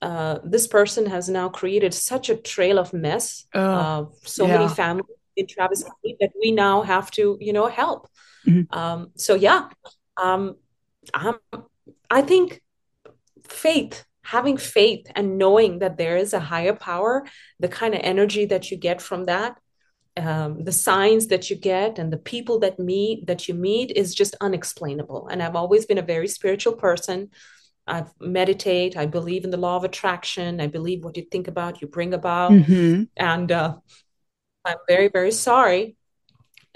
uh, 0.00 0.38
this 0.44 0.68
person 0.68 1.06
has 1.06 1.28
now 1.28 1.48
created 1.48 1.92
such 1.92 2.30
a 2.30 2.36
trail 2.36 2.78
of 2.78 2.92
mess, 2.92 3.46
Oh, 3.52 3.60
uh, 3.60 4.04
so 4.22 4.46
yeah. 4.46 4.58
many 4.58 4.68
families 4.68 5.16
in 5.36 5.46
Travis 5.46 5.82
County 5.82 6.16
that 6.20 6.32
we 6.40 6.52
now 6.52 6.82
have 6.82 7.10
to, 7.12 7.36
you 7.40 7.52
know, 7.52 7.66
help. 7.66 8.08
Mhm. 8.46 8.66
Um, 8.74 9.12
so 9.16 9.34
yeah, 9.34 9.68
um, 10.16 10.56
um, 11.14 11.38
I 12.10 12.22
think 12.22 12.60
faith, 13.48 14.04
having 14.22 14.56
faith 14.56 15.06
and 15.14 15.38
knowing 15.38 15.80
that 15.80 15.98
there 15.98 16.16
is 16.16 16.32
a 16.32 16.40
higher 16.40 16.74
power, 16.74 17.26
the 17.60 17.68
kind 17.68 17.94
of 17.94 18.00
energy 18.02 18.46
that 18.46 18.70
you 18.70 18.76
get 18.76 19.02
from 19.02 19.24
that, 19.24 19.58
um, 20.16 20.62
the 20.64 20.72
signs 20.72 21.28
that 21.28 21.48
you 21.50 21.56
get 21.56 21.98
and 21.98 22.12
the 22.12 22.18
people 22.18 22.58
that 22.60 22.78
meet 22.78 23.26
that 23.26 23.48
you 23.48 23.54
meet 23.54 23.90
is 23.90 24.14
just 24.14 24.36
unexplainable. 24.40 25.28
And 25.28 25.42
I've 25.42 25.56
always 25.56 25.86
been 25.86 25.98
a 25.98 26.02
very 26.02 26.28
spiritual 26.28 26.74
person. 26.74 27.30
I 27.86 28.04
meditate. 28.20 28.96
I 28.96 29.06
believe 29.06 29.44
in 29.44 29.50
the 29.50 29.56
law 29.56 29.76
of 29.76 29.84
attraction. 29.84 30.60
I 30.60 30.68
believe 30.68 31.02
what 31.02 31.16
you 31.16 31.24
think 31.30 31.48
about, 31.48 31.80
you 31.80 31.88
bring 31.88 32.14
about. 32.14 32.52
hmm 32.52 33.04
And 33.16 33.50
uh, 33.50 33.76
I'm 34.64 34.78
very, 34.88 35.08
very 35.08 35.32
sorry. 35.32 35.96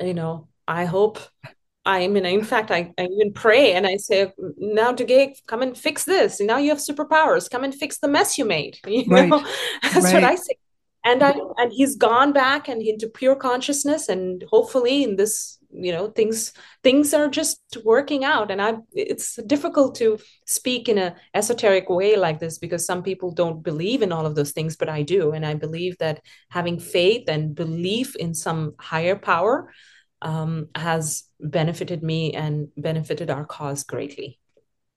You 0.01 0.15
know, 0.15 0.49
I 0.69 0.85
hope 0.85 1.19
I 1.87 2.09
mean, 2.09 2.27
in 2.27 2.43
fact, 2.43 2.73
I, 2.73 2.93
I 2.99 3.05
even 3.05 3.33
pray 3.33 3.75
and 3.75 3.87
I 3.87 3.97
say, 3.97 4.33
now, 4.59 4.93
Dugay, 4.93 5.37
come 5.47 5.63
and 5.63 5.79
fix 5.79 6.03
this. 6.03 6.41
Now 6.41 6.59
you 6.59 6.71
have 6.71 6.79
superpowers. 6.79 7.49
Come 7.49 7.63
and 7.63 7.73
fix 7.73 7.99
the 7.99 8.09
mess 8.09 8.37
you 8.37 8.45
made. 8.45 8.79
You 8.87 9.05
Right. 9.07 9.31
know, 9.31 9.39
that's 9.83 10.13
what 10.13 10.25
I 10.25 10.35
say. 10.35 10.57
And 11.05 11.23
I 11.23 11.35
and 11.59 11.73
he's 11.73 11.95
gone 11.95 12.33
back 12.33 12.67
and 12.67 12.83
into 12.83 13.09
pure 13.09 13.37
consciousness, 13.37 14.09
and 14.09 14.45
hopefully, 14.51 15.05
in 15.05 15.15
this, 15.15 15.59
you 15.77 15.93
know, 15.93 16.09
things 16.09 16.53
things 16.83 17.15
are 17.15 17.29
just 17.29 17.61
working 17.85 18.25
out. 18.25 18.51
And 18.51 18.61
I, 18.61 18.79
it's 18.93 19.37
difficult 19.47 19.95
to 19.97 20.19
speak 20.47 20.89
in 20.89 20.99
a 20.99 21.15
esoteric 21.35 21.89
way 21.89 22.17
like 22.17 22.41
this 22.41 22.59
because 22.59 22.87
some 22.87 23.03
people 23.03 23.31
don't 23.33 23.63
believe 23.63 24.03
in 24.03 24.13
all 24.13 24.27
of 24.27 24.35
those 24.35 24.53
things, 24.53 24.77
but 24.77 24.89
I 24.89 25.03
do, 25.03 25.33
and 25.33 25.45
I 25.45 25.55
believe 25.55 25.99
that 25.99 26.21
having 26.49 26.79
faith 26.79 27.29
and 27.29 27.55
belief 27.55 28.17
in 28.17 28.35
some 28.35 28.75
higher 28.79 29.17
power 29.17 29.71
um, 30.23 30.69
has 30.75 31.25
benefited 31.41 32.03
me 32.03 32.33
and 32.33 32.69
benefited 32.77 33.31
our 33.31 33.45
cause 33.45 33.85
greatly. 33.85 34.39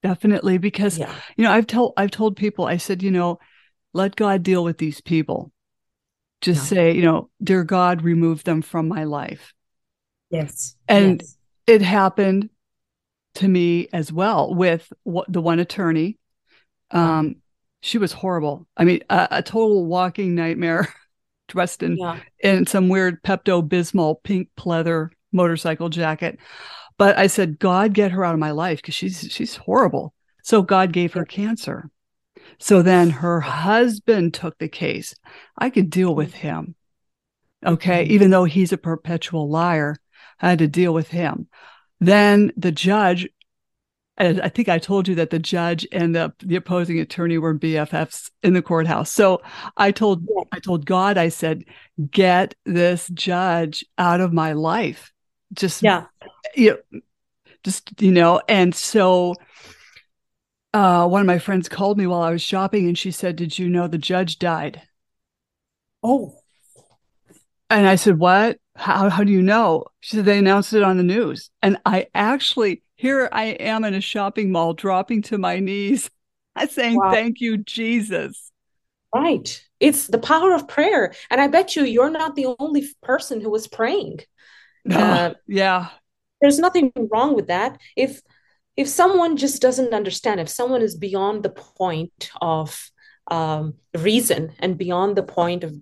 Definitely. 0.02 0.58
Because, 0.58 0.98
Yeah. 0.98 1.14
you 1.36 1.44
know, 1.44 1.52
I've 1.52 1.68
told 1.68 1.94
I've 1.98 2.12
told 2.12 2.38
people, 2.38 2.66
I 2.66 2.78
said, 2.78 3.04
you 3.04 3.12
know, 3.12 3.40
let 3.94 4.16
God 4.16 4.44
deal 4.44 4.64
with 4.64 4.78
these 4.78 5.02
people. 5.02 5.52
Just 6.42 6.64
Yeah. 6.64 6.78
say, 6.78 6.96
you 6.96 7.02
know, 7.02 7.30
dear 7.44 7.64
God, 7.64 8.02
remove 8.02 8.44
them 8.44 8.62
from 8.62 8.88
my 8.88 9.04
life. 9.04 9.54
Yes. 10.30 10.76
And 10.88 11.22
Yes. 11.22 11.38
it 11.68 11.82
happened 11.82 12.50
to 13.36 13.48
me 13.48 13.88
as 13.94 14.12
well 14.12 14.54
with 14.54 14.92
what, 15.04 15.32
the 15.32 15.42
one 15.42 15.60
attorney. 15.60 16.18
Um, 16.92 17.38
she 17.82 17.98
was 17.98 18.12
horrible. 18.12 18.68
I 18.76 18.84
mean, 18.84 19.02
a, 19.10 19.28
a 19.32 19.44
total 19.44 19.86
walking 19.86 20.36
nightmare, 20.36 20.94
dressed 21.48 21.84
in 21.84 21.98
Yeah. 21.98 22.20
in 22.40 22.66
some 22.66 22.90
weird 22.90 23.22
Pepto 23.24 23.68
Bismol 23.68 24.22
pink 24.24 24.50
pleather 24.58 25.10
motorcycle 25.32 25.90
jacket. 25.90 26.40
But 26.98 27.18
I 27.18 27.28
said, 27.28 27.60
God, 27.60 27.94
get 27.94 28.12
her 28.12 28.26
out 28.26 28.34
of 28.34 28.40
my 28.40 28.52
life 28.52 28.80
because 28.82 28.96
she's 28.96 29.28
she's 29.32 29.56
horrible. 29.56 30.14
So 30.44 30.62
God 30.62 30.92
gave 30.92 31.14
her 31.14 31.26
cancer. 31.26 31.90
So 32.58 32.82
then 32.82 33.10
her 33.10 33.40
husband 33.40 34.34
took 34.34 34.58
the 34.58 34.68
case. 34.68 35.16
I 35.58 35.70
could 35.70 35.90
deal 35.90 36.14
with 36.14 36.34
him. 36.34 36.76
Okay. 37.66 38.06
Mhm. 38.06 38.10
Even 38.10 38.30
though 38.32 38.44
he's 38.46 38.74
a 38.74 38.78
perpetual 38.78 39.50
liar, 39.50 39.96
I 40.42 40.50
had 40.50 40.60
to 40.60 40.68
deal 40.68 40.94
with 40.94 41.10
him. 41.10 41.48
Then 42.00 42.52
the 42.56 42.72
judge, 42.72 43.28
and 44.18 44.42
I 44.42 44.50
think 44.50 44.70
I 44.70 44.80
told 44.80 45.08
you 45.08 45.16
that 45.16 45.30
the 45.30 45.40
judge 45.40 45.88
and 45.92 46.16
the, 46.16 46.34
the 46.40 46.56
opposing 46.56 47.00
attorney 47.00 47.38
were 47.38 47.54
BFFs 47.58 48.30
in 48.44 48.54
the 48.54 48.62
courthouse. 48.62 49.12
So 49.12 49.42
I 49.78 49.92
told. 49.92 50.28
I 50.52 50.60
told 50.60 50.86
God, 50.86 51.18
I 51.18 51.30
said, 51.30 51.64
get 52.10 52.56
this 52.66 53.08
judge 53.10 53.86
out 53.98 54.20
of 54.22 54.34
my 54.34 54.54
life. 54.54 55.12
Just 55.54 55.84
Yeah. 55.84 56.06
you 56.56 56.78
know, 56.92 57.00
just 57.64 58.02
you 58.02 58.12
know, 58.12 58.42
and 58.48 58.74
so 58.74 59.36
uh 60.74 61.08
one 61.08 61.22
of 61.22 61.28
my 61.28 61.40
friends 61.40 61.68
called 61.68 61.98
me 61.98 62.06
while 62.08 62.22
I 62.22 62.32
was 62.32 62.42
shopping 62.42 62.88
and 62.88 62.98
she 62.98 63.12
said, 63.12 63.36
Did 63.36 63.58
you 63.60 63.70
know 63.70 63.88
the 63.88 63.98
judge 63.98 64.40
died? 64.40 64.82
Oh. 66.04 66.36
And 67.70 67.88
I 67.88 67.96
said, 67.96 68.18
What? 68.20 68.58
How 68.80 69.10
how 69.10 69.24
do 69.24 69.32
you 69.32 69.42
know? 69.42 69.86
She 70.00 70.16
said 70.16 70.26
they 70.26 70.38
announced 70.38 70.74
it 70.74 70.84
on 70.84 70.98
the 70.98 71.04
news. 71.04 71.50
And 71.62 71.78
I 71.86 72.08
actually 72.14 72.82
here 72.96 73.30
I 73.32 73.46
am 73.46 73.84
in 73.84 73.94
a 73.94 74.02
shopping 74.02 74.52
mall 74.52 74.74
dropping 74.74 75.22
to 75.24 75.38
my 75.38 75.60
knees. 75.60 76.10
saying, 76.70 76.98
Wow. 76.98 77.12
Thank 77.12 77.42
you, 77.42 77.58
Jesus. 77.58 78.52
Right. 79.14 79.64
It's 79.80 80.08
the 80.08 80.20
power 80.20 80.54
of 80.54 80.68
prayer. 80.68 81.14
And 81.30 81.42
I 81.42 81.48
bet 81.48 81.76
you 81.76 81.84
you're 81.84 82.10
not 82.10 82.36
the 82.36 82.56
only 82.60 82.88
person 83.02 83.42
who 83.42 83.50
was 83.50 83.68
praying. 83.68 84.20
Uh, 84.90 85.34
yeah. 85.46 85.90
there's 86.42 86.58
nothing 86.58 86.92
wrong 87.12 87.36
with 87.36 87.48
that. 87.48 87.78
If 87.98 88.22
if 88.78 88.88
someone 88.88 89.36
just 89.36 89.62
doesn't 89.62 89.94
understand, 89.94 90.40
if 90.40 90.48
someone 90.48 90.82
is 90.82 90.96
beyond 90.96 91.44
the 91.44 91.50
point 91.50 92.32
of 92.42 92.90
um, 93.30 93.76
reason 93.96 94.54
and 94.58 94.78
beyond 94.78 95.18
the 95.18 95.22
point 95.22 95.66
of, 95.66 95.76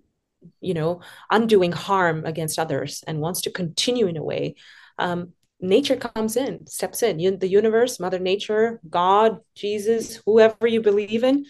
you 0.61 0.73
know, 0.73 1.01
undoing 1.31 1.71
harm 1.71 2.25
against 2.25 2.59
others 2.59 3.03
and 3.07 3.19
wants 3.19 3.41
to 3.41 3.51
continue 3.51 4.07
in 4.07 4.17
a 4.17 4.23
way, 4.23 4.55
um, 4.97 5.33
nature 5.59 5.95
comes 5.95 6.37
in, 6.37 6.65
steps 6.67 7.03
in. 7.03 7.19
You, 7.19 7.35
the 7.35 7.47
universe, 7.47 7.99
Mother 7.99 8.19
Nature, 8.19 8.79
God, 8.89 9.39
Jesus, 9.55 10.21
whoever 10.25 10.67
you 10.67 10.81
believe 10.81 11.23
in, 11.23 11.45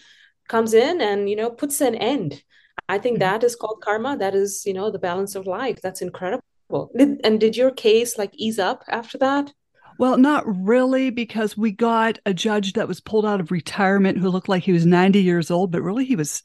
comes 0.48 0.72
in 0.72 1.00
and 1.00 1.28
you 1.28 1.36
know 1.36 1.50
puts 1.50 1.80
an 1.80 1.94
end. 1.94 2.42
I 2.88 2.98
think 2.98 3.16
Mhm. 3.16 3.20
that 3.20 3.44
is 3.44 3.54
called 3.54 3.82
karma. 3.82 4.16
That 4.16 4.34
is, 4.34 4.64
you 4.64 4.72
know, 4.72 4.90
the 4.90 4.98
balance 4.98 5.34
of 5.34 5.46
life. 5.46 5.78
That's 5.82 6.00
incredible. 6.00 6.42
Did, 6.96 7.20
and 7.24 7.38
did 7.38 7.56
your 7.56 7.70
case 7.70 8.16
like 8.16 8.30
ease 8.34 8.58
up 8.58 8.82
after 8.88 9.18
that? 9.18 9.52
Well, 9.98 10.16
not 10.16 10.44
really, 10.46 11.10
because 11.10 11.58
we 11.58 11.72
got 11.72 12.18
a 12.24 12.32
judge 12.32 12.74
that 12.74 12.88
was 12.88 13.00
pulled 13.00 13.26
out 13.26 13.40
of 13.40 13.50
retirement 13.50 14.18
who 14.18 14.30
looked 14.30 14.48
like 14.48 14.62
he 14.62 14.72
was 14.72 14.86
90 14.86 15.22
years 15.22 15.50
old, 15.50 15.70
but 15.72 15.82
really 15.82 16.04
he 16.04 16.16
was, 16.16 16.42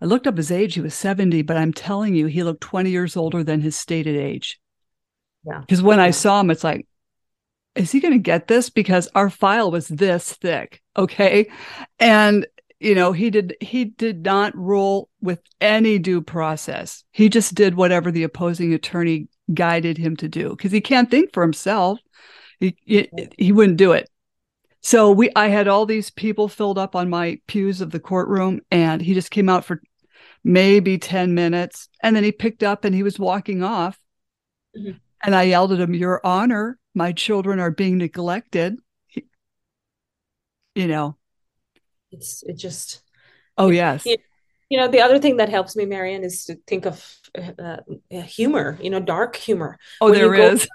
I 0.00 0.06
looked 0.06 0.26
up 0.26 0.36
his 0.36 0.50
age, 0.50 0.74
he 0.74 0.80
was 0.80 0.94
70, 0.94 1.42
but 1.42 1.56
I'm 1.56 1.72
telling 1.72 2.14
you, 2.14 2.26
he 2.26 2.42
looked 2.42 2.60
20 2.60 2.90
years 2.90 3.16
older 3.16 3.44
than 3.44 3.60
his 3.60 3.76
stated 3.76 4.16
age. 4.16 4.60
Yeah. 5.46 5.60
Because 5.60 5.82
when 5.82 6.00
I 6.00 6.10
saw 6.10 6.40
him, 6.40 6.50
it's 6.50 6.64
like, 6.64 6.86
is 7.74 7.92
he 7.92 8.00
going 8.00 8.14
to 8.14 8.18
get 8.18 8.48
this? 8.48 8.70
Because 8.70 9.08
our 9.14 9.30
file 9.30 9.70
was 9.70 9.88
this 9.88 10.32
thick. 10.34 10.82
Okay. 10.96 11.50
And, 11.98 12.46
you 12.78 12.94
know, 12.94 13.12
he 13.12 13.30
did, 13.30 13.56
he 13.60 13.84
did 13.86 14.24
not 14.24 14.56
rule 14.56 15.08
with 15.20 15.40
any 15.60 15.98
due 15.98 16.22
process. 16.22 17.04
He 17.10 17.28
just 17.28 17.54
did 17.54 17.74
whatever 17.74 18.10
the 18.10 18.22
opposing 18.22 18.74
attorney 18.74 19.28
guided 19.52 19.98
him 19.98 20.16
to 20.16 20.28
do 20.28 20.50
because 20.50 20.72
he 20.72 20.80
can't 20.80 21.10
think 21.10 21.32
for 21.32 21.42
himself. 21.42 21.98
He, 22.60 22.76
he, 22.84 23.08
he 23.36 23.52
wouldn't 23.52 23.78
do 23.78 23.92
it. 23.92 24.08
So 24.84 25.10
we, 25.10 25.30
I 25.34 25.48
had 25.48 25.66
all 25.66 25.86
these 25.86 26.10
people 26.10 26.46
filled 26.46 26.76
up 26.76 26.94
on 26.94 27.08
my 27.08 27.40
pews 27.46 27.80
of 27.80 27.90
the 27.90 27.98
courtroom, 27.98 28.60
and 28.70 29.00
he 29.00 29.14
just 29.14 29.30
came 29.30 29.48
out 29.48 29.64
for 29.64 29.80
maybe 30.44 30.98
10 30.98 31.32
minutes. 31.34 31.88
And 32.02 32.14
then 32.14 32.22
he 32.22 32.32
picked 32.32 32.62
up 32.62 32.84
and 32.84 32.94
he 32.94 33.02
was 33.02 33.18
walking 33.18 33.62
off. 33.62 33.98
Mhm. 34.76 35.00
And 35.24 35.34
I 35.34 35.44
yelled 35.44 35.72
at 35.72 35.80
him, 35.80 35.94
Your 35.94 36.20
Honor, 36.22 36.78
my 36.94 37.12
children 37.12 37.60
are 37.60 37.70
being 37.70 37.96
neglected. 37.96 38.76
He- 39.06 39.24
you 40.74 40.86
know, 40.86 41.16
It's 42.12 42.42
it 42.42 42.58
just 42.58 43.02
oh, 43.56 43.70
yes. 43.70 44.04
Yeah. 44.04 44.16
you 44.68 44.76
know 44.76 44.88
the 44.88 45.00
other 45.00 45.18
thing 45.18 45.38
that 45.38 45.48
helps 45.48 45.76
me, 45.76 45.86
Marianne, 45.86 46.24
is 46.24 46.44
to 46.44 46.56
think 46.66 46.84
of 46.84 47.02
uh, 47.58 47.78
humor. 48.10 48.78
You 48.82 48.90
know, 48.90 49.00
dark 49.00 49.34
humor. 49.36 49.78
Oh, 50.02 50.10
when 50.10 50.18
there 50.18 50.36
go- 50.36 50.50
is. 50.50 50.68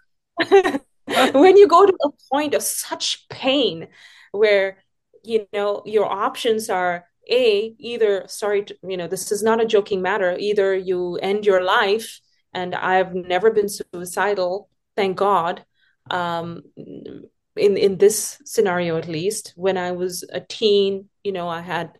when 1.33 1.57
you 1.57 1.67
go 1.67 1.85
to 1.85 1.93
a 2.03 2.09
point 2.31 2.53
of 2.53 2.63
such 2.63 3.27
pain 3.29 3.87
where 4.31 4.77
you 5.23 5.47
know 5.53 5.81
your 5.85 6.05
options 6.05 6.69
are 6.69 7.05
a 7.29 7.75
either 7.77 8.23
sorry 8.27 8.63
to, 8.63 8.75
you 8.83 8.97
know 8.97 9.07
this 9.07 9.31
is 9.31 9.43
not 9.43 9.61
a 9.61 9.65
joking 9.65 10.01
matter 10.01 10.35
either 10.39 10.75
you 10.75 11.17
end 11.17 11.45
your 11.45 11.63
life 11.63 12.19
and 12.53 12.73
i've 12.75 13.13
never 13.13 13.51
been 13.51 13.69
suicidal 13.69 14.69
thank 14.95 15.17
god 15.17 15.63
um 16.09 16.61
in 16.75 17.77
in 17.77 17.97
this 17.97 18.41
scenario 18.45 18.97
at 18.97 19.07
least 19.07 19.53
when 19.55 19.77
i 19.77 19.91
was 19.91 20.23
a 20.33 20.39
teen 20.39 21.09
you 21.23 21.31
know 21.31 21.47
i 21.47 21.61
had 21.61 21.91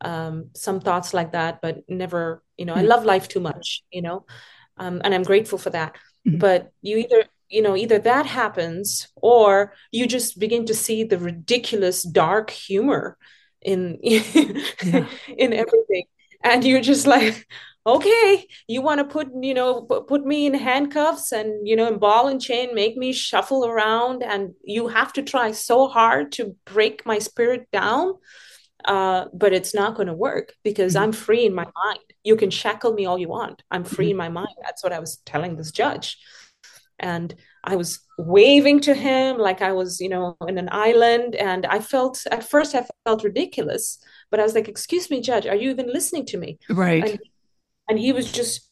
um 0.00 0.46
some 0.54 0.80
thoughts 0.80 1.14
like 1.14 1.32
that 1.32 1.60
but 1.62 1.78
never 1.88 2.42
you 2.56 2.64
know 2.64 2.74
i 2.74 2.82
love 2.82 3.04
life 3.04 3.28
too 3.28 3.40
much 3.40 3.82
you 3.92 4.02
know 4.02 4.24
um 4.78 5.00
and 5.04 5.14
i'm 5.14 5.22
grateful 5.22 5.58
for 5.58 5.70
that 5.70 5.96
Mhm. 6.26 6.38
but 6.38 6.70
you 6.82 6.98
either 6.98 7.24
you 7.52 7.62
know 7.62 7.76
either 7.76 7.98
that 7.98 8.26
happens 8.26 9.08
or 9.16 9.74
you 9.90 10.06
just 10.06 10.38
begin 10.38 10.66
to 10.66 10.74
see 10.74 11.04
the 11.04 11.18
ridiculous 11.18 12.02
dark 12.02 12.50
humor 12.50 13.16
in 13.60 13.98
Yeah. 14.02 15.06
in 15.36 15.52
everything 15.52 16.04
and 16.42 16.64
you're 16.64 16.80
just 16.80 17.06
like 17.06 17.46
okay 17.86 18.46
you 18.68 18.80
want 18.80 18.98
to 18.98 19.04
put 19.04 19.28
you 19.40 19.54
know 19.54 19.82
put 19.82 20.24
me 20.24 20.46
in 20.46 20.54
handcuffs 20.54 21.32
and 21.32 21.66
you 21.66 21.76
know 21.76 21.88
in 21.88 21.98
ball 21.98 22.28
and 22.28 22.40
chain 22.40 22.74
make 22.74 22.96
me 22.96 23.12
shuffle 23.12 23.66
around 23.66 24.22
and 24.22 24.54
you 24.64 24.88
have 24.88 25.12
to 25.12 25.22
try 25.22 25.52
so 25.52 25.88
hard 25.88 26.32
to 26.32 26.56
break 26.64 27.04
my 27.04 27.18
spirit 27.18 27.68
down 27.72 28.14
uh, 28.84 29.26
but 29.32 29.52
it's 29.52 29.74
not 29.74 29.94
going 29.94 30.08
to 30.08 30.14
work 30.14 30.54
because 30.62 30.94
mm-hmm. 30.94 31.04
I'm 31.04 31.12
free 31.12 31.46
in 31.46 31.54
my 31.54 31.66
mind. 31.84 32.00
You 32.24 32.36
can 32.36 32.50
shackle 32.50 32.92
me 32.92 33.06
all 33.06 33.18
you 33.18 33.28
want. 33.28 33.62
I'm 33.70 33.84
free 33.84 34.06
mm-hmm. 34.06 34.10
in 34.12 34.16
my 34.16 34.28
mind. 34.28 34.54
That's 34.64 34.82
what 34.82 34.92
I 34.92 34.98
was 34.98 35.18
telling 35.24 35.56
this 35.56 35.70
judge. 35.70 36.18
And 37.02 37.34
I 37.64 37.76
was 37.76 38.00
waving 38.18 38.80
to 38.82 38.94
him 38.94 39.38
like 39.38 39.62
I 39.62 39.72
was, 39.72 40.00
you 40.00 40.08
know, 40.08 40.36
in 40.46 40.58
an 40.58 40.68
island. 40.72 41.34
And 41.34 41.66
I 41.66 41.80
felt, 41.80 42.22
at 42.30 42.48
first, 42.48 42.74
I 42.74 42.86
felt 43.04 43.24
ridiculous, 43.24 43.98
but 44.30 44.40
I 44.40 44.44
was 44.44 44.54
like, 44.54 44.68
Excuse 44.68 45.10
me, 45.10 45.20
judge, 45.20 45.46
are 45.46 45.56
you 45.56 45.70
even 45.70 45.92
listening 45.92 46.26
to 46.26 46.38
me? 46.38 46.58
Right. 46.70 47.04
And, 47.04 47.20
and 47.88 47.98
he 47.98 48.12
was 48.12 48.30
just 48.30 48.68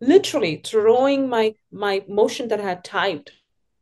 literally 0.00 0.62
throwing 0.64 1.28
my 1.28 1.54
my 1.70 2.02
motion 2.08 2.48
that 2.48 2.60
I 2.60 2.64
had 2.64 2.82
typed 2.84 3.32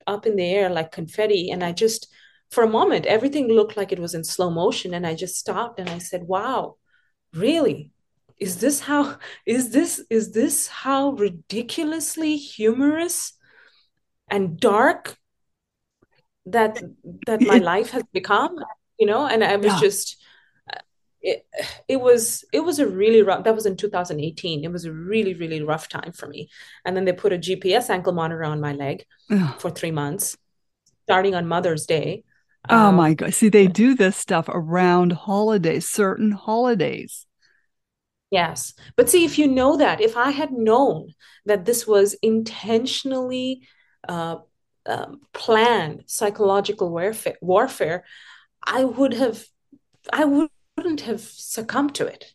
up 0.08 0.26
in 0.26 0.34
the 0.34 0.50
air 0.50 0.70
like 0.70 0.90
confetti. 0.90 1.50
And 1.50 1.62
I 1.62 1.72
just, 1.72 2.08
for 2.50 2.64
a 2.64 2.68
moment, 2.68 3.06
everything 3.06 3.48
looked 3.48 3.76
like 3.76 3.92
it 3.92 3.98
was 4.00 4.14
in 4.14 4.24
slow 4.24 4.50
motion. 4.50 4.94
And 4.94 5.06
I 5.06 5.14
just 5.14 5.36
stopped 5.36 5.78
and 5.78 5.88
I 5.88 5.98
said, 5.98 6.22
wow, 6.24 6.76
really? 7.34 7.92
Is 8.40 8.60
this 8.60 8.80
how, 8.80 9.18
is 9.46 9.70
this, 9.70 10.02
is 10.10 10.32
this 10.32 10.66
how 10.66 11.10
ridiculously 11.10 12.36
humorous 12.36 13.34
and 14.30 14.58
dark 14.58 15.16
that, 16.46 16.82
that 17.26 17.40
my 17.42 17.58
life 17.58 17.90
has 17.90 18.02
become? 18.12 18.56
You 18.98 19.06
know, 19.06 19.26
and 19.26 19.44
I 19.44 19.56
was 19.56 19.66
yeah. 19.66 19.80
just, 19.80 20.16
it, 21.20 21.46
it 21.88 22.00
was 22.00 22.44
it 22.52 22.60
was 22.60 22.78
a 22.78 22.86
really 22.86 23.22
rough 23.22 23.44
that 23.44 23.54
was 23.54 23.66
in 23.66 23.76
2018 23.76 24.64
it 24.64 24.70
was 24.70 24.84
a 24.84 24.92
really 24.92 25.34
really 25.34 25.62
rough 25.62 25.88
time 25.88 26.12
for 26.12 26.28
me 26.28 26.48
and 26.84 26.96
then 26.96 27.04
they 27.04 27.12
put 27.12 27.32
a 27.32 27.38
gps 27.38 27.90
ankle 27.90 28.12
monitor 28.12 28.44
on 28.44 28.60
my 28.60 28.72
leg 28.72 29.04
Ugh. 29.30 29.60
for 29.60 29.70
three 29.70 29.90
months 29.90 30.36
starting 31.04 31.34
on 31.34 31.46
mother's 31.46 31.86
day 31.86 32.22
oh 32.68 32.86
um, 32.86 32.96
my 32.96 33.14
god 33.14 33.34
see 33.34 33.48
they 33.48 33.66
do 33.66 33.94
this 33.94 34.16
stuff 34.16 34.48
around 34.48 35.12
holidays 35.12 35.88
certain 35.88 36.30
holidays 36.30 37.26
yes 38.30 38.74
but 38.94 39.10
see 39.10 39.24
if 39.24 39.38
you 39.38 39.48
know 39.48 39.76
that 39.76 40.00
if 40.00 40.16
i 40.16 40.30
had 40.30 40.52
known 40.52 41.14
that 41.46 41.64
this 41.64 41.86
was 41.86 42.14
intentionally 42.22 43.66
uh, 44.08 44.36
um, 44.86 45.20
planned 45.32 46.04
psychological 46.06 46.90
warfare 46.90 47.36
warfare 47.40 48.04
i 48.66 48.84
would 48.84 49.14
have 49.14 49.44
i 50.12 50.24
would 50.24 50.48
wouldn't 50.78 51.00
have 51.00 51.20
succumbed 51.20 51.94
to 51.96 52.06
it 52.06 52.32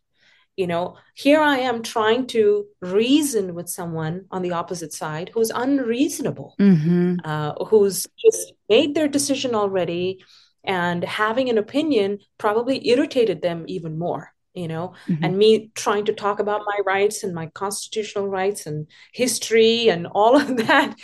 you 0.57 0.67
know 0.67 0.97
here 1.15 1.39
i 1.39 1.59
am 1.59 1.82
trying 1.82 2.28
to 2.28 2.65
reason 2.82 3.55
with 3.55 3.69
someone 3.69 4.26
on 4.32 4.41
the 4.41 4.51
opposite 4.51 4.91
side 4.91 5.32
who's 5.34 5.49
unreasonable 5.49 6.53
mm-hmm. 6.59 7.15
uh, 7.24 7.53
who's 7.65 8.05
just 8.19 8.53
made 8.67 8.93
their 8.93 9.07
decision 9.07 9.55
already 9.55 10.21
and 10.65 11.05
having 11.05 11.49
an 11.49 11.57
opinion 11.57 12.19
probably 12.38 12.86
irritated 12.89 13.41
them 13.41 13.63
even 13.67 13.97
more 13.97 14.32
you 14.54 14.68
know 14.68 14.93
mm-hmm. 15.08 15.24
and 15.24 15.38
me 15.38 15.72
trying 15.76 16.06
to 16.06 16.14
talk 16.14 16.39
about 16.39 16.62
my 16.66 16.80
rights 16.86 17.24
and 17.24 17.34
my 17.34 17.47
constitutional 17.47 18.28
rights 18.28 18.66
and 18.66 18.88
history 19.12 19.89
and 19.89 20.08
all 20.08 20.36
of 20.36 20.58
that 20.68 20.95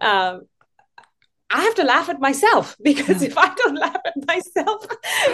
uh, 0.00 0.38
I 1.50 1.62
have 1.62 1.74
to 1.76 1.84
laugh 1.84 2.08
at 2.08 2.20
myself 2.20 2.76
because 2.82 3.22
yeah. 3.22 3.28
if 3.28 3.38
I 3.38 3.54
don't 3.54 3.74
laugh 3.86 4.00
at 4.04 4.26
myself, 4.26 4.86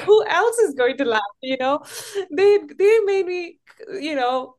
who 0.05 0.25
else 0.27 0.59
is 0.59 0.75
going 0.75 0.97
to 0.99 1.05
laugh? 1.05 1.23
You 1.43 1.57
know, 1.59 1.83
they 2.31 2.59
they 2.79 2.99
made 3.05 3.27
me, 3.27 3.59
you 4.01 4.15
know, 4.15 4.55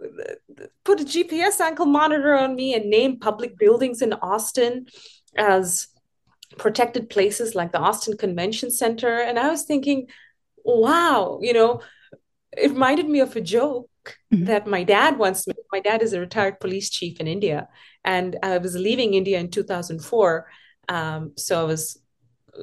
put 0.84 1.02
a 1.02 1.06
GPS 1.06 1.60
ankle 1.60 1.86
monitor 1.86 2.36
on 2.36 2.56
me 2.56 2.74
and 2.74 2.90
name 2.90 3.20
public 3.20 3.58
buildings 3.58 4.02
in 4.02 4.14
Austin 4.14 4.88
as 5.38 5.88
protected 6.58 7.10
places 7.10 7.56
like 7.56 7.72
the 7.72 7.80
Austin 7.80 8.18
Convention 8.18 8.72
Center, 8.72 9.18
and 9.18 9.40
I 9.40 9.50
was 9.50 9.64
thinking, 9.64 10.08
wow, 10.64 11.40
you 11.42 11.54
know, 11.54 11.82
it 12.58 12.72
reminded 12.72 13.10
me 13.10 13.20
of 13.20 13.36
a 13.36 13.42
joke 13.42 13.90
Mm-hmm. 14.34 14.46
that 14.46 14.68
my 14.68 14.84
dad 14.84 15.18
once 15.18 15.48
made. 15.48 15.56
My 15.72 15.80
dad 15.80 16.04
is 16.04 16.14
a 16.14 16.20
retired 16.20 16.60
police 16.60 16.92
chief 16.92 17.20
in 17.20 17.28
India, 17.28 17.68
and 18.04 18.38
I 18.44 18.58
was 18.60 18.76
leaving 18.76 19.16
India 19.16 19.40
in 19.40 19.50
2004 19.50 20.46
um, 20.90 21.32
so 21.36 21.62
I 21.62 21.64
was, 21.64 22.00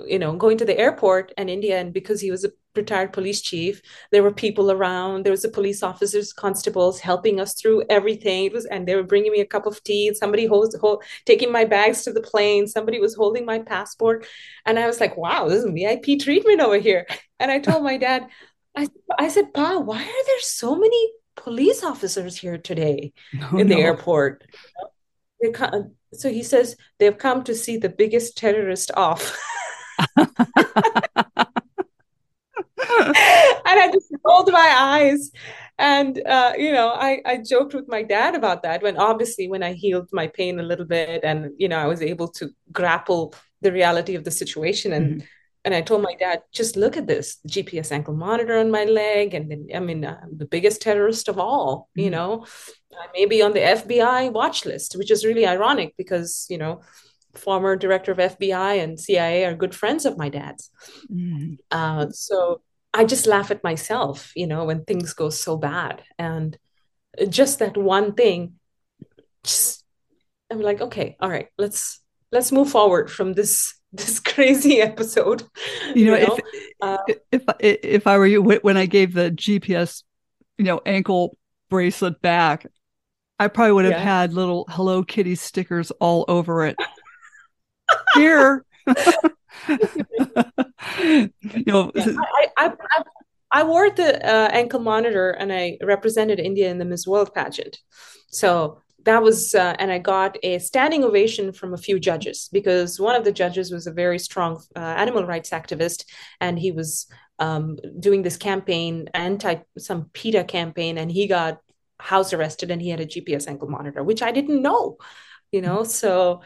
you 0.06 0.18
know, 0.18 0.36
going 0.36 0.58
to 0.58 0.64
the 0.64 0.78
airport 0.78 1.32
in 1.36 1.48
India, 1.48 1.80
and 1.80 1.92
because 1.92 2.20
he 2.20 2.30
was 2.30 2.44
a 2.44 2.50
retired 2.74 3.12
police 3.12 3.42
chief, 3.42 3.82
there 4.10 4.22
were 4.22 4.32
people 4.32 4.70
around. 4.70 5.24
There 5.24 5.32
was 5.32 5.44
a 5.44 5.48
police 5.50 5.82
officers, 5.82 6.32
constables 6.32 7.00
helping 7.00 7.40
us 7.40 7.54
through 7.54 7.84
everything. 7.90 8.46
It 8.46 8.52
was, 8.52 8.64
and 8.66 8.86
they 8.86 8.94
were 8.94 9.02
bringing 9.02 9.32
me 9.32 9.40
a 9.40 9.46
cup 9.46 9.66
of 9.66 9.82
tea. 9.84 10.14
Somebody 10.14 10.46
holds, 10.46 10.76
hold, 10.78 11.02
taking 11.26 11.52
my 11.52 11.64
bags 11.64 12.02
to 12.04 12.12
the 12.12 12.22
plane. 12.22 12.66
Somebody 12.66 13.00
was 13.00 13.14
holding 13.14 13.44
my 13.44 13.58
passport, 13.58 14.26
and 14.64 14.78
I 14.78 14.86
was 14.86 15.00
like, 15.00 15.16
"Wow, 15.16 15.48
this 15.48 15.64
is 15.64 15.70
VIP 15.70 16.16
treatment 16.18 16.60
over 16.60 16.78
here." 16.78 17.06
And 17.40 17.50
I 17.50 17.58
told 17.58 17.82
my 17.82 17.96
dad, 17.96 18.28
I, 18.76 18.88
I 19.18 19.28
said, 19.28 19.52
"Pa, 19.52 19.78
why 19.78 20.02
are 20.02 20.24
there 20.26 20.40
so 20.40 20.76
many 20.76 21.12
police 21.36 21.82
officers 21.82 22.36
here 22.36 22.58
today 22.58 23.12
oh, 23.40 23.58
in 23.58 23.68
the 23.68 23.76
no. 23.76 23.80
airport?" 23.80 24.44
so 26.12 26.30
he 26.30 26.42
says 26.42 26.76
they've 26.98 27.18
come 27.18 27.42
to 27.44 27.54
see 27.54 27.76
the 27.76 27.88
biggest 27.88 28.36
terrorist 28.36 28.90
off. 28.96 29.38
and 30.16 30.28
I 33.80 33.90
just 33.92 34.12
rolled 34.24 34.52
my 34.52 34.74
eyes. 34.76 35.30
And, 35.78 36.20
uh, 36.26 36.52
you 36.56 36.72
know, 36.72 36.90
I, 36.90 37.20
I 37.24 37.38
joked 37.38 37.74
with 37.74 37.88
my 37.88 38.02
dad 38.02 38.34
about 38.34 38.62
that 38.62 38.82
when 38.82 38.96
obviously 38.96 39.48
when 39.48 39.62
I 39.62 39.72
healed 39.72 40.08
my 40.12 40.28
pain 40.28 40.60
a 40.60 40.62
little 40.62 40.84
bit 40.84 41.24
and, 41.24 41.50
you 41.56 41.68
know, 41.68 41.78
I 41.78 41.86
was 41.86 42.02
able 42.02 42.28
to 42.28 42.50
grapple 42.70 43.34
the 43.62 43.72
reality 43.72 44.14
of 44.14 44.24
the 44.24 44.30
situation 44.30 44.92
and 44.92 45.06
mm-hmm. 45.06 45.26
And 45.64 45.74
I 45.74 45.80
told 45.80 46.02
my 46.02 46.14
dad, 46.14 46.42
just 46.52 46.76
look 46.76 46.96
at 46.96 47.06
this 47.06 47.38
GPS 47.46 47.92
ankle 47.92 48.14
monitor 48.14 48.58
on 48.58 48.70
my 48.70 48.84
leg. 48.84 49.34
And 49.34 49.50
then, 49.50 49.68
I 49.74 49.78
mean, 49.78 50.04
I'm 50.04 50.36
the 50.36 50.46
biggest 50.46 50.82
terrorist 50.82 51.28
of 51.28 51.38
all, 51.38 51.88
mm-hmm. 51.90 52.00
you 52.00 52.10
know, 52.10 52.46
I 52.92 53.06
may 53.14 53.26
be 53.26 53.42
on 53.42 53.52
the 53.52 53.60
FBI 53.60 54.32
watch 54.32 54.66
list, 54.66 54.96
which 54.96 55.10
is 55.10 55.24
really 55.24 55.46
ironic 55.46 55.94
because, 55.96 56.46
you 56.50 56.58
know, 56.58 56.82
former 57.34 57.76
director 57.76 58.12
of 58.12 58.18
FBI 58.18 58.82
and 58.82 58.98
CIA 58.98 59.44
are 59.44 59.54
good 59.54 59.74
friends 59.74 60.04
of 60.04 60.18
my 60.18 60.28
dad's. 60.28 60.68
Mm-hmm. 61.10 61.54
Uh, 61.70 62.10
so 62.10 62.60
I 62.92 63.04
just 63.04 63.26
laugh 63.26 63.50
at 63.50 63.64
myself, 63.64 64.32
you 64.34 64.48
know, 64.48 64.64
when 64.64 64.84
things 64.84 65.14
go 65.14 65.30
so 65.30 65.56
bad. 65.56 66.02
And 66.18 66.58
just 67.28 67.60
that 67.60 67.76
one 67.76 68.14
thing, 68.14 68.54
just, 69.44 69.84
I'm 70.50 70.60
like, 70.60 70.80
okay, 70.80 71.16
all 71.20 71.30
right, 71.30 71.48
let's 71.56 72.00
let's 72.32 72.50
move 72.50 72.70
forward 72.70 73.10
from 73.10 73.34
this 73.34 73.74
this 73.94 74.20
crazy 74.20 74.80
episode. 74.80 75.44
You 75.94 76.06
know, 76.06 76.16
you 76.16 76.26
know? 76.26 76.38
If, 76.38 76.68
uh, 76.80 76.98
if 77.30 77.42
if 77.60 78.06
I 78.06 78.16
were 78.16 78.26
you, 78.26 78.42
when 78.42 78.76
I 78.76 78.86
gave 78.86 79.12
the 79.12 79.30
GPS, 79.30 80.02
you 80.56 80.64
know, 80.64 80.80
ankle 80.86 81.36
bracelet 81.68 82.22
back, 82.22 82.66
I 83.38 83.48
probably 83.48 83.72
would 83.72 83.84
have 83.84 83.94
yeah. 83.94 84.02
had 84.02 84.32
little 84.32 84.66
Hello 84.70 85.02
Kitty 85.02 85.34
stickers 85.34 85.90
all 85.92 86.24
over 86.28 86.64
it. 86.66 86.76
Here. 88.14 88.64
you 88.86 88.94
know, 91.66 91.92
yeah, 91.94 92.06
I, 92.18 92.46
I, 92.56 92.66
I, 92.66 93.02
I, 93.52 93.62
wore 93.64 93.90
the 93.90 94.26
uh, 94.26 94.48
ankle 94.52 94.80
monitor 94.80 95.30
and 95.30 95.52
I 95.52 95.76
represented 95.82 96.40
India 96.40 96.70
in 96.70 96.78
the 96.78 96.84
Miss 96.84 97.06
World 97.06 97.34
pageant. 97.34 97.78
So 98.28 98.80
that 99.04 99.22
was, 99.22 99.54
uh, 99.54 99.74
and 99.78 99.90
I 99.90 99.98
got 99.98 100.36
a 100.42 100.58
standing 100.58 101.04
ovation 101.04 101.52
from 101.52 101.74
a 101.74 101.78
few 101.78 101.98
judges 101.98 102.48
because 102.52 103.00
one 103.00 103.16
of 103.16 103.24
the 103.24 103.32
judges 103.32 103.72
was 103.72 103.86
a 103.86 103.92
very 103.92 104.18
strong 104.18 104.62
uh, 104.76 104.78
animal 104.78 105.24
rights 105.24 105.50
activist 105.50 106.04
and 106.40 106.58
he 106.58 106.72
was 106.72 107.06
um, 107.38 107.76
doing 107.98 108.22
this 108.22 108.36
campaign, 108.36 109.08
anti 109.14 109.56
some 109.78 110.10
PETA 110.12 110.44
campaign, 110.44 110.98
and 110.98 111.10
he 111.10 111.26
got 111.26 111.60
house 111.98 112.32
arrested 112.32 112.70
and 112.70 112.80
he 112.80 112.90
had 112.90 113.00
a 113.00 113.06
GPS 113.06 113.48
ankle 113.48 113.68
monitor, 113.68 114.02
which 114.04 114.22
I 114.22 114.32
didn't 114.32 114.62
know, 114.62 114.96
you 115.50 115.60
know. 115.60 115.82
So 115.84 116.42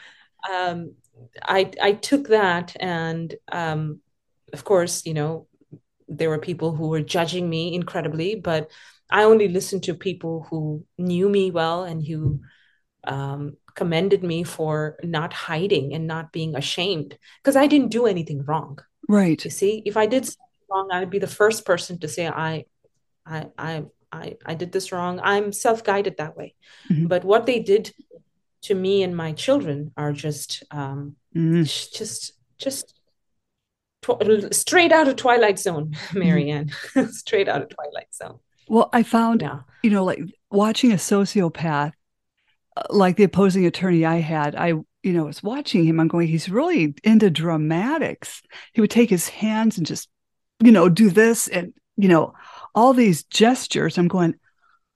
um, 0.50 0.94
I 1.42 1.70
I 1.82 1.92
took 1.92 2.28
that, 2.28 2.76
and 2.80 3.34
um, 3.50 4.00
of 4.52 4.64
course, 4.64 5.04
you 5.04 5.14
know, 5.14 5.48
there 6.08 6.30
were 6.30 6.38
people 6.38 6.74
who 6.74 6.88
were 6.88 7.02
judging 7.02 7.48
me 7.48 7.74
incredibly, 7.74 8.34
but 8.36 8.70
I 9.10 9.24
only 9.24 9.48
listened 9.48 9.84
to 9.84 9.94
people 9.94 10.46
who 10.50 10.84
knew 10.98 11.28
me 11.28 11.50
well 11.50 11.84
and 11.84 12.04
who 12.04 12.40
um, 13.04 13.56
commended 13.74 14.22
me 14.22 14.42
for 14.42 14.98
not 15.02 15.32
hiding 15.32 15.94
and 15.94 16.06
not 16.06 16.32
being 16.32 16.56
ashamed 16.56 17.16
because 17.42 17.56
I 17.56 17.66
didn't 17.66 17.90
do 17.90 18.06
anything 18.06 18.44
wrong. 18.44 18.78
Right. 19.08 19.42
You 19.44 19.50
see, 19.50 19.82
if 19.84 19.96
I 19.96 20.06
did 20.06 20.24
something 20.24 20.66
wrong, 20.70 20.88
I'd 20.92 21.10
be 21.10 21.20
the 21.20 21.26
first 21.26 21.64
person 21.64 21.98
to 22.00 22.08
say 22.08 22.26
I, 22.26 22.64
I, 23.24 23.46
I 23.56 23.84
I, 24.12 24.36
I 24.44 24.54
did 24.54 24.72
this 24.72 24.92
wrong. 24.92 25.20
I'm 25.22 25.52
self 25.52 25.84
guided 25.84 26.16
that 26.18 26.36
way. 26.36 26.54
Mm-hmm. 26.90 27.06
But 27.06 27.24
what 27.24 27.46
they 27.46 27.60
did 27.60 27.92
to 28.62 28.74
me 28.74 29.02
and 29.02 29.16
my 29.16 29.32
children 29.32 29.92
are 29.96 30.12
just, 30.12 30.62
um, 30.70 31.16
mm-hmm. 31.34 31.62
just, 31.62 32.32
just 32.58 32.98
tw- 34.02 34.54
straight 34.54 34.92
out 34.92 35.08
of 35.08 35.16
Twilight 35.16 35.58
Zone, 35.58 35.90
mm-hmm. 35.94 36.18
Marianne, 36.18 36.68
mm-hmm. 36.68 37.10
straight 37.10 37.48
out 37.48 37.62
of 37.62 37.68
Twilight 37.68 38.14
Zone. 38.14 38.38
Well, 38.68 38.90
I 38.92 39.02
found, 39.02 39.42
yeah. 39.42 39.60
you 39.82 39.90
know, 39.90 40.04
like 40.04 40.20
watching 40.50 40.92
a 40.92 40.96
sociopath, 40.96 41.92
uh, 42.76 42.82
like 42.90 43.16
the 43.16 43.24
opposing 43.24 43.66
attorney 43.66 44.04
I 44.04 44.16
had, 44.16 44.54
I, 44.54 44.68
you 44.68 45.12
know, 45.12 45.24
was 45.24 45.42
watching 45.42 45.84
him. 45.84 46.00
I'm 46.00 46.08
going, 46.08 46.28
he's 46.28 46.48
really 46.48 46.94
into 47.04 47.30
dramatics. 47.30 48.42
He 48.72 48.80
would 48.80 48.90
take 48.90 49.10
his 49.10 49.28
hands 49.28 49.78
and 49.78 49.86
just, 49.86 50.08
you 50.60 50.72
know, 50.72 50.88
do 50.88 51.10
this 51.10 51.48
and 51.48 51.72
you 51.96 52.08
know, 52.08 52.34
all 52.74 52.92
these 52.92 53.24
gestures. 53.24 53.98
I'm 53.98 54.08
going, 54.08 54.34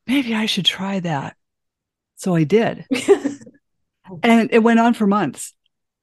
maybe 0.06 0.34
I 0.34 0.46
should 0.46 0.66
try 0.66 1.00
that. 1.00 1.36
So 2.16 2.34
I 2.34 2.44
did. 2.44 2.84
and 4.22 4.50
it 4.52 4.62
went 4.62 4.80
on 4.80 4.94
for 4.94 5.06
months 5.06 5.54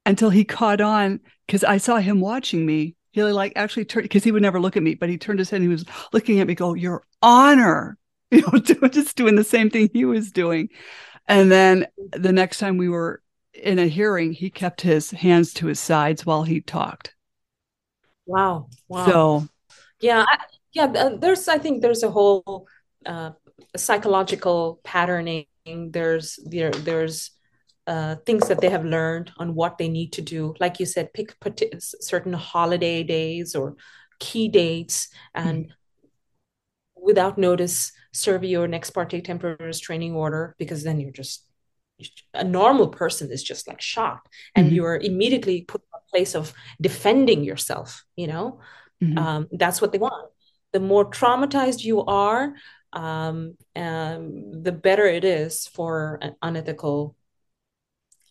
until 0.04 0.30
he 0.30 0.44
caught 0.44 0.80
on 0.80 1.20
because 1.46 1.62
I 1.64 1.78
saw 1.78 1.96
him 1.96 2.20
watching 2.20 2.66
me. 2.66 2.96
He 3.26 3.32
like 3.32 3.52
actually 3.56 3.84
turned 3.84 4.04
because 4.04 4.24
he 4.24 4.32
would 4.32 4.42
never 4.42 4.60
look 4.60 4.76
at 4.76 4.82
me, 4.82 4.94
but 4.94 5.08
he 5.08 5.18
turned 5.18 5.38
his 5.38 5.50
head 5.50 5.56
and 5.56 5.64
he 5.64 5.68
was 5.68 5.84
looking 6.12 6.40
at 6.40 6.46
me, 6.46 6.54
go, 6.54 6.74
Your 6.74 7.02
honor, 7.22 7.98
you 8.30 8.42
know, 8.42 8.58
just 8.88 9.16
doing 9.16 9.36
the 9.36 9.44
same 9.44 9.70
thing 9.70 9.90
he 9.92 10.04
was 10.04 10.30
doing. 10.30 10.68
And 11.26 11.52
then 11.52 11.86
the 12.12 12.32
next 12.32 12.58
time 12.58 12.78
we 12.78 12.88
were 12.88 13.22
in 13.52 13.78
a 13.78 13.86
hearing, 13.86 14.32
he 14.32 14.50
kept 14.50 14.80
his 14.80 15.10
hands 15.10 15.52
to 15.54 15.66
his 15.66 15.80
sides 15.80 16.24
while 16.24 16.42
he 16.42 16.60
talked. 16.60 17.14
Wow. 18.24 18.68
Wow. 18.88 19.06
So, 19.06 19.48
yeah, 20.00 20.24
I, 20.26 20.38
yeah. 20.72 21.10
There's, 21.18 21.48
I 21.48 21.58
think, 21.58 21.82
there's 21.82 22.02
a 22.02 22.10
whole 22.10 22.66
uh, 23.04 23.32
psychological 23.76 24.80
patterning. 24.84 25.46
There's 25.66 26.38
there, 26.44 26.70
there's 26.70 27.30
uh, 27.88 28.16
things 28.26 28.46
that 28.48 28.60
they 28.60 28.68
have 28.68 28.84
learned 28.84 29.32
on 29.38 29.54
what 29.54 29.78
they 29.78 29.88
need 29.88 30.12
to 30.12 30.20
do. 30.20 30.54
Like 30.60 30.78
you 30.78 30.84
said, 30.84 31.14
pick 31.14 31.34
certain 32.00 32.34
holiday 32.34 33.02
days 33.02 33.54
or 33.54 33.76
key 34.20 34.48
dates, 34.48 35.08
and 35.34 35.64
mm-hmm. 35.64 37.02
without 37.02 37.38
notice, 37.38 37.92
serve 38.12 38.44
your 38.44 38.72
ex 38.74 38.90
parte 38.90 39.22
temporary 39.22 39.56
restraining 39.64 40.14
order 40.14 40.54
because 40.58 40.84
then 40.84 41.00
you're 41.00 41.10
just 41.10 41.46
a 42.34 42.44
normal 42.44 42.88
person 42.88 43.32
is 43.32 43.42
just 43.42 43.66
like 43.66 43.80
shocked 43.80 44.28
and 44.54 44.66
mm-hmm. 44.66 44.76
you're 44.76 44.98
immediately 44.98 45.62
put 45.62 45.80
in 45.80 45.98
a 45.98 46.10
place 46.10 46.36
of 46.36 46.52
defending 46.80 47.42
yourself 47.42 48.04
you 48.14 48.28
know 48.28 48.60
mm-hmm. 49.02 49.18
um, 49.18 49.48
that's 49.50 49.80
what 49.80 49.90
they 49.90 49.98
want 49.98 50.30
the 50.72 50.78
more 50.78 51.10
traumatized 51.10 51.82
you 51.82 52.04
are 52.04 52.54
um, 52.92 53.56
um, 53.74 54.62
the 54.62 54.70
better 54.70 55.06
it 55.06 55.24
is 55.24 55.66
for 55.66 56.20
an 56.22 56.36
unethical 56.40 57.16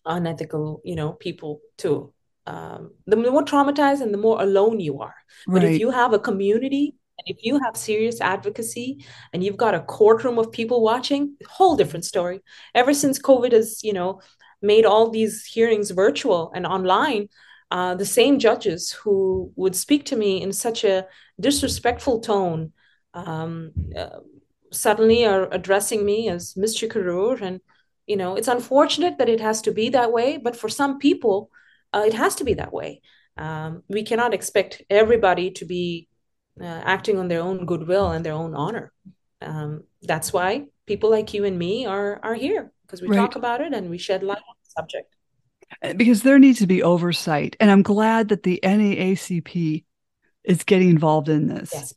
unethical 0.07 0.81
you 0.83 0.95
know 0.95 1.13
people 1.13 1.59
too 1.77 2.13
um, 2.47 2.91
the 3.05 3.17
more 3.17 3.43
traumatized 3.43 4.01
and 4.01 4.13
the 4.13 4.17
more 4.17 4.41
alone 4.41 4.79
you 4.79 5.01
are 5.01 5.15
but 5.47 5.63
right. 5.63 5.73
if 5.73 5.79
you 5.79 5.91
have 5.91 6.13
a 6.13 6.19
community 6.19 6.95
and 7.17 7.35
if 7.35 7.43
you 7.43 7.59
have 7.63 7.75
serious 7.75 8.21
advocacy 8.21 9.05
and 9.33 9.43
you've 9.43 9.57
got 9.57 9.73
a 9.73 9.81
courtroom 9.81 10.37
of 10.37 10.51
people 10.51 10.83
watching, 10.83 11.35
whole 11.47 11.75
different 11.75 12.05
story. 12.05 12.41
Ever 12.75 12.93
since 12.93 13.19
COVID 13.19 13.53
has, 13.53 13.83
you 13.83 13.93
know, 13.93 14.21
made 14.61 14.85
all 14.85 15.09
these 15.09 15.45
hearings 15.45 15.91
virtual 15.91 16.51
and 16.53 16.65
online, 16.65 17.29
uh, 17.71 17.95
the 17.95 18.05
same 18.05 18.39
judges 18.39 18.91
who 18.91 19.51
would 19.55 19.75
speak 19.75 20.05
to 20.05 20.15
me 20.15 20.41
in 20.41 20.53
such 20.53 20.83
a 20.83 21.07
disrespectful 21.39 22.19
tone 22.21 22.71
um, 23.13 23.71
uh, 23.97 24.19
suddenly 24.71 25.25
are 25.25 25.51
addressing 25.51 26.05
me 26.05 26.29
as 26.29 26.53
Mr. 26.53 26.87
Karur. 26.87 27.41
And, 27.41 27.61
you 28.07 28.15
know, 28.15 28.35
it's 28.35 28.47
unfortunate 28.47 29.17
that 29.17 29.29
it 29.29 29.41
has 29.41 29.61
to 29.63 29.71
be 29.71 29.89
that 29.89 30.11
way, 30.11 30.37
but 30.37 30.55
for 30.55 30.69
some 30.69 30.97
people, 30.97 31.51
uh, 31.93 32.03
it 32.05 32.13
has 32.13 32.35
to 32.35 32.43
be 32.43 32.55
that 32.55 32.73
way. 32.73 33.01
Um, 33.37 33.83
we 33.87 34.03
cannot 34.03 34.33
expect 34.33 34.81
everybody 34.89 35.51
to 35.51 35.65
be 35.65 36.07
uh, 36.59 36.65
acting 36.65 37.19
on 37.19 37.27
their 37.27 37.41
own 37.41 37.65
goodwill 37.65 38.11
and 38.11 38.25
their 38.25 38.33
own 38.33 38.55
honor. 38.55 38.91
Um, 39.41 39.83
that's 40.01 40.33
why 40.33 40.65
people 40.87 41.11
like 41.11 41.33
you 41.33 41.45
and 41.45 41.59
me 41.59 41.85
are 41.85 42.19
are 42.23 42.33
here 42.33 42.71
because 42.81 43.01
we 43.01 43.09
right. 43.09 43.17
talk 43.17 43.35
about 43.35 43.61
it 43.61 43.73
and 43.73 43.89
we 43.89 43.97
shed 43.97 44.23
light 44.23 44.37
on 44.37 44.55
the 44.63 44.69
subject. 44.69 45.13
Uh, 45.83 45.93
because 45.93 46.23
there 46.23 46.39
needs 46.39 46.59
to 46.59 46.67
be 46.67 46.81
oversight, 46.81 47.55
and 47.59 47.69
I'm 47.69 47.83
glad 47.83 48.29
that 48.29 48.43
the 48.43 48.59
NAACP 48.63 49.83
is 50.45 50.63
getting 50.63 50.89
involved 50.89 51.27
in 51.29 51.47
this. 51.47 51.71
Yes. 51.73 51.93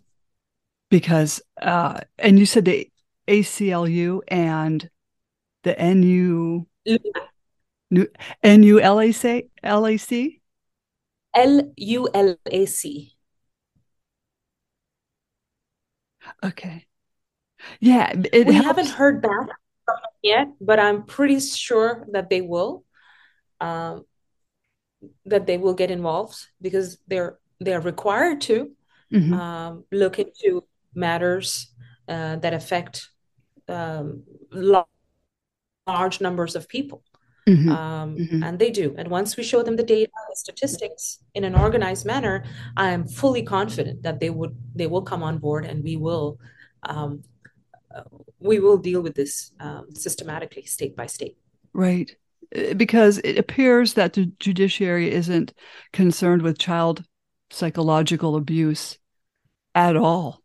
Because, 0.90 1.40
uh, 1.62 2.00
and 2.18 2.36
you 2.36 2.46
said 2.46 2.64
the 2.64 2.90
ACLU 3.28 4.20
and 4.26 4.90
the 5.62 5.74
NU, 5.78 6.66
NULAC, 8.42 9.50
LAC? 9.62 10.40
L-U-L-A-C. 11.34 13.16
Okay. 16.44 16.86
Yeah, 17.78 18.12
we 18.32 18.54
helps. 18.54 18.66
haven't 18.66 18.88
heard 18.88 19.22
back 19.22 19.48
yet, 20.22 20.48
but 20.60 20.78
I'm 20.78 21.04
pretty 21.04 21.40
sure 21.40 22.06
that 22.12 22.30
they 22.30 22.40
will. 22.40 22.84
Um, 23.60 24.04
that 25.26 25.46
they 25.46 25.58
will 25.58 25.74
get 25.74 25.90
involved 25.90 26.36
because 26.60 26.98
they're 27.06 27.38
they're 27.58 27.80
required 27.80 28.40
to 28.42 28.70
mm-hmm. 29.12 29.34
um, 29.34 29.84
look 29.92 30.18
into 30.18 30.64
matters 30.94 31.72
uh, 32.08 32.36
that 32.36 32.54
affect 32.54 33.08
um, 33.68 34.24
large 35.92 36.20
numbers 36.20 36.56
of 36.56 36.68
people. 36.68 37.02
Mm-hmm. 37.48 37.70
Um, 37.70 38.16
mm-hmm. 38.16 38.42
And 38.42 38.58
they 38.58 38.70
do. 38.70 38.94
And 38.98 39.08
once 39.08 39.36
we 39.36 39.42
show 39.42 39.62
them 39.62 39.76
the 39.76 39.82
data, 39.82 40.10
the 40.28 40.36
statistics 40.36 41.20
in 41.34 41.44
an 41.44 41.54
organized 41.54 42.06
manner, 42.06 42.44
I 42.76 42.90
am 42.90 43.06
fully 43.08 43.42
confident 43.42 44.02
that 44.02 44.20
they 44.20 44.30
would 44.30 44.56
they 44.74 44.86
will 44.86 45.02
come 45.02 45.22
on 45.22 45.38
board, 45.38 45.64
and 45.64 45.82
we 45.82 45.96
will 45.96 46.38
um, 46.82 47.22
uh, 47.94 48.02
we 48.38 48.60
will 48.60 48.76
deal 48.76 49.00
with 49.00 49.14
this 49.14 49.52
um, 49.58 49.86
systematically, 49.94 50.64
state 50.64 50.94
by 50.94 51.06
state. 51.06 51.36
Right, 51.72 52.14
uh, 52.54 52.74
because 52.74 53.18
it 53.18 53.38
appears 53.38 53.94
that 53.94 54.12
the 54.12 54.26
judiciary 54.38 55.10
isn't 55.10 55.52
concerned 55.92 56.42
with 56.42 56.58
child 56.58 57.04
psychological 57.50 58.36
abuse 58.36 58.98
at 59.74 59.96
all, 59.96 60.42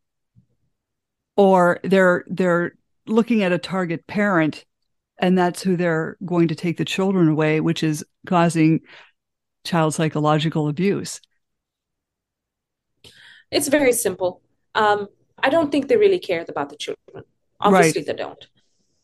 or 1.35 1.79
they're 1.83 2.23
they're 2.27 2.75
looking 3.05 3.43
at 3.43 3.51
a 3.51 3.59
target 3.59 4.07
parent 4.07 4.65
and 5.19 5.37
that's 5.37 5.63
who 5.63 5.77
they're 5.77 6.17
going 6.25 6.47
to 6.49 6.55
take 6.55 6.77
the 6.77 6.85
children 6.85 7.29
away, 7.29 7.59
which 7.59 7.83
is 7.83 8.03
causing 8.27 8.81
child 9.63 9.93
psychological 9.93 10.67
abuse. 10.67 11.21
It's 13.51 13.67
very 13.67 13.93
simple. 13.93 14.41
Um, 14.73 15.07
I 15.41 15.49
don't 15.49 15.71
think 15.71 15.87
they 15.87 15.97
really 15.97 16.19
care 16.19 16.45
about 16.47 16.69
the 16.69 16.77
children. 16.77 17.23
Obviously, 17.59 18.01
right. 18.01 18.07
they 18.07 18.13
don't. 18.13 18.47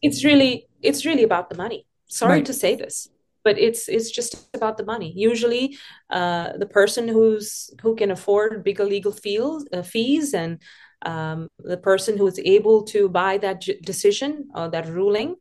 It's 0.01 0.23
really 0.23 0.67
it's 0.81 1.05
really 1.05 1.23
about 1.23 1.49
the 1.49 1.55
money. 1.55 1.85
Sorry 2.07 2.35
right. 2.35 2.45
to 2.45 2.53
say 2.53 2.75
this, 2.75 3.07
but 3.43 3.57
it's 3.57 3.87
it's 3.87 4.11
just 4.11 4.49
about 4.53 4.77
the 4.77 4.85
money. 4.85 5.13
Usually, 5.15 5.77
uh, 6.09 6.57
the 6.57 6.65
person 6.65 7.07
who's 7.07 7.69
who 7.81 7.95
can 7.95 8.11
afford 8.11 8.63
bigger 8.63 8.83
legal 8.83 9.11
fees, 9.11 9.65
uh, 9.71 9.83
fees 9.83 10.33
and 10.33 10.59
um, 11.03 11.49
the 11.59 11.77
person 11.77 12.17
who 12.17 12.27
is 12.27 12.39
able 12.39 12.83
to 12.83 13.09
buy 13.09 13.37
that 13.37 13.65
decision 13.81 14.49
or 14.55 14.69
that 14.69 14.87
ruling 14.87 15.35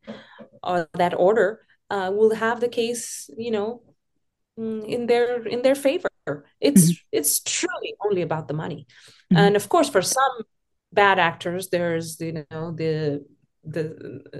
or 0.62 0.88
that 0.94 1.14
order 1.14 1.60
uh, 1.90 2.10
will 2.14 2.34
have 2.34 2.60
the 2.60 2.68
case, 2.68 3.28
you 3.36 3.50
know, 3.50 3.82
mm, 4.58 4.86
in 4.86 5.06
their 5.06 5.46
in 5.46 5.62
their 5.62 5.74
favor. 5.74 6.08
It's 6.60 6.92
mm-hmm. 6.92 7.18
it's 7.18 7.40
truly 7.40 7.94
only 8.04 8.22
about 8.22 8.46
the 8.48 8.54
money, 8.54 8.86
mm-hmm. 9.32 9.36
and 9.36 9.56
of 9.56 9.68
course, 9.68 9.88
for 9.88 10.02
some 10.02 10.44
bad 10.92 11.18
actors, 11.18 11.68
there's 11.68 12.20
you 12.20 12.44
know 12.50 12.72
the 12.72 13.24
the 13.64 14.36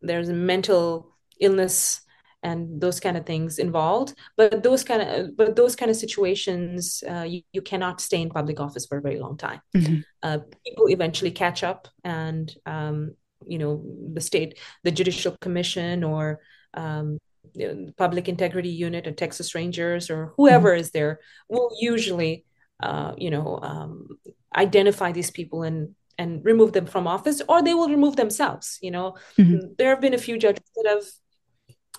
there's 0.00 0.28
mental 0.28 1.10
illness 1.40 2.02
and 2.42 2.80
those 2.80 3.00
kind 3.00 3.16
of 3.16 3.24
things 3.24 3.58
involved 3.58 4.14
but 4.36 4.62
those 4.62 4.84
kind 4.84 5.02
of 5.02 5.36
but 5.36 5.56
those 5.56 5.76
kind 5.76 5.90
of 5.90 5.96
situations 5.96 7.02
uh, 7.08 7.22
you, 7.22 7.42
you 7.52 7.62
cannot 7.62 8.00
stay 8.00 8.20
in 8.20 8.30
public 8.30 8.60
office 8.60 8.86
for 8.86 8.98
a 8.98 9.02
very 9.02 9.18
long 9.18 9.36
time 9.36 9.60
mm-hmm. 9.76 10.00
uh, 10.22 10.38
people 10.66 10.88
eventually 10.88 11.30
catch 11.30 11.62
up 11.62 11.88
and 12.04 12.54
um, 12.66 13.14
you 13.46 13.58
know 13.58 13.84
the 14.12 14.20
state 14.20 14.58
the 14.84 14.90
judicial 14.90 15.36
commission 15.40 16.04
or 16.04 16.40
um, 16.74 17.18
the 17.54 17.92
public 17.96 18.28
integrity 18.28 18.70
unit 18.70 19.06
or 19.06 19.12
texas 19.12 19.54
rangers 19.54 20.10
or 20.10 20.32
whoever 20.36 20.70
mm-hmm. 20.70 20.80
is 20.80 20.90
there 20.90 21.20
will 21.48 21.70
usually 21.80 22.44
uh, 22.82 23.12
you 23.16 23.30
know 23.30 23.58
um, 23.62 24.08
identify 24.56 25.12
these 25.12 25.30
people 25.30 25.62
and 25.62 25.94
and 26.18 26.44
remove 26.44 26.72
them 26.72 26.86
from 26.86 27.06
office 27.06 27.40
or 27.48 27.62
they 27.62 27.74
will 27.74 27.88
remove 27.88 28.16
themselves 28.16 28.78
you 28.82 28.90
know 28.90 29.16
mm-hmm. 29.38 29.66
there 29.78 29.90
have 29.90 30.00
been 30.00 30.14
a 30.14 30.18
few 30.18 30.38
judges 30.38 30.64
that 30.76 30.88
have 30.88 31.04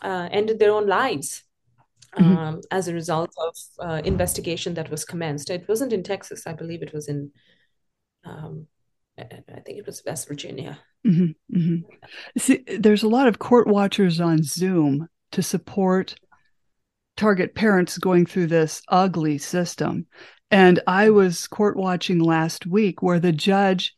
uh, 0.01 0.29
ended 0.31 0.59
their 0.59 0.71
own 0.71 0.87
lives 0.87 1.43
mm-hmm. 2.17 2.37
um, 2.37 2.61
as 2.71 2.87
a 2.87 2.93
result 2.93 3.33
of 3.37 3.55
uh, 3.79 4.01
investigation 4.03 4.73
that 4.75 4.89
was 4.89 5.05
commenced. 5.05 5.49
It 5.49 5.67
wasn't 5.67 5.93
in 5.93 6.03
Texas, 6.03 6.47
I 6.47 6.53
believe 6.53 6.81
it 6.81 6.93
was 6.93 7.07
in, 7.07 7.31
um, 8.25 8.67
I 9.17 9.59
think 9.65 9.77
it 9.77 9.85
was 9.85 10.03
West 10.05 10.27
Virginia. 10.27 10.79
Mm-hmm. 11.05 11.57
Mm-hmm. 11.57 12.37
See, 12.37 12.63
there's 12.79 13.03
a 13.03 13.09
lot 13.09 13.27
of 13.27 13.39
court 13.39 13.67
watchers 13.67 14.19
on 14.19 14.43
Zoom 14.43 15.07
to 15.31 15.43
support 15.43 16.15
target 17.15 17.53
parents 17.53 17.97
going 17.97 18.25
through 18.25 18.47
this 18.47 18.81
ugly 18.87 19.37
system. 19.37 20.07
And 20.49 20.79
I 20.87 21.09
was 21.09 21.47
court 21.47 21.77
watching 21.77 22.19
last 22.19 22.65
week 22.65 23.01
where 23.01 23.19
the 23.19 23.31
judge, 23.31 23.95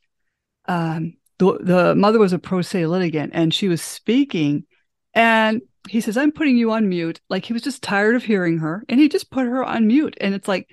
um, 0.68 1.14
the, 1.38 1.58
the 1.60 1.96
mother 1.96 2.20
was 2.20 2.34
a 2.34 2.40
pro 2.40 2.62
se 2.62 2.86
litigant 2.86 3.32
and 3.34 3.54
she 3.54 3.68
was 3.68 3.82
speaking 3.82 4.66
and 5.14 5.62
he 5.88 6.02
says, 6.02 6.18
I'm 6.18 6.32
putting 6.32 6.58
you 6.58 6.72
on 6.72 6.90
mute. 6.90 7.22
Like 7.30 7.46
he 7.46 7.54
was 7.54 7.62
just 7.62 7.84
tired 7.84 8.16
of 8.16 8.24
hearing 8.24 8.60
her 8.60 8.84
and 8.90 9.00
he 9.00 9.10
just 9.10 9.32
put 9.32 9.46
her 9.46 9.64
on 9.64 9.88
mute. 9.88 10.18
And 10.20 10.34
it's 10.34 10.48
like, 10.48 10.70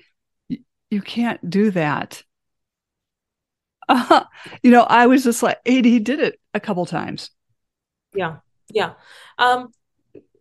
you 0.89 1.01
can't 1.01 1.49
do 1.49 1.71
that. 1.71 2.23
uh, 3.89 4.23
you 4.63 4.71
know, 4.71 4.83
I 4.83 5.07
was 5.07 5.23
just 5.23 5.43
like, 5.43 5.59
he, 5.65 5.81
he 5.81 5.99
did 5.99 6.19
it 6.19 6.39
a 6.53 6.59
couple 6.59 6.85
times. 6.85 7.31
Yeah, 8.15 8.37
yeah. 8.69 8.93
Um, 9.37 9.69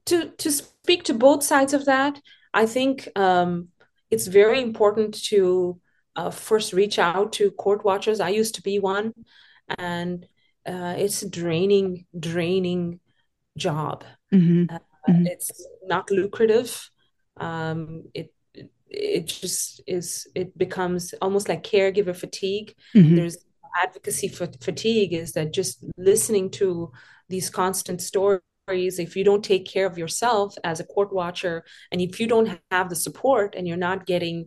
to 0.06 0.30
to 0.30 0.50
speak 0.50 1.04
to 1.04 1.14
both 1.14 1.42
sides 1.42 1.72
of 1.72 1.86
that, 1.86 2.20
I 2.52 2.66
think 2.66 3.08
um, 3.16 3.68
it's 4.10 4.26
very 4.26 4.60
important 4.60 5.22
to 5.24 5.80
uh, 6.16 6.30
first 6.30 6.72
reach 6.72 6.98
out 6.98 7.32
to 7.34 7.50
court 7.52 7.84
watchers. 7.84 8.20
I 8.20 8.28
used 8.30 8.56
to 8.56 8.62
be 8.62 8.78
one, 8.78 9.14
and 9.78 10.26
uh, 10.66 10.94
it's 10.98 11.22
a 11.22 11.30
draining, 11.30 12.04
draining 12.18 13.00
job. 13.56 14.04
Mm-hmm. 14.32 14.74
Uh, 14.74 14.78
mm-hmm. 15.08 15.26
It's 15.26 15.66
not 15.84 16.10
lucrative. 16.10 16.90
Um, 17.36 18.04
it 18.14 18.32
it 18.88 19.26
just 19.26 19.80
is. 19.86 20.26
It 20.34 20.56
becomes 20.56 21.14
almost 21.22 21.48
like 21.48 21.64
caregiver 21.64 22.14
fatigue. 22.14 22.74
Mm-hmm. 22.94 23.16
There's 23.16 23.38
advocacy 23.82 24.28
for 24.28 24.46
fatigue. 24.60 25.14
Is 25.14 25.32
that 25.32 25.52
just 25.52 25.84
listening 25.96 26.50
to 26.52 26.92
these 27.28 27.50
constant 27.50 28.02
stories? 28.02 28.42
if 28.68 29.16
you 29.16 29.24
don't 29.24 29.44
take 29.44 29.66
care 29.66 29.86
of 29.86 29.98
yourself 29.98 30.54
as 30.62 30.78
a 30.78 30.84
court 30.84 31.12
watcher 31.12 31.64
and 31.90 32.00
if 32.00 32.20
you 32.20 32.28
don't 32.28 32.60
have 32.70 32.88
the 32.88 32.96
support 32.96 33.54
and 33.56 33.66
you're 33.66 33.76
not 33.76 34.06
getting 34.06 34.46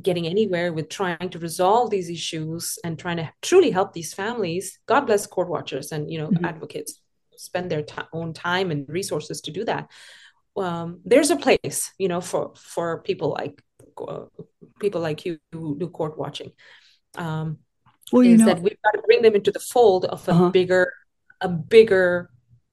getting 0.00 0.26
anywhere 0.26 0.72
with 0.72 0.88
trying 0.88 1.30
to 1.30 1.38
resolve 1.38 1.90
these 1.90 2.10
issues 2.10 2.78
and 2.82 2.98
trying 2.98 3.18
to 3.18 3.30
truly 3.40 3.70
help 3.70 3.92
these 3.92 4.12
families 4.12 4.78
god 4.86 5.02
bless 5.02 5.26
court 5.26 5.48
watchers 5.48 5.92
and 5.92 6.10
you 6.10 6.18
know 6.18 6.28
mm-hmm. 6.28 6.44
advocates 6.44 7.00
spend 7.42 7.70
their 7.70 7.82
t- 7.82 8.10
own 8.12 8.32
time 8.32 8.70
and 8.70 8.88
resources 8.88 9.40
to 9.42 9.50
do 9.50 9.64
that. 9.64 9.90
Um, 10.56 11.00
there's 11.04 11.30
a 11.30 11.36
place 11.36 11.92
you 11.98 12.08
know 12.08 12.20
for 12.20 12.52
for 12.56 13.02
people 13.02 13.30
like 13.30 13.62
uh, 14.06 14.26
people 14.80 15.00
like 15.00 15.24
you 15.24 15.38
who 15.52 15.78
do 15.78 15.88
court 15.88 16.18
watching. 16.18 16.52
Um, 17.16 17.58
well, 18.12 18.22
you 18.22 18.36
know, 18.36 18.46
that 18.46 18.60
we've 18.60 18.82
got 18.84 18.92
to 18.92 19.02
bring 19.06 19.22
them 19.22 19.34
into 19.34 19.50
the 19.50 19.60
fold 19.60 20.04
of 20.04 20.26
a 20.28 20.32
uh-huh. 20.32 20.50
bigger 20.50 20.92
a 21.40 21.48
bigger 21.48 22.30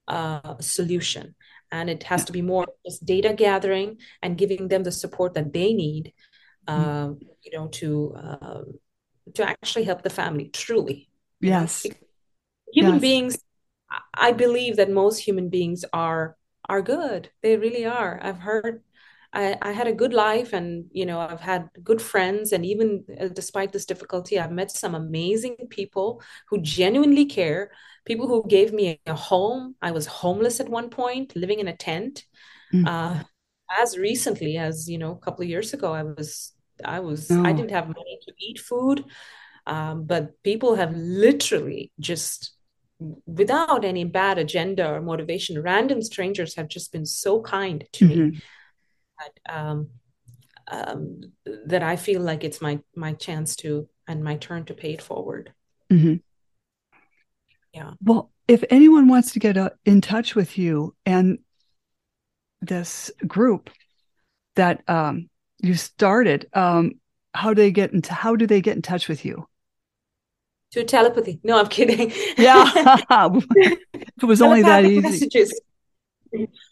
uh, 0.07 0.57
solution. 0.59 1.35
And 1.71 1.89
it 1.89 2.03
has 2.03 2.25
to 2.25 2.31
be 2.31 2.41
more 2.41 2.65
just 2.83 3.05
data 3.05 3.33
gathering 3.33 3.97
and 4.23 4.37
giving 4.37 4.69
them 4.69 4.83
the 4.83 4.91
support 4.91 5.35
that 5.35 5.53
they 5.53 5.73
need 5.73 6.13
uh, 6.67 7.11
you 7.41 7.51
know 7.53 7.67
to 7.67 8.15
uh, 8.15 8.61
to 9.35 9.43
actually 9.43 9.83
help 9.83 10.01
the 10.01 10.09
family 10.09 10.49
truly. 10.49 11.09
Yes. 11.41 11.85
Human 12.73 12.93
yes. 12.93 13.01
beings 13.01 13.37
i 14.13 14.31
believe 14.31 14.75
that 14.77 14.89
most 14.91 15.19
human 15.19 15.49
beings 15.49 15.85
are 15.93 16.37
are 16.69 16.81
good. 16.83 17.31
They 17.41 17.57
really 17.57 17.85
are. 17.85 18.19
I've 18.21 18.39
heard 18.39 18.83
I, 19.33 19.57
I 19.61 19.71
had 19.71 19.87
a 19.87 19.93
good 19.93 20.13
life 20.13 20.53
and 20.53 20.85
you 20.91 21.05
know 21.05 21.19
i've 21.19 21.41
had 21.41 21.69
good 21.83 22.01
friends. 22.01 22.51
And 22.51 22.65
even 22.65 23.03
uh, 23.19 23.27
despite 23.27 23.71
this 23.73 23.85
difficulty 23.85 24.39
i've 24.39 24.51
met 24.51 24.71
some 24.71 24.95
amazing 24.95 25.55
people 25.69 26.21
who 26.49 26.61
genuinely 26.61 27.25
care 27.25 27.71
people 28.05 28.27
who 28.27 28.47
gave 28.47 28.73
me 28.73 28.99
a 29.05 29.13
home. 29.15 29.75
I 29.81 29.91
was 29.91 30.05
homeless 30.05 30.59
at 30.59 30.69
one 30.69 30.89
point 30.89 31.35
living 31.35 31.59
in 31.59 31.67
a 31.67 31.75
tent. 31.75 32.25
Mm. 32.73 32.87
uh, 32.87 33.23
as 33.81 33.97
recently 33.97 34.57
as 34.57 34.87
you 34.87 34.97
know 34.97 35.11
a 35.11 35.17
couple 35.25 35.43
of 35.43 35.49
years 35.49 35.73
ago 35.73 35.91
i 35.93 36.03
was 36.03 36.53
i 36.85 36.99
was 36.99 37.29
i 37.31 37.51
didn't 37.51 37.71
have 37.71 37.87
money 37.87 38.19
to 38.25 38.33
eat 38.39 38.59
food. 38.59 39.03
Um, 39.67 40.05
but 40.05 40.41
people 40.41 40.75
have 40.75 40.95
literally 40.95 41.91
just 41.99 42.58
without 43.25 43.85
any 43.85 44.03
bad 44.03 44.37
agenda 44.37 44.91
or 44.91 45.01
motivation 45.01 45.61
random 45.61 46.01
strangers 46.01 46.55
have 46.55 46.67
just 46.67 46.91
been 46.91 47.05
so 47.05 47.41
kind 47.41 47.85
to 47.93 48.05
mm-hmm. 48.05 48.29
me 48.29 48.41
that, 49.17 49.53
um, 49.55 49.89
um, 50.69 51.21
that 51.65 51.81
i 51.81 51.95
feel 51.95 52.21
like 52.21 52.43
it's 52.43 52.61
my 52.61 52.79
my 52.95 53.13
chance 53.13 53.55
to 53.55 53.87
and 54.07 54.23
my 54.23 54.35
turn 54.35 54.65
to 54.65 54.73
pay 54.73 54.93
it 54.93 55.01
forward 55.01 55.53
mm-hmm. 55.91 56.15
yeah 57.73 57.91
well 58.03 58.31
if 58.47 58.63
anyone 58.69 59.07
wants 59.07 59.33
to 59.33 59.39
get 59.39 59.57
uh, 59.57 59.69
in 59.85 60.01
touch 60.01 60.35
with 60.35 60.57
you 60.57 60.95
and 61.05 61.39
this 62.61 63.11
group 63.25 63.69
that 64.55 64.83
um, 64.89 65.29
you 65.59 65.73
started 65.75 66.47
um, 66.53 66.93
how 67.33 67.53
do 67.53 67.61
they 67.61 67.71
get 67.71 67.93
into 67.93 68.13
how 68.13 68.35
do 68.35 68.45
they 68.45 68.59
get 68.59 68.75
in 68.75 68.81
touch 68.81 69.07
with 69.07 69.23
you 69.23 69.47
to 70.71 70.83
telepathy 70.83 71.39
no 71.43 71.59
i'm 71.59 71.67
kidding 71.67 72.11
yeah 72.37 72.71
it 73.11 74.23
was 74.23 74.41
only 74.41 74.61
that 74.61 74.85
easy 74.85 75.01
messages. 75.01 75.61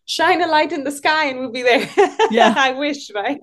shine 0.06 0.42
a 0.42 0.48
light 0.48 0.72
in 0.72 0.84
the 0.84 0.92
sky 0.92 1.26
and 1.26 1.40
we'll 1.40 1.52
be 1.52 1.64
there 1.64 1.90
yeah 2.32 2.54
i 2.58 2.74
wish 2.74 3.12
right 3.14 3.40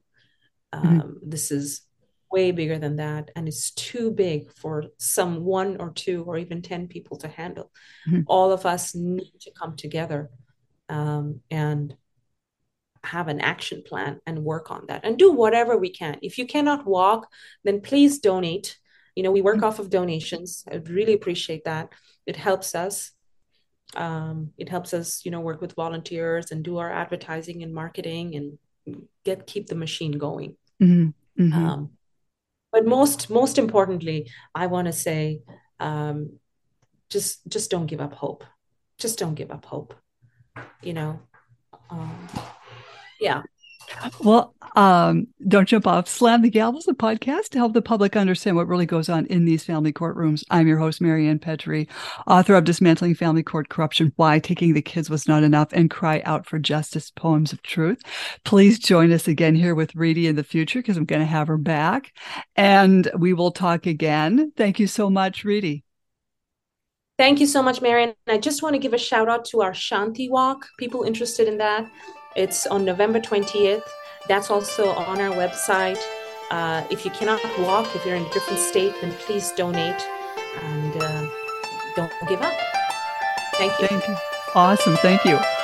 Mm-hmm. 0.73 0.87
Um, 0.87 0.99
mm-hmm. 0.99 1.29
This 1.29 1.51
is 1.51 1.81
way 2.31 2.51
bigger 2.51 2.77
than 2.77 2.97
that 2.97 3.31
and 3.35 3.47
it's 3.47 3.71
too 3.71 4.11
big 4.11 4.51
for 4.53 4.85
some 4.97 5.43
one 5.43 5.77
or 5.79 5.91
two 5.91 6.23
or 6.23 6.37
even 6.37 6.61
10 6.61 6.87
people 6.87 7.17
to 7.17 7.27
handle 7.27 7.71
mm-hmm. 8.07 8.21
all 8.27 8.51
of 8.51 8.65
us 8.65 8.93
need 8.95 9.31
to 9.41 9.51
come 9.51 9.75
together 9.75 10.29
um, 10.89 11.41
and 11.49 11.95
have 13.03 13.27
an 13.29 13.39
action 13.39 13.81
plan 13.85 14.19
and 14.25 14.43
work 14.43 14.71
on 14.71 14.85
that 14.87 15.05
and 15.05 15.17
do 15.17 15.31
whatever 15.31 15.77
we 15.77 15.89
can 15.89 16.17
if 16.21 16.37
you 16.37 16.45
cannot 16.45 16.85
walk 16.85 17.27
then 17.63 17.81
please 17.81 18.19
donate 18.19 18.77
you 19.15 19.23
know 19.23 19.31
we 19.31 19.41
work 19.41 19.57
mm-hmm. 19.57 19.65
off 19.65 19.79
of 19.79 19.89
donations 19.89 20.63
i 20.71 20.75
really 20.75 21.13
appreciate 21.13 21.63
that 21.63 21.89
it 22.25 22.35
helps 22.35 22.75
us 22.75 23.11
um, 23.95 24.51
it 24.57 24.69
helps 24.69 24.93
us 24.93 25.25
you 25.25 25.31
know 25.31 25.39
work 25.39 25.61
with 25.61 25.73
volunteers 25.73 26.51
and 26.51 26.63
do 26.63 26.77
our 26.77 26.91
advertising 26.91 27.63
and 27.63 27.73
marketing 27.73 28.35
and 28.35 28.97
get 29.23 29.47
keep 29.47 29.67
the 29.67 29.75
machine 29.75 30.11
going 30.11 30.55
mm-hmm. 30.81 31.09
Mm-hmm. 31.41 31.65
Um, 31.65 31.91
but 32.71 32.85
most 32.85 33.29
most 33.29 33.57
importantly 33.57 34.29
i 34.55 34.67
want 34.67 34.85
to 34.85 34.93
say 34.93 35.41
um, 35.79 36.39
just 37.09 37.47
just 37.47 37.71
don't 37.71 37.87
give 37.87 38.01
up 38.01 38.13
hope. 38.13 38.43
Just 38.97 39.19
don't 39.19 39.35
give 39.35 39.51
up 39.51 39.65
hope. 39.65 39.95
You 40.83 40.93
know? 40.93 41.19
Um, 41.89 42.27
yeah 43.19 43.41
well 44.23 44.53
Um, 44.75 45.27
don't 45.47 45.67
jump 45.67 45.87
off. 45.87 46.07
Slam 46.07 46.41
the 46.41 46.49
Gavel 46.49 46.79
is 46.79 46.87
a 46.87 46.93
podcast 46.93 47.49
to 47.49 47.57
help 47.57 47.73
the 47.73 47.81
public 47.81 48.15
understand 48.15 48.55
what 48.55 48.67
really 48.67 48.85
goes 48.85 49.09
on 49.09 49.25
in 49.25 49.45
these 49.45 49.65
family 49.65 49.91
courtrooms. 49.91 50.43
I'm 50.51 50.67
your 50.67 50.77
host, 50.77 51.01
Marianne 51.01 51.39
Petrie, 51.39 51.87
author 52.27 52.55
of 52.55 52.65
Dismantling 52.65 53.15
Family 53.15 53.43
Court 53.43 53.69
Corruption, 53.69 54.13
Why 54.15 54.39
Taking 54.39 54.73
the 54.73 54.81
Kids 54.81 55.09
Was 55.09 55.27
Not 55.27 55.43
Enough, 55.43 55.69
and 55.73 55.89
Cry 55.89 56.21
Out 56.23 56.45
for 56.45 56.59
Justice, 56.59 57.11
Poems 57.11 57.51
of 57.51 57.61
Truth. 57.63 58.01
Please 58.45 58.77
join 58.79 59.11
us 59.11 59.27
again 59.27 59.55
here 59.55 59.73
with 59.73 59.93
Riti 59.93 60.25
in 60.25 60.35
the 60.35 60.43
future 60.43 60.79
because 60.79 60.97
I'm 60.97 61.05
going 61.05 61.21
to 61.21 61.25
have 61.25 61.47
her 61.47 61.57
back 61.57 62.13
and 62.55 63.09
we 63.17 63.33
will 63.33 63.51
talk 63.51 63.85
again. 63.87 64.53
Thank 64.55 64.79
you 64.79 64.87
so 64.87 65.09
much, 65.09 65.43
Riti. 65.43 65.83
Thank 67.17 67.41
you 67.41 67.47
so 67.47 67.61
much, 67.61 67.81
Marianne. 67.81 68.13
I 68.27 68.37
just 68.37 68.63
want 68.63 68.75
to 68.75 68.79
give 68.79 68.93
a 68.93 68.97
shout 68.97 69.27
out 69.27 69.43
to 69.45 69.61
our 69.61 69.73
Shanti 69.73 70.29
Walk, 70.29 70.67
people 70.77 71.03
interested 71.03 71.47
in 71.49 71.57
that. 71.57 71.89
It's 72.35 72.67
on 72.67 72.85
November 72.85 73.19
20th. 73.19 73.83
That's 74.27 74.49
also 74.49 74.89
on 74.89 75.19
our 75.19 75.35
website. 75.35 75.99
Uh, 76.51 76.83
if 76.89 77.05
you 77.05 77.11
cannot 77.11 77.39
walk, 77.59 77.95
if 77.95 78.05
you're 78.05 78.15
in 78.15 78.25
a 78.25 78.29
different 78.29 78.59
state, 78.59 78.93
then 79.01 79.11
please 79.25 79.51
donate 79.51 80.01
and 80.63 80.95
uh, 80.97 81.27
don't 81.95 82.11
give 82.27 82.41
up. 82.41 82.53
Thank 83.55 83.79
you. 83.79 83.87
Thank 83.87 84.07
you. 84.07 84.15
Awesome. 84.55 84.95
Thank 84.97 85.25
you. 85.25 85.58